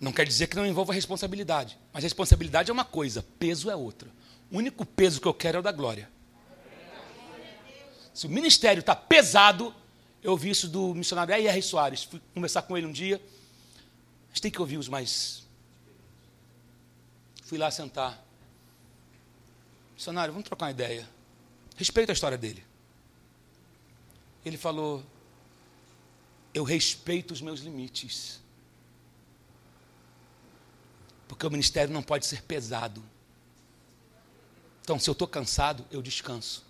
Não 0.00 0.12
quer 0.12 0.26
dizer 0.26 0.46
que 0.46 0.56
não 0.56 0.66
envolva 0.66 0.92
responsabilidade. 0.92 1.76
Mas 1.92 2.04
responsabilidade 2.04 2.70
é 2.70 2.72
uma 2.72 2.84
coisa, 2.84 3.24
peso 3.38 3.68
é 3.68 3.74
outra. 3.74 4.08
O 4.50 4.58
único 4.58 4.86
peso 4.86 5.20
que 5.20 5.26
eu 5.26 5.34
quero 5.34 5.56
é 5.56 5.60
o 5.60 5.62
da 5.62 5.72
glória. 5.72 6.08
Se 8.14 8.26
o 8.26 8.30
ministério 8.30 8.80
está 8.80 8.94
pesado, 8.94 9.74
eu 10.22 10.32
ouvi 10.32 10.50
isso 10.50 10.68
do 10.68 10.94
missionário 10.94 11.34
R.R. 11.34 11.62
Soares. 11.62 12.04
Fui 12.04 12.20
conversar 12.34 12.62
com 12.62 12.76
ele 12.76 12.86
um 12.86 12.92
dia. 12.92 13.20
Gente 14.38 14.42
tem 14.42 14.50
que 14.52 14.60
ouvir 14.60 14.78
os 14.78 14.88
mais. 14.88 15.42
Fui 17.42 17.58
lá 17.58 17.72
sentar. 17.72 18.24
Missionário, 19.94 20.32
vamos 20.32 20.46
trocar 20.46 20.66
uma 20.66 20.70
ideia. 20.70 21.08
Respeito 21.74 22.10
a 22.10 22.12
história 22.12 22.38
dele. 22.38 22.64
Ele 24.44 24.56
falou: 24.56 25.04
Eu 26.54 26.62
respeito 26.62 27.32
os 27.32 27.40
meus 27.40 27.58
limites. 27.62 28.40
Porque 31.26 31.44
o 31.44 31.50
ministério 31.50 31.92
não 31.92 32.04
pode 32.04 32.24
ser 32.24 32.42
pesado. 32.42 33.02
Então, 34.82 35.00
se 35.00 35.10
eu 35.10 35.14
estou 35.14 35.26
cansado, 35.26 35.84
eu 35.90 36.00
descanso. 36.00 36.64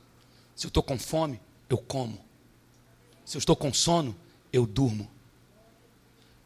Se 0.56 0.64
eu 0.64 0.68
estou 0.68 0.82
com 0.82 0.98
fome, 0.98 1.38
eu 1.68 1.76
como. 1.76 2.18
Se 3.26 3.36
eu 3.36 3.40
estou 3.40 3.54
com 3.54 3.74
sono, 3.74 4.16
eu 4.50 4.64
durmo. 4.64 5.17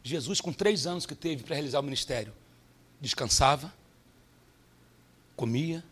Jesus, 0.03 0.41
com 0.41 0.51
três 0.51 0.85
anos 0.85 1.05
que 1.05 1.15
teve 1.15 1.43
para 1.43 1.55
realizar 1.55 1.79
o 1.79 1.83
ministério, 1.83 2.33
descansava, 2.99 3.73
comia, 5.35 5.83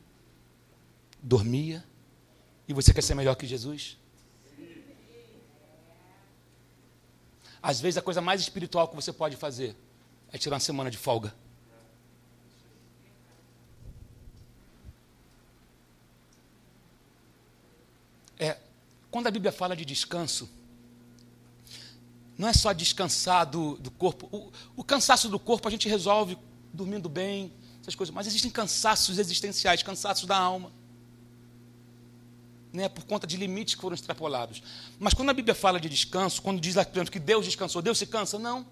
dormia. 1.24 1.84
E 2.68 2.74
você 2.74 2.94
quer 2.94 3.02
ser 3.02 3.16
melhor 3.16 3.36
que 3.36 3.48
Jesus? 3.48 3.98
Às 7.64 7.80
vezes 7.80 7.98
a 7.98 8.02
coisa 8.02 8.20
mais 8.20 8.42
espiritual 8.42 8.88
que 8.88 8.96
você 8.96 9.14
pode 9.14 9.38
fazer 9.38 9.76
é 10.32 10.38
tirar 10.38 10.56
uma 10.56 10.60
semana 10.60 10.92
de 10.92 10.98
folga. 10.98 11.34
É, 18.38 18.58
quando 19.12 19.28
a 19.28 19.32
Bíblia 19.32 19.52
fala 19.52 19.76
de 19.76 19.86
descanso, 19.86 20.50
não 22.42 22.48
é 22.48 22.54
só 22.54 22.74
descansar 22.74 23.46
do, 23.46 23.78
do 23.78 23.92
corpo. 23.92 24.28
O, 24.32 24.52
o, 24.78 24.84
cansaço 24.84 25.30
do 25.30 25.38
corpo 25.38 25.68
a 25.68 25.72
gente 25.72 25.88
resolve 25.88 26.36
dormindo 26.74 27.08
bem, 27.08 27.54
essas 27.80 27.94
coisas, 27.94 28.12
mas 28.12 28.26
existem 28.26 28.50
cansaços 28.50 29.20
existenciais, 29.20 29.84
cansaços 29.84 30.26
da 30.26 30.36
alma. 30.36 30.72
Né, 32.74 32.90
por 32.90 33.04
conta 33.04 33.28
de 33.28 33.38
limites 33.38 33.76
que 33.76 33.82
foram 33.82 33.94
extrapolados. 33.94 34.64
Mas 34.98 35.14
quando 35.14 35.30
a 35.30 35.34
Bíblia 35.34 35.54
fala 35.54 35.80
de 35.80 35.88
descanso, 35.88 36.42
quando 36.42 36.60
diz 36.60 36.76
que 37.12 37.20
Deus 37.20 37.46
descansou, 37.46 37.80
Deus 37.80 38.00
se 38.00 38.08
cansa? 38.08 38.40
Não. 38.40 38.66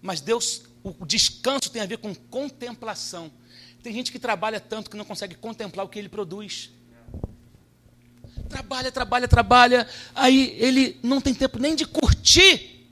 Mas 0.00 0.22
Deus, 0.22 0.62
o 0.82 1.04
descanso 1.04 1.68
tem 1.70 1.82
a 1.82 1.86
ver 1.86 1.98
com 1.98 2.14
contemplação. 2.14 3.30
Tem 3.82 3.92
gente 3.92 4.10
que 4.10 4.18
trabalha 4.18 4.58
tanto 4.58 4.88
que 4.88 4.96
não 4.96 5.04
consegue 5.04 5.34
contemplar 5.34 5.84
o 5.84 5.88
que 5.90 5.98
ele 5.98 6.08
produz. 6.08 6.70
Trabalha, 8.50 8.90
trabalha, 8.90 9.28
trabalha. 9.28 9.88
Aí 10.12 10.56
ele 10.58 10.98
não 11.04 11.20
tem 11.20 11.32
tempo 11.32 11.58
nem 11.58 11.76
de 11.76 11.86
curtir 11.86 12.84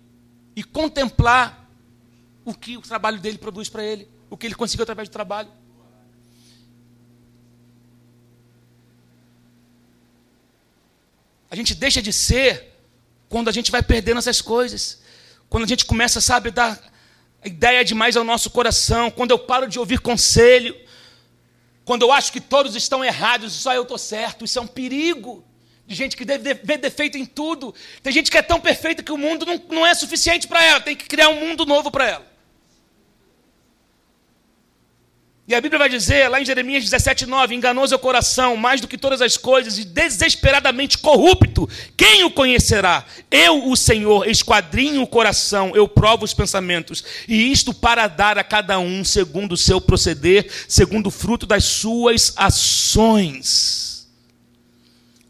e 0.54 0.62
contemplar 0.62 1.68
o 2.44 2.54
que 2.54 2.76
o 2.76 2.80
trabalho 2.80 3.18
dele 3.18 3.38
produz 3.38 3.68
para 3.68 3.82
ele, 3.84 4.08
o 4.30 4.36
que 4.36 4.46
ele 4.46 4.54
conseguiu 4.54 4.84
através 4.84 5.08
do 5.08 5.12
trabalho. 5.12 5.50
A 11.50 11.56
gente 11.56 11.74
deixa 11.74 12.00
de 12.00 12.12
ser 12.12 12.72
quando 13.28 13.48
a 13.48 13.52
gente 13.52 13.72
vai 13.72 13.82
perdendo 13.82 14.18
essas 14.18 14.40
coisas. 14.40 15.02
Quando 15.48 15.64
a 15.64 15.66
gente 15.66 15.84
começa, 15.84 16.20
sabe, 16.20 16.50
a 16.50 16.52
dar 16.52 16.92
ideia 17.44 17.84
demais 17.84 18.16
ao 18.16 18.22
nosso 18.22 18.48
coração. 18.50 19.10
Quando 19.10 19.32
eu 19.32 19.38
paro 19.40 19.66
de 19.66 19.78
ouvir 19.78 19.98
conselho. 19.98 20.76
Quando 21.88 22.02
eu 22.02 22.12
acho 22.12 22.30
que 22.30 22.38
todos 22.38 22.76
estão 22.76 23.02
errados 23.02 23.54
e 23.54 23.58
só 23.58 23.72
eu 23.72 23.80
estou 23.80 23.96
certo. 23.96 24.44
Isso 24.44 24.58
é 24.58 24.60
um 24.60 24.66
perigo 24.66 25.42
de 25.86 25.94
gente 25.94 26.18
que 26.18 26.22
deve 26.22 26.52
ver 26.52 26.76
defeito 26.76 27.16
em 27.16 27.24
tudo. 27.24 27.74
Tem 28.02 28.12
gente 28.12 28.30
que 28.30 28.36
é 28.36 28.42
tão 28.42 28.60
perfeita 28.60 29.02
que 29.02 29.10
o 29.10 29.16
mundo 29.16 29.46
não, 29.46 29.58
não 29.70 29.86
é 29.86 29.94
suficiente 29.94 30.46
para 30.46 30.62
ela, 30.62 30.82
tem 30.82 30.94
que 30.94 31.06
criar 31.06 31.30
um 31.30 31.40
mundo 31.40 31.64
novo 31.64 31.90
para 31.90 32.06
ela. 32.06 32.27
E 35.48 35.54
a 35.54 35.62
Bíblia 35.62 35.78
vai 35.78 35.88
dizer, 35.88 36.28
lá 36.28 36.42
em 36.42 36.44
Jeremias 36.44 36.84
17,9: 36.84 37.52
enganoso 37.52 37.94
é 37.94 37.96
o 37.96 37.98
coração, 37.98 38.54
mais 38.54 38.82
do 38.82 38.86
que 38.86 38.98
todas 38.98 39.22
as 39.22 39.38
coisas, 39.38 39.78
e 39.78 39.84
desesperadamente 39.86 40.98
corrupto. 40.98 41.66
Quem 41.96 42.22
o 42.24 42.30
conhecerá? 42.30 43.06
Eu, 43.30 43.66
o 43.70 43.74
Senhor, 43.74 44.28
esquadrinho 44.28 45.00
o 45.00 45.06
coração, 45.06 45.74
eu 45.74 45.88
provo 45.88 46.22
os 46.22 46.34
pensamentos, 46.34 47.02
e 47.26 47.50
isto 47.50 47.72
para 47.72 48.06
dar 48.06 48.36
a 48.36 48.44
cada 48.44 48.78
um 48.78 49.02
segundo 49.02 49.52
o 49.52 49.56
seu 49.56 49.80
proceder, 49.80 50.52
segundo 50.68 51.06
o 51.06 51.10
fruto 51.10 51.46
das 51.46 51.64
suas 51.64 52.34
ações. 52.36 54.06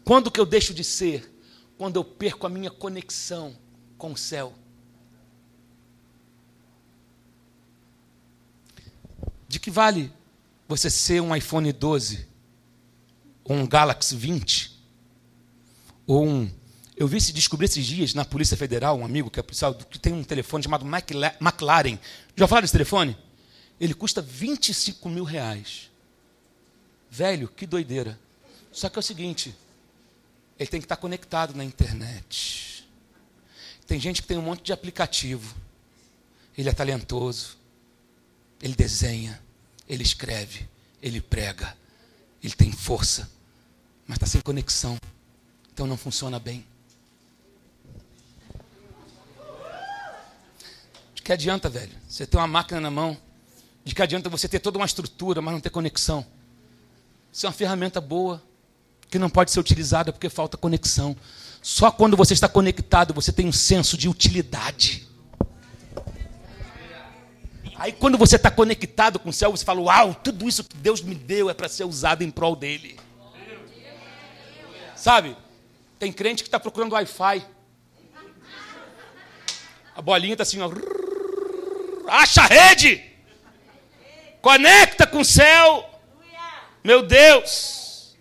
Quando 0.03 0.29
que 0.29 0.39
eu 0.39 0.45
deixo 0.45 0.73
de 0.73 0.83
ser? 0.83 1.33
Quando 1.77 1.95
eu 1.95 2.03
perco 2.03 2.45
a 2.45 2.49
minha 2.49 2.69
conexão 2.69 3.55
com 3.97 4.11
o 4.11 4.17
céu. 4.17 4.53
De 9.49 9.59
que 9.59 9.71
vale 9.71 10.13
você 10.67 10.91
ser 10.91 11.19
um 11.21 11.35
iPhone 11.35 11.73
12, 11.73 12.27
ou 13.43 13.55
um 13.55 13.67
Galaxy 13.67 14.15
20, 14.15 14.79
ou 16.05 16.23
um. 16.25 16.51
Eu 16.95 17.07
vi 17.07 17.19
se 17.19 17.33
descobrir 17.33 17.65
esses 17.65 17.83
dias 17.83 18.13
na 18.13 18.23
Polícia 18.23 18.55
Federal, 18.55 18.99
um 18.99 19.03
amigo 19.03 19.31
que 19.31 19.39
é 19.39 19.43
policial, 19.43 19.73
que 19.73 19.97
tem 19.97 20.13
um 20.13 20.23
telefone 20.23 20.63
chamado 20.63 20.85
McLaren. 20.85 21.97
Já 22.35 22.47
falaram 22.47 22.63
desse 22.63 22.73
telefone? 22.73 23.17
Ele 23.79 23.95
custa 23.95 24.21
25 24.21 25.09
mil 25.09 25.23
reais. 25.23 25.89
Velho, 27.09 27.47
que 27.47 27.65
doideira. 27.65 28.19
Só 28.71 28.87
que 28.87 28.99
é 28.99 29.01
o 29.01 29.03
seguinte: 29.03 29.55
ele 30.59 30.69
tem 30.69 30.79
que 30.79 30.85
estar 30.85 30.97
conectado 30.97 31.55
na 31.55 31.63
internet. 31.63 32.87
Tem 33.87 33.99
gente 33.99 34.21
que 34.21 34.27
tem 34.27 34.37
um 34.37 34.43
monte 34.43 34.61
de 34.61 34.73
aplicativo. 34.73 35.55
Ele 36.55 36.69
é 36.69 36.73
talentoso. 36.73 37.58
Ele 38.61 38.75
desenha. 38.75 39.39
Ele 39.87 40.03
escreve. 40.03 40.67
Ele 41.01 41.21
prega. 41.21 41.75
Ele 42.43 42.53
tem 42.53 42.71
força. 42.71 43.29
Mas 44.07 44.17
está 44.17 44.25
sem 44.25 44.41
conexão. 44.41 44.97
Então 45.73 45.87
não 45.87 45.97
funciona 45.97 46.39
bem. 46.39 46.65
De 51.13 51.21
que 51.21 51.31
adianta, 51.31 51.69
velho? 51.69 51.95
Você 52.07 52.25
ter 52.25 52.37
uma 52.37 52.47
máquina 52.47 52.81
na 52.81 52.91
mão. 52.91 53.17
De 53.83 53.95
que 53.95 54.01
adianta 54.01 54.29
você 54.29 54.47
ter 54.47 54.59
toda 54.59 54.77
uma 54.77 54.85
estrutura, 54.85 55.41
mas 55.41 55.53
não 55.53 55.61
ter 55.61 55.69
conexão? 55.69 56.25
Isso 57.31 57.45
é 57.45 57.49
uma 57.49 57.53
ferramenta 57.53 58.01
boa 58.01 58.41
que 59.09 59.17
não 59.17 59.29
pode 59.29 59.51
ser 59.51 59.59
utilizada 59.59 60.13
porque 60.13 60.29
falta 60.29 60.57
conexão. 60.57 61.15
Só 61.61 61.91
quando 61.91 62.15
você 62.15 62.33
está 62.33 62.47
conectado 62.47 63.13
você 63.13 63.31
tem 63.31 63.47
um 63.47 63.51
senso 63.51 63.97
de 63.97 64.07
utilidade. 64.07 65.08
Aí 67.79 67.93
quando 67.93 68.17
você 68.17 68.35
está 68.35 68.51
conectado 68.51 69.17
com 69.17 69.29
o 69.29 69.33
céu, 69.33 69.51
você 69.51 69.63
fala: 69.63 69.79
Uau, 69.79 70.13
tudo 70.13 70.47
isso 70.47 70.65
que 70.65 70.75
Deus 70.75 71.01
me 71.01 71.15
deu 71.15 71.49
é 71.49 71.53
para 71.53 71.69
ser 71.69 71.85
usado 71.85 72.21
em 72.21 72.29
prol 72.29 72.55
dele. 72.55 72.99
Sabe? 74.95 75.35
Tem 75.97 76.11
crente 76.11 76.43
que 76.43 76.49
está 76.49 76.59
procurando 76.59 76.91
Wi-Fi. 76.91 77.45
A 79.95 80.01
bolinha 80.01 80.33
está 80.33 80.43
assim, 80.43 80.59
ó. 80.59 80.69
Acha 82.07 82.41
a 82.41 82.47
rede! 82.47 83.03
Conecta 84.41 85.07
com 85.07 85.19
o 85.19 85.25
céu! 85.25 85.89
Meu 86.83 87.01
Deus! 87.01 88.15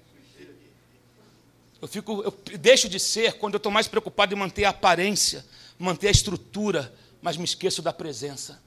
Eu, 1.81 1.89
fico, 1.89 2.23
eu 2.23 2.59
deixo 2.59 2.89
de 2.89 2.99
ser 2.99 3.35
quando 3.35 3.55
eu 3.55 3.59
estou 3.59 3.73
mais 3.73 3.89
preocupado 3.89 4.35
em 4.35 4.39
manter 4.39 4.65
a 4.65 4.71
aparência, 4.71 5.45
manter 5.79 6.09
a 6.09 6.13
estrutura, 6.13 6.93
mas 7.23 7.37
me 7.37 7.45
esqueço 7.45 7.81
da 7.81 7.93
presença. 7.93 8.61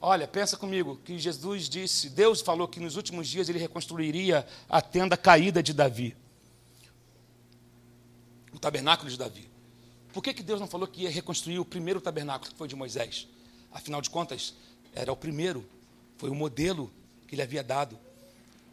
Olha, 0.00 0.28
pensa 0.28 0.56
comigo 0.56 1.00
que 1.04 1.18
Jesus 1.18 1.68
disse, 1.68 2.08
Deus 2.08 2.40
falou 2.40 2.68
que 2.68 2.78
nos 2.78 2.94
últimos 2.96 3.26
dias 3.26 3.48
ele 3.48 3.58
reconstruiria 3.58 4.46
a 4.68 4.80
tenda 4.80 5.16
caída 5.16 5.60
de 5.62 5.72
Davi. 5.72 6.16
O 8.52 8.58
tabernáculo 8.58 9.10
de 9.10 9.18
Davi. 9.18 9.50
Por 10.12 10.22
que, 10.22 10.32
que 10.32 10.42
Deus 10.42 10.60
não 10.60 10.68
falou 10.68 10.86
que 10.86 11.02
ia 11.02 11.10
reconstruir 11.10 11.58
o 11.58 11.64
primeiro 11.64 12.00
tabernáculo, 12.00 12.50
que 12.50 12.56
foi 12.56 12.68
de 12.68 12.76
Moisés? 12.76 13.26
Afinal 13.72 14.00
de 14.00 14.08
contas, 14.08 14.54
era 14.94 15.12
o 15.12 15.16
primeiro, 15.16 15.68
foi 16.16 16.30
o 16.30 16.34
modelo 16.34 16.90
que 17.26 17.34
ele 17.34 17.42
havia 17.42 17.62
dado. 17.62 17.98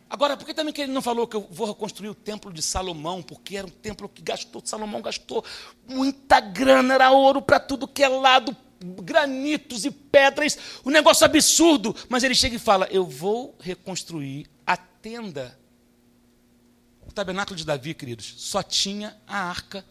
Agora, 0.07 0.37
por 0.37 0.45
que 0.45 0.53
também 0.53 0.73
que 0.73 0.81
ele 0.81 0.91
não 0.91 1.01
falou 1.01 1.27
que 1.27 1.35
eu 1.35 1.47
vou 1.49 1.67
reconstruir 1.67 2.09
o 2.09 2.15
templo 2.15 2.53
de 2.53 2.61
Salomão? 2.61 3.23
Porque 3.23 3.57
era 3.57 3.65
um 3.65 3.71
templo 3.71 4.07
que 4.07 4.21
gastou, 4.21 4.61
Salomão 4.63 5.01
gastou 5.01 5.43
muita 5.87 6.39
grana, 6.39 6.93
era 6.93 7.11
ouro 7.11 7.41
para 7.41 7.59
tudo 7.59 7.87
que 7.87 8.03
é 8.03 8.07
lado, 8.07 8.55
granitos 8.79 9.85
e 9.85 9.91
pedras, 9.91 10.57
um 10.85 10.89
negócio 10.89 11.25
absurdo. 11.25 11.95
Mas 12.09 12.23
ele 12.23 12.35
chega 12.35 12.55
e 12.55 12.59
fala: 12.59 12.87
Eu 12.91 13.05
vou 13.05 13.55
reconstruir 13.59 14.49
a 14.65 14.77
tenda. 14.77 15.57
O 17.07 17.11
tabernáculo 17.11 17.55
de 17.55 17.65
Davi, 17.65 17.93
queridos, 17.93 18.33
só 18.37 18.61
tinha 18.61 19.15
a 19.27 19.37
arca 19.37 19.85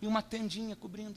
e 0.00 0.06
uma 0.06 0.22
tendinha 0.22 0.76
cobrindo. 0.76 1.16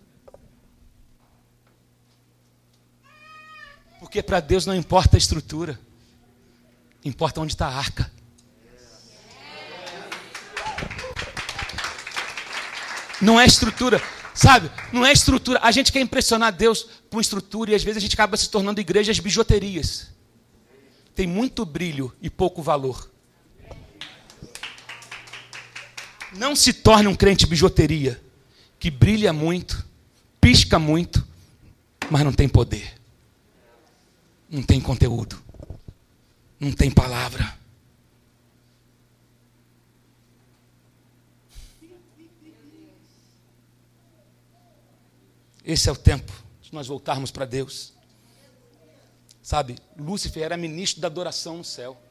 Porque 3.99 4.21
para 4.21 4.39
Deus 4.39 4.65
não 4.65 4.75
importa 4.75 5.17
a 5.17 5.19
estrutura, 5.19 5.79
importa 7.03 7.41
onde 7.41 7.53
está 7.53 7.67
a 7.67 7.75
arca. 7.75 8.11
Não 13.19 13.39
é 13.39 13.45
estrutura, 13.45 13.99
sabe? 14.37 14.71
Não 14.93 15.05
é 15.05 15.11
estrutura. 15.11 15.59
A 15.63 15.71
gente 15.71 15.91
quer 15.91 15.99
impressionar 15.99 16.53
Deus 16.53 16.87
com 17.09 17.19
estrutura 17.19 17.71
e 17.71 17.75
às 17.75 17.83
vezes 17.83 17.97
a 17.97 17.99
gente 18.01 18.13
acaba 18.13 18.37
se 18.37 18.49
tornando 18.49 18.79
igrejas 18.79 19.19
bijuterias. 19.19 20.09
Tem 21.15 21.25
muito 21.25 21.65
brilho 21.65 22.13
e 22.21 22.29
pouco 22.29 22.61
valor. 22.61 23.09
Não 26.33 26.55
se 26.55 26.71
torne 26.71 27.07
um 27.07 27.15
crente 27.15 27.47
bijuteria 27.47 28.21
que 28.79 28.91
brilha 28.91 29.33
muito, 29.33 29.83
pisca 30.39 30.77
muito, 30.77 31.25
mas 32.11 32.23
não 32.23 32.31
tem 32.31 32.47
poder. 32.47 32.93
Não 34.47 34.61
tem 34.61 34.79
conteúdo. 34.79 35.41
Não 36.59 36.71
tem 36.71 36.91
palavra. 36.91 37.56
Esse 45.67 45.89
é 45.89 45.91
o 45.91 45.97
tempo 45.97 46.31
de 46.61 46.73
nós 46.73 46.87
voltarmos 46.87 47.29
para 47.29 47.43
Deus. 47.43 47.91
Sabe, 49.43 49.75
Lúcifer 49.97 50.43
era 50.43 50.55
ministro 50.55 51.01
da 51.01 51.09
adoração 51.09 51.57
no 51.57 51.63
céu. 51.65 52.01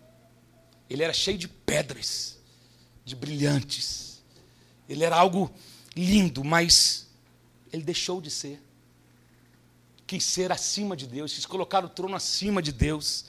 Ele 0.90 1.02
era 1.02 1.14
cheio 1.14 1.38
de 1.38 1.48
pedras, 1.48 2.36
de 3.02 3.16
brilhantes. 3.16 4.22
Ele 4.86 5.02
era 5.02 5.16
algo 5.16 5.50
lindo, 5.96 6.44
mas 6.44 7.06
ele 7.72 7.82
deixou 7.82 8.20
de 8.20 8.30
ser. 8.30 8.62
Quis 10.06 10.22
ser 10.22 10.52
acima 10.52 10.94
de 10.94 11.06
Deus, 11.06 11.32
quis 11.32 11.46
colocar 11.46 11.82
o 11.82 11.88
trono 11.88 12.14
acima 12.14 12.60
de 12.60 12.72
Deus. 12.72 13.24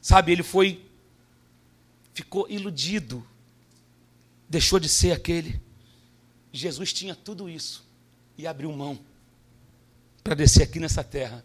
Sabe, 0.00 0.30
ele 0.30 0.44
foi, 0.44 0.88
ficou 2.14 2.48
iludido, 2.48 3.26
deixou 4.48 4.78
de 4.78 4.88
ser 4.88 5.10
aquele. 5.10 5.60
Jesus 6.52 6.92
tinha 6.92 7.16
tudo 7.16 7.50
isso 7.50 7.84
e 8.38 8.46
abriu 8.46 8.70
mão 8.70 9.10
para 10.22 10.34
descer 10.34 10.62
aqui 10.64 10.78
nessa 10.78 11.02
terra, 11.02 11.44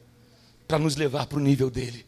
para 0.67 0.79
nos 0.79 0.95
levar 0.95 1.25
para 1.25 1.37
o 1.37 1.41
nível 1.41 1.69
dele. 1.69 2.05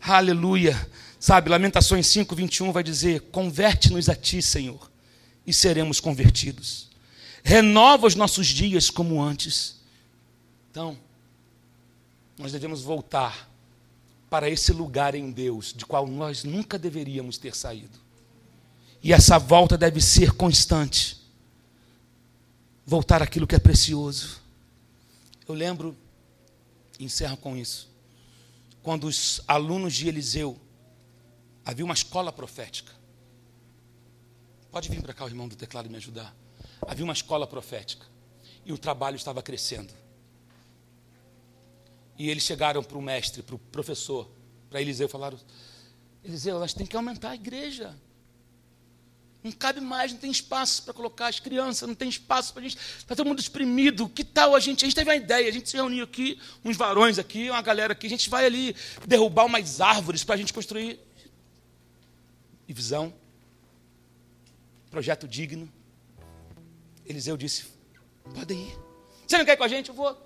Aleluia. 0.00 0.88
Sabe, 1.18 1.48
Lamentações 1.48 2.06
5, 2.08 2.34
21 2.34 2.72
vai 2.72 2.82
dizer: 2.82 3.20
Converte-nos 3.32 4.08
a 4.08 4.14
ti, 4.14 4.42
Senhor, 4.42 4.90
e 5.46 5.52
seremos 5.52 5.98
convertidos. 6.00 6.90
Renova 7.42 8.06
os 8.06 8.14
nossos 8.14 8.46
dias 8.46 8.90
como 8.90 9.22
antes. 9.22 9.76
Então, 10.70 10.98
nós 12.38 12.52
devemos 12.52 12.82
voltar 12.82 13.48
para 14.28 14.50
esse 14.50 14.72
lugar 14.72 15.14
em 15.14 15.30
Deus, 15.30 15.72
de 15.72 15.86
qual 15.86 16.06
nós 16.06 16.44
nunca 16.44 16.78
deveríamos 16.78 17.38
ter 17.38 17.54
saído. 17.54 17.98
E 19.02 19.12
essa 19.12 19.38
volta 19.38 19.78
deve 19.78 20.00
ser 20.00 20.32
constante. 20.32 21.18
Voltar 22.86 23.22
aquilo 23.22 23.46
que 23.46 23.54
é 23.54 23.58
precioso. 23.58 24.43
Eu 25.46 25.54
lembro, 25.54 25.96
encerro 26.98 27.36
com 27.36 27.56
isso, 27.56 27.90
quando 28.82 29.04
os 29.04 29.40
alunos 29.46 29.94
de 29.94 30.08
Eliseu, 30.08 30.58
havia 31.64 31.84
uma 31.84 31.94
escola 31.94 32.32
profética. 32.32 32.92
Pode 34.70 34.88
vir 34.88 35.00
para 35.02 35.14
cá 35.14 35.24
o 35.24 35.28
irmão 35.28 35.48
do 35.48 35.56
teclado 35.56 35.88
me 35.88 35.96
ajudar. 35.96 36.34
Havia 36.82 37.04
uma 37.04 37.12
escola 37.12 37.46
profética 37.46 38.06
e 38.64 38.72
o 38.72 38.78
trabalho 38.78 39.16
estava 39.16 39.42
crescendo. 39.42 39.92
E 42.18 42.30
eles 42.30 42.42
chegaram 42.42 42.82
para 42.82 42.96
o 42.96 43.02
mestre, 43.02 43.42
para 43.42 43.54
o 43.54 43.58
professor, 43.58 44.30
para 44.70 44.80
Eliseu, 44.80 45.08
falaram: 45.08 45.38
Eliseu, 46.22 46.58
nós 46.58 46.72
temos 46.72 46.88
que 46.88 46.96
aumentar 46.96 47.30
a 47.30 47.34
igreja. 47.34 47.96
Não 49.44 49.52
cabe 49.52 49.78
mais, 49.78 50.10
não 50.10 50.18
tem 50.18 50.30
espaço 50.30 50.82
para 50.84 50.94
colocar 50.94 51.26
as 51.26 51.38
crianças, 51.38 51.86
não 51.86 51.94
tem 51.94 52.08
espaço 52.08 52.54
para 52.54 52.62
a 52.62 52.64
gente. 52.64 52.78
Está 52.78 53.14
todo 53.14 53.26
mundo 53.26 53.40
exprimido. 53.40 54.08
Que 54.08 54.24
tal 54.24 54.56
a 54.56 54.58
gente? 54.58 54.82
A 54.82 54.88
gente 54.88 54.94
teve 54.94 55.10
uma 55.10 55.16
ideia, 55.16 55.46
a 55.46 55.52
gente 55.52 55.68
se 55.68 55.76
reuniu 55.76 56.02
aqui, 56.02 56.40
uns 56.64 56.78
varões 56.78 57.18
aqui, 57.18 57.50
uma 57.50 57.60
galera 57.60 57.92
aqui, 57.92 58.06
a 58.06 58.10
gente 58.10 58.30
vai 58.30 58.46
ali 58.46 58.74
derrubar 59.06 59.44
umas 59.44 59.82
árvores 59.82 60.24
para 60.24 60.34
a 60.34 60.38
gente 60.38 60.50
construir. 60.50 60.98
E 62.66 62.72
visão, 62.72 63.12
projeto 64.90 65.28
digno. 65.28 65.70
Eliseu 67.04 67.36
disse: 67.36 67.66
podem 68.34 68.68
ir. 68.68 68.78
Você 69.26 69.36
não 69.36 69.44
quer 69.44 69.52
ir 69.52 69.56
com 69.58 69.64
a 69.64 69.68
gente? 69.68 69.90
Eu 69.90 69.94
vou, 69.94 70.16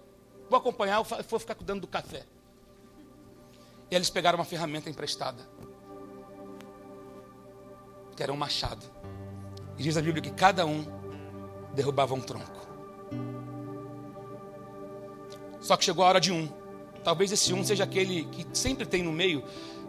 vou 0.48 0.58
acompanhar, 0.60 0.98
eu 0.98 1.04
vou 1.28 1.40
ficar 1.40 1.56
cuidando 1.56 1.80
do 1.80 1.88
café. 1.88 2.24
E 3.90 3.96
eles 3.96 4.10
pegaram 4.10 4.38
uma 4.38 4.44
ferramenta 4.44 4.88
emprestada, 4.88 5.42
que 8.18 8.22
era 8.24 8.32
um 8.32 8.36
machado. 8.36 8.84
E 9.78 9.82
diz 9.84 9.96
a 9.96 10.02
Bíblia 10.02 10.20
que 10.20 10.32
cada 10.32 10.66
um 10.66 10.84
derrubava 11.72 12.14
um 12.14 12.20
tronco. 12.20 12.66
Só 15.60 15.76
que 15.76 15.84
chegou 15.84 16.04
a 16.04 16.08
hora 16.08 16.20
de 16.20 16.32
um. 16.32 16.48
Talvez 17.04 17.30
esse 17.30 17.54
um 17.54 17.62
seja 17.62 17.84
aquele 17.84 18.24
que 18.24 18.44
sempre 18.52 18.84
tem 18.84 19.04
no 19.04 19.12
meio 19.12 19.44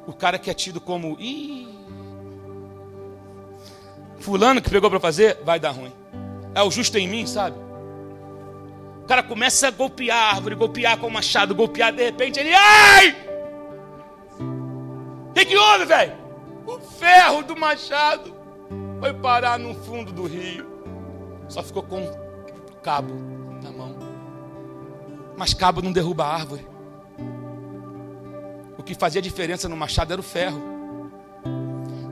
o 0.06 0.14
cara 0.14 0.38
que 0.38 0.48
é 0.48 0.54
tido 0.54 0.80
como. 0.80 1.20
Ih, 1.20 1.68
fulano 4.20 4.62
que 4.62 4.70
pegou 4.70 4.92
para 4.92 5.00
fazer, 5.00 5.40
vai 5.44 5.60
dar 5.60 5.72
ruim. 5.72 5.92
É 6.54 6.62
o 6.62 6.70
justo 6.70 7.00
em 7.00 7.08
mim, 7.08 7.26
sabe? 7.26 7.58
O 9.02 9.08
cara 9.08 9.24
começa 9.24 9.70
a 9.70 9.72
golpear 9.72 10.16
a 10.16 10.36
árvore, 10.36 10.54
golpear 10.54 11.00
com 11.00 11.08
o 11.08 11.12
machado, 11.12 11.56
golpear, 11.56 11.92
de 11.92 12.04
repente 12.04 12.40
ele. 12.40 12.54
Ai! 12.54 13.16
O 15.30 15.34
que, 15.34 15.46
que 15.46 15.58
houve, 15.58 15.86
velho? 15.86 16.29
O 16.66 16.80
ferro 16.80 17.44
do 17.44 17.56
machado 17.56 18.36
foi 19.00 19.14
parar 19.14 19.58
no 19.58 19.74
fundo 19.74 20.12
do 20.12 20.26
rio. 20.26 20.68
Só 21.48 21.64
ficou 21.64 21.84
com 21.84 22.02
cabo 22.84 23.14
na 23.64 23.72
mão. 23.72 23.96
Mas 25.38 25.54
cabo 25.54 25.82
não 25.82 25.92
derruba 25.92 26.26
a 26.26 26.34
árvore. 26.34 26.68
O 28.78 28.84
que 28.84 28.94
fazia 28.94 29.22
diferença 29.22 29.68
no 29.68 29.76
machado 29.76 30.14
era 30.14 30.20
o 30.20 30.24
ferro. 30.24 30.62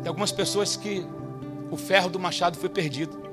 Tem 0.02 0.08
algumas 0.08 0.32
pessoas 0.32 0.76
que 0.76 1.06
o 1.70 1.78
ferro 1.78 2.10
do 2.10 2.20
machado 2.20 2.58
foi 2.58 2.70
perdido. 2.70 3.28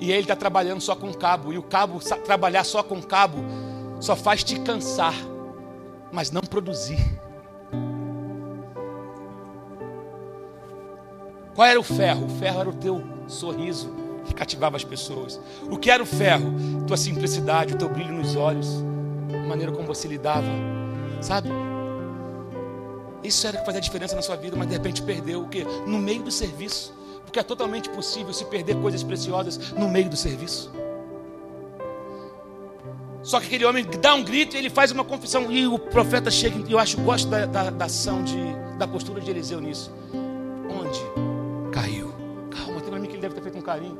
E 0.00 0.12
ele 0.12 0.22
está 0.22 0.36
trabalhando 0.36 0.80
só 0.80 0.94
com 0.94 1.12
cabo. 1.12 1.52
E 1.52 1.58
o 1.58 1.62
cabo, 1.62 1.98
trabalhar 2.24 2.64
só 2.64 2.82
com 2.82 3.02
cabo, 3.02 3.38
só 4.00 4.14
faz 4.14 4.44
te 4.44 4.60
cansar, 4.60 5.14
mas 6.12 6.30
não 6.30 6.42
produzir. 6.42 6.98
Qual 11.58 11.66
era 11.66 11.80
o 11.80 11.82
ferro? 11.82 12.26
O 12.26 12.28
ferro 12.28 12.60
era 12.60 12.68
o 12.70 12.72
teu 12.72 13.02
sorriso 13.26 13.92
que 14.24 14.32
cativava 14.32 14.76
as 14.76 14.84
pessoas. 14.84 15.40
O 15.68 15.76
que 15.76 15.90
era 15.90 16.00
o 16.00 16.06
ferro? 16.06 16.52
Tua 16.86 16.96
simplicidade, 16.96 17.74
o 17.74 17.76
teu 17.76 17.88
brilho 17.88 18.12
nos 18.12 18.36
olhos, 18.36 18.68
a 19.34 19.48
maneira 19.48 19.72
como 19.72 19.84
você 19.84 20.06
lidava, 20.06 20.46
sabe? 21.20 21.48
Isso 23.24 23.44
era 23.44 23.58
que 23.58 23.64
fazia 23.66 23.80
a 23.80 23.82
diferença 23.82 24.14
na 24.14 24.22
sua 24.22 24.36
vida, 24.36 24.56
mas 24.56 24.68
de 24.68 24.74
repente 24.74 25.02
perdeu 25.02 25.42
o 25.42 25.48
quê? 25.48 25.66
No 25.84 25.98
meio 25.98 26.22
do 26.22 26.30
serviço. 26.30 26.94
Porque 27.24 27.40
é 27.40 27.42
totalmente 27.42 27.90
possível 27.90 28.32
se 28.32 28.44
perder 28.44 28.76
coisas 28.76 29.02
preciosas 29.02 29.72
no 29.72 29.88
meio 29.88 30.08
do 30.08 30.16
serviço. 30.16 30.70
Só 33.20 33.40
que 33.40 33.46
aquele 33.46 33.64
homem 33.64 33.84
dá 34.00 34.14
um 34.14 34.22
grito 34.22 34.54
e 34.54 34.60
ele 34.60 34.70
faz 34.70 34.92
uma 34.92 35.02
confissão. 35.02 35.50
E 35.50 35.66
o 35.66 35.76
profeta 35.76 36.30
chega, 36.30 36.56
e 36.68 36.70
eu 36.70 36.78
acho, 36.78 37.00
gosto 37.00 37.28
da, 37.28 37.46
da, 37.46 37.68
da 37.68 37.86
ação, 37.86 38.22
de, 38.22 38.38
da 38.78 38.86
postura 38.86 39.20
de 39.20 39.28
Eliseu 39.28 39.60
nisso. 39.60 39.92
Onde? 40.70 41.27
Carinho. 43.68 43.98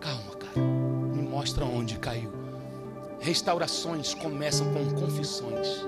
Calma, 0.00 0.32
cara. 0.40 0.66
Me 0.66 1.22
mostra 1.22 1.64
onde 1.64 1.96
caiu. 1.98 2.32
Restaurações 3.20 4.12
começam 4.12 4.66
com 4.72 4.84
confissões. 5.00 5.86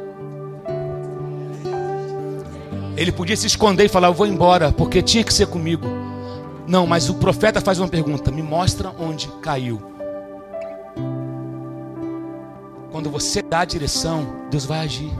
Ele 2.97 3.11
podia 3.11 3.37
se 3.37 3.49
esconder 3.49 3.87
e 3.87 3.89
falar: 3.89 4.09
Eu 4.09 4.15
vou 4.15 4.27
embora, 4.29 4.71
porque 4.71 5.03
tinha 5.03 5.25
que 5.25 5.35
ser 5.35 5.49
comigo. 5.49 5.89
Não, 6.69 6.87
mas 6.87 7.09
o 7.09 7.15
profeta 7.15 7.61
faz 7.61 7.81
uma 7.81 7.89
pergunta: 7.89 8.31
Me 8.31 8.43
mostra 8.43 8.95
onde 8.97 9.27
caiu. 9.43 9.83
Quando 12.93 13.11
você 13.11 13.43
dá 13.43 13.61
a 13.61 13.65
direção, 13.65 14.47
Deus 14.53 14.65
vai 14.65 14.81
agir. 14.81 15.11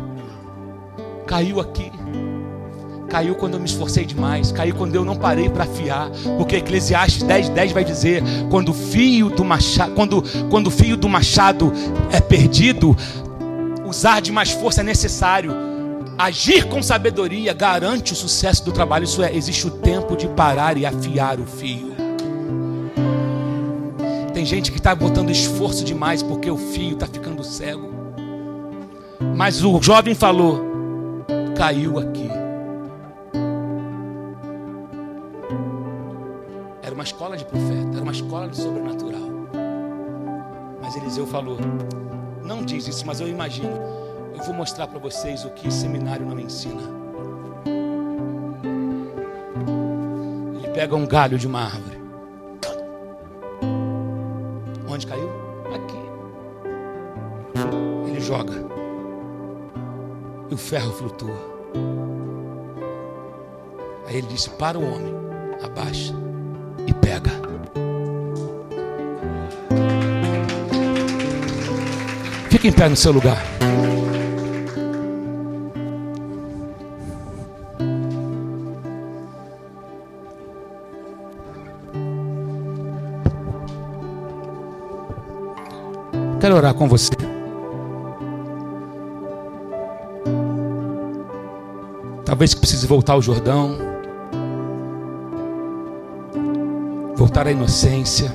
Caiu 1.27 1.59
aqui. 1.59 1.91
Caiu 3.11 3.35
quando 3.35 3.55
eu 3.55 3.61
me 3.61 3.67
esforcei 3.67 4.05
demais, 4.05 4.53
caiu 4.53 4.73
quando 4.77 4.95
eu 4.95 5.05
não 5.05 5.17
parei 5.17 5.51
para 5.51 5.65
afiar, 5.65 6.09
porque 6.39 6.55
Eclesiastes 6.57 7.25
10, 7.25 7.49
10 7.49 7.73
vai 7.73 7.85
dizer: 7.85 8.23
quando 8.49 8.69
o 8.69 8.73
fio 8.73 9.29
do 9.29 9.45
machado, 9.45 9.93
quando, 9.95 10.23
quando 10.49 10.69
o 10.69 10.71
fio 10.71 10.97
do 10.97 11.09
machado 11.09 11.73
é 12.13 12.21
perdido, 12.21 12.97
usar 13.85 14.21
de 14.21 14.31
mais 14.31 14.53
força 14.53 14.83
é 14.83 14.85
necessário. 14.85 15.53
Agir 16.17 16.69
com 16.69 16.83
sabedoria 16.83 17.53
garante 17.53 18.13
o 18.13 18.17
sucesso 18.17 18.65
do 18.65 18.73
trabalho. 18.73 19.05
Isso 19.05 19.23
é, 19.23 19.35
existe 19.35 19.67
o 19.67 19.71
tempo 19.71 20.17
de 20.17 20.29
parar 20.29 20.77
e 20.77 20.87
afiar 20.87 21.41
o 21.41 21.47
fio. 21.47 21.91
Tem 24.33 24.45
gente 24.45 24.71
que 24.71 24.79
está 24.79 24.95
botando 24.95 25.31
esforço 25.31 25.85
demais 25.85 26.23
porque 26.23 26.51
o 26.51 26.57
fio 26.57 26.93
está 26.93 27.07
ficando 27.07 27.43
cego. 27.43 27.91
Mas 29.35 29.65
o 29.65 29.83
jovem 29.83 30.15
falou: 30.15 30.65
caiu 31.57 31.99
aqui. 31.99 32.40
Uma 37.01 37.05
escola 37.05 37.35
de 37.35 37.47
profeta, 37.47 37.95
era 37.95 38.03
uma 38.03 38.13
escola 38.13 38.47
de 38.47 38.59
sobrenatural. 38.59 39.23
Mas 40.83 40.95
Eliseu 40.97 41.27
falou: 41.27 41.57
não 42.45 42.63
diz 42.63 42.87
isso, 42.87 43.07
mas 43.07 43.23
eu 43.23 43.27
imagino. 43.27 43.73
Eu 44.37 44.45
vou 44.45 44.53
mostrar 44.53 44.87
para 44.87 44.99
vocês 44.99 45.47
o 45.47 45.51
que 45.51 45.73
seminário 45.73 46.27
não 46.27 46.39
ensina. 46.39 46.83
Ele 50.59 50.69
pega 50.75 50.95
um 50.95 51.07
galho 51.07 51.39
de 51.39 51.47
uma 51.47 51.63
árvore. 51.63 51.99
Onde 54.87 55.07
caiu? 55.07 55.31
Aqui. 55.75 55.97
Ele 58.11 58.21
joga. 58.21 58.63
E 60.51 60.55
o 60.55 60.59
ferro 60.59 60.93
flutua. 60.93 61.39
Aí 64.07 64.17
ele 64.17 64.27
disse: 64.27 64.51
Para 64.51 64.79
o 64.79 64.85
homem, 64.85 65.15
abaixa 65.65 66.30
e 66.91 66.95
pega. 66.95 67.31
Fique 72.51 72.69
em 72.69 72.73
pé 72.73 72.89
no 72.89 72.97
seu 72.97 73.13
lugar. 73.13 73.39
Quero 86.41 86.57
orar 86.57 86.75
com 86.75 86.89
você. 86.89 87.11
Talvez 92.25 92.55
precise 92.55 92.87
voltar 92.87 93.13
ao 93.13 93.21
Jordão, 93.21 93.90
voltar 97.41 97.47
à 97.47 97.53
inocência. 97.53 98.33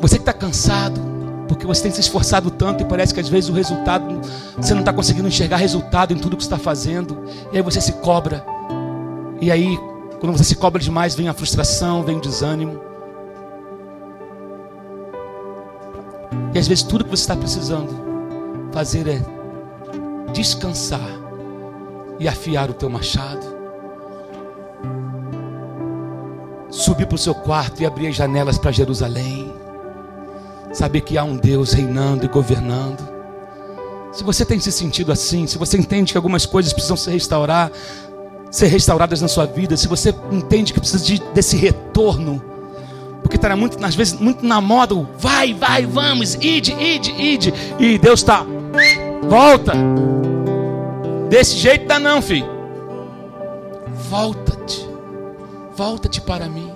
Você 0.00 0.16
que 0.16 0.22
está 0.22 0.32
cansado, 0.32 1.00
porque 1.48 1.66
você 1.66 1.84
tem 1.84 1.90
se 1.90 2.00
esforçado 2.00 2.50
tanto 2.50 2.82
e 2.82 2.86
parece 2.86 3.14
que 3.14 3.20
às 3.20 3.28
vezes 3.28 3.48
o 3.48 3.52
resultado, 3.52 4.20
você 4.56 4.74
não 4.74 4.80
está 4.80 4.92
conseguindo 4.92 5.26
enxergar 5.26 5.56
resultado 5.56 6.12
em 6.12 6.18
tudo 6.18 6.36
que 6.36 6.42
você 6.42 6.46
está 6.46 6.58
fazendo, 6.58 7.24
e 7.52 7.56
aí 7.56 7.62
você 7.62 7.80
se 7.80 7.92
cobra, 7.92 8.44
e 9.40 9.50
aí, 9.50 9.78
quando 10.20 10.36
você 10.36 10.44
se 10.44 10.56
cobra 10.56 10.80
demais, 10.80 11.14
vem 11.14 11.28
a 11.28 11.34
frustração, 11.34 12.02
vem 12.02 12.16
o 12.16 12.20
desânimo. 12.20 12.80
E 16.54 16.58
às 16.58 16.66
vezes 16.66 16.84
tudo 16.84 17.04
que 17.04 17.10
você 17.10 17.22
está 17.22 17.36
precisando 17.36 17.94
fazer 18.72 19.06
é 19.08 19.20
descansar 20.32 21.10
e 22.18 22.26
afiar 22.26 22.70
o 22.70 22.74
teu 22.74 22.88
machado. 22.88 23.45
Subir 26.96 27.08
para 27.08 27.14
o 27.14 27.18
seu 27.18 27.34
quarto 27.34 27.82
e 27.82 27.84
abrir 27.84 28.06
as 28.06 28.16
janelas 28.16 28.56
para 28.56 28.72
Jerusalém. 28.72 29.52
Saber 30.72 31.02
que 31.02 31.18
há 31.18 31.24
um 31.24 31.36
Deus 31.36 31.74
reinando 31.74 32.24
e 32.24 32.28
governando. 32.28 33.06
Se 34.14 34.24
você 34.24 34.46
tem 34.46 34.58
se 34.58 34.72
sentido 34.72 35.12
assim, 35.12 35.46
se 35.46 35.58
você 35.58 35.76
entende 35.76 36.12
que 36.12 36.16
algumas 36.16 36.46
coisas 36.46 36.72
precisam 36.72 36.96
se 36.96 37.10
restaurar, 37.10 37.70
ser 38.50 38.68
restauradas 38.68 39.20
na 39.20 39.28
sua 39.28 39.44
vida, 39.44 39.76
se 39.76 39.86
você 39.86 40.14
entende 40.32 40.72
que 40.72 40.80
precisa 40.80 41.04
de, 41.04 41.22
desse 41.34 41.54
retorno, 41.58 42.42
porque 43.20 43.36
está 43.36 43.54
muito, 43.54 43.84
às 43.84 43.94
vezes, 43.94 44.18
muito 44.18 44.46
na 44.46 44.62
moda, 44.62 44.94
vai, 45.18 45.52
vai, 45.52 45.84
vamos, 45.84 46.34
ide, 46.36 46.72
ide, 46.72 47.12
ide, 47.12 47.52
e 47.78 47.98
Deus 47.98 48.20
está, 48.20 48.46
volta, 49.28 49.74
desse 51.28 51.56
jeito 51.56 51.86
dá 51.86 51.98
não, 51.98 52.22
filho, 52.22 52.48
volta-te, 54.08 54.88
volta-te 55.76 56.22
para 56.22 56.48
mim, 56.48 56.75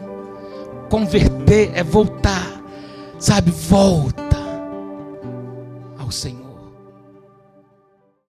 converter 0.90 1.70
é 1.72 1.82
voltar, 1.82 2.60
sabe, 3.18 3.50
volta 3.50 4.36
ao 5.96 6.10
Senhor. 6.10 6.39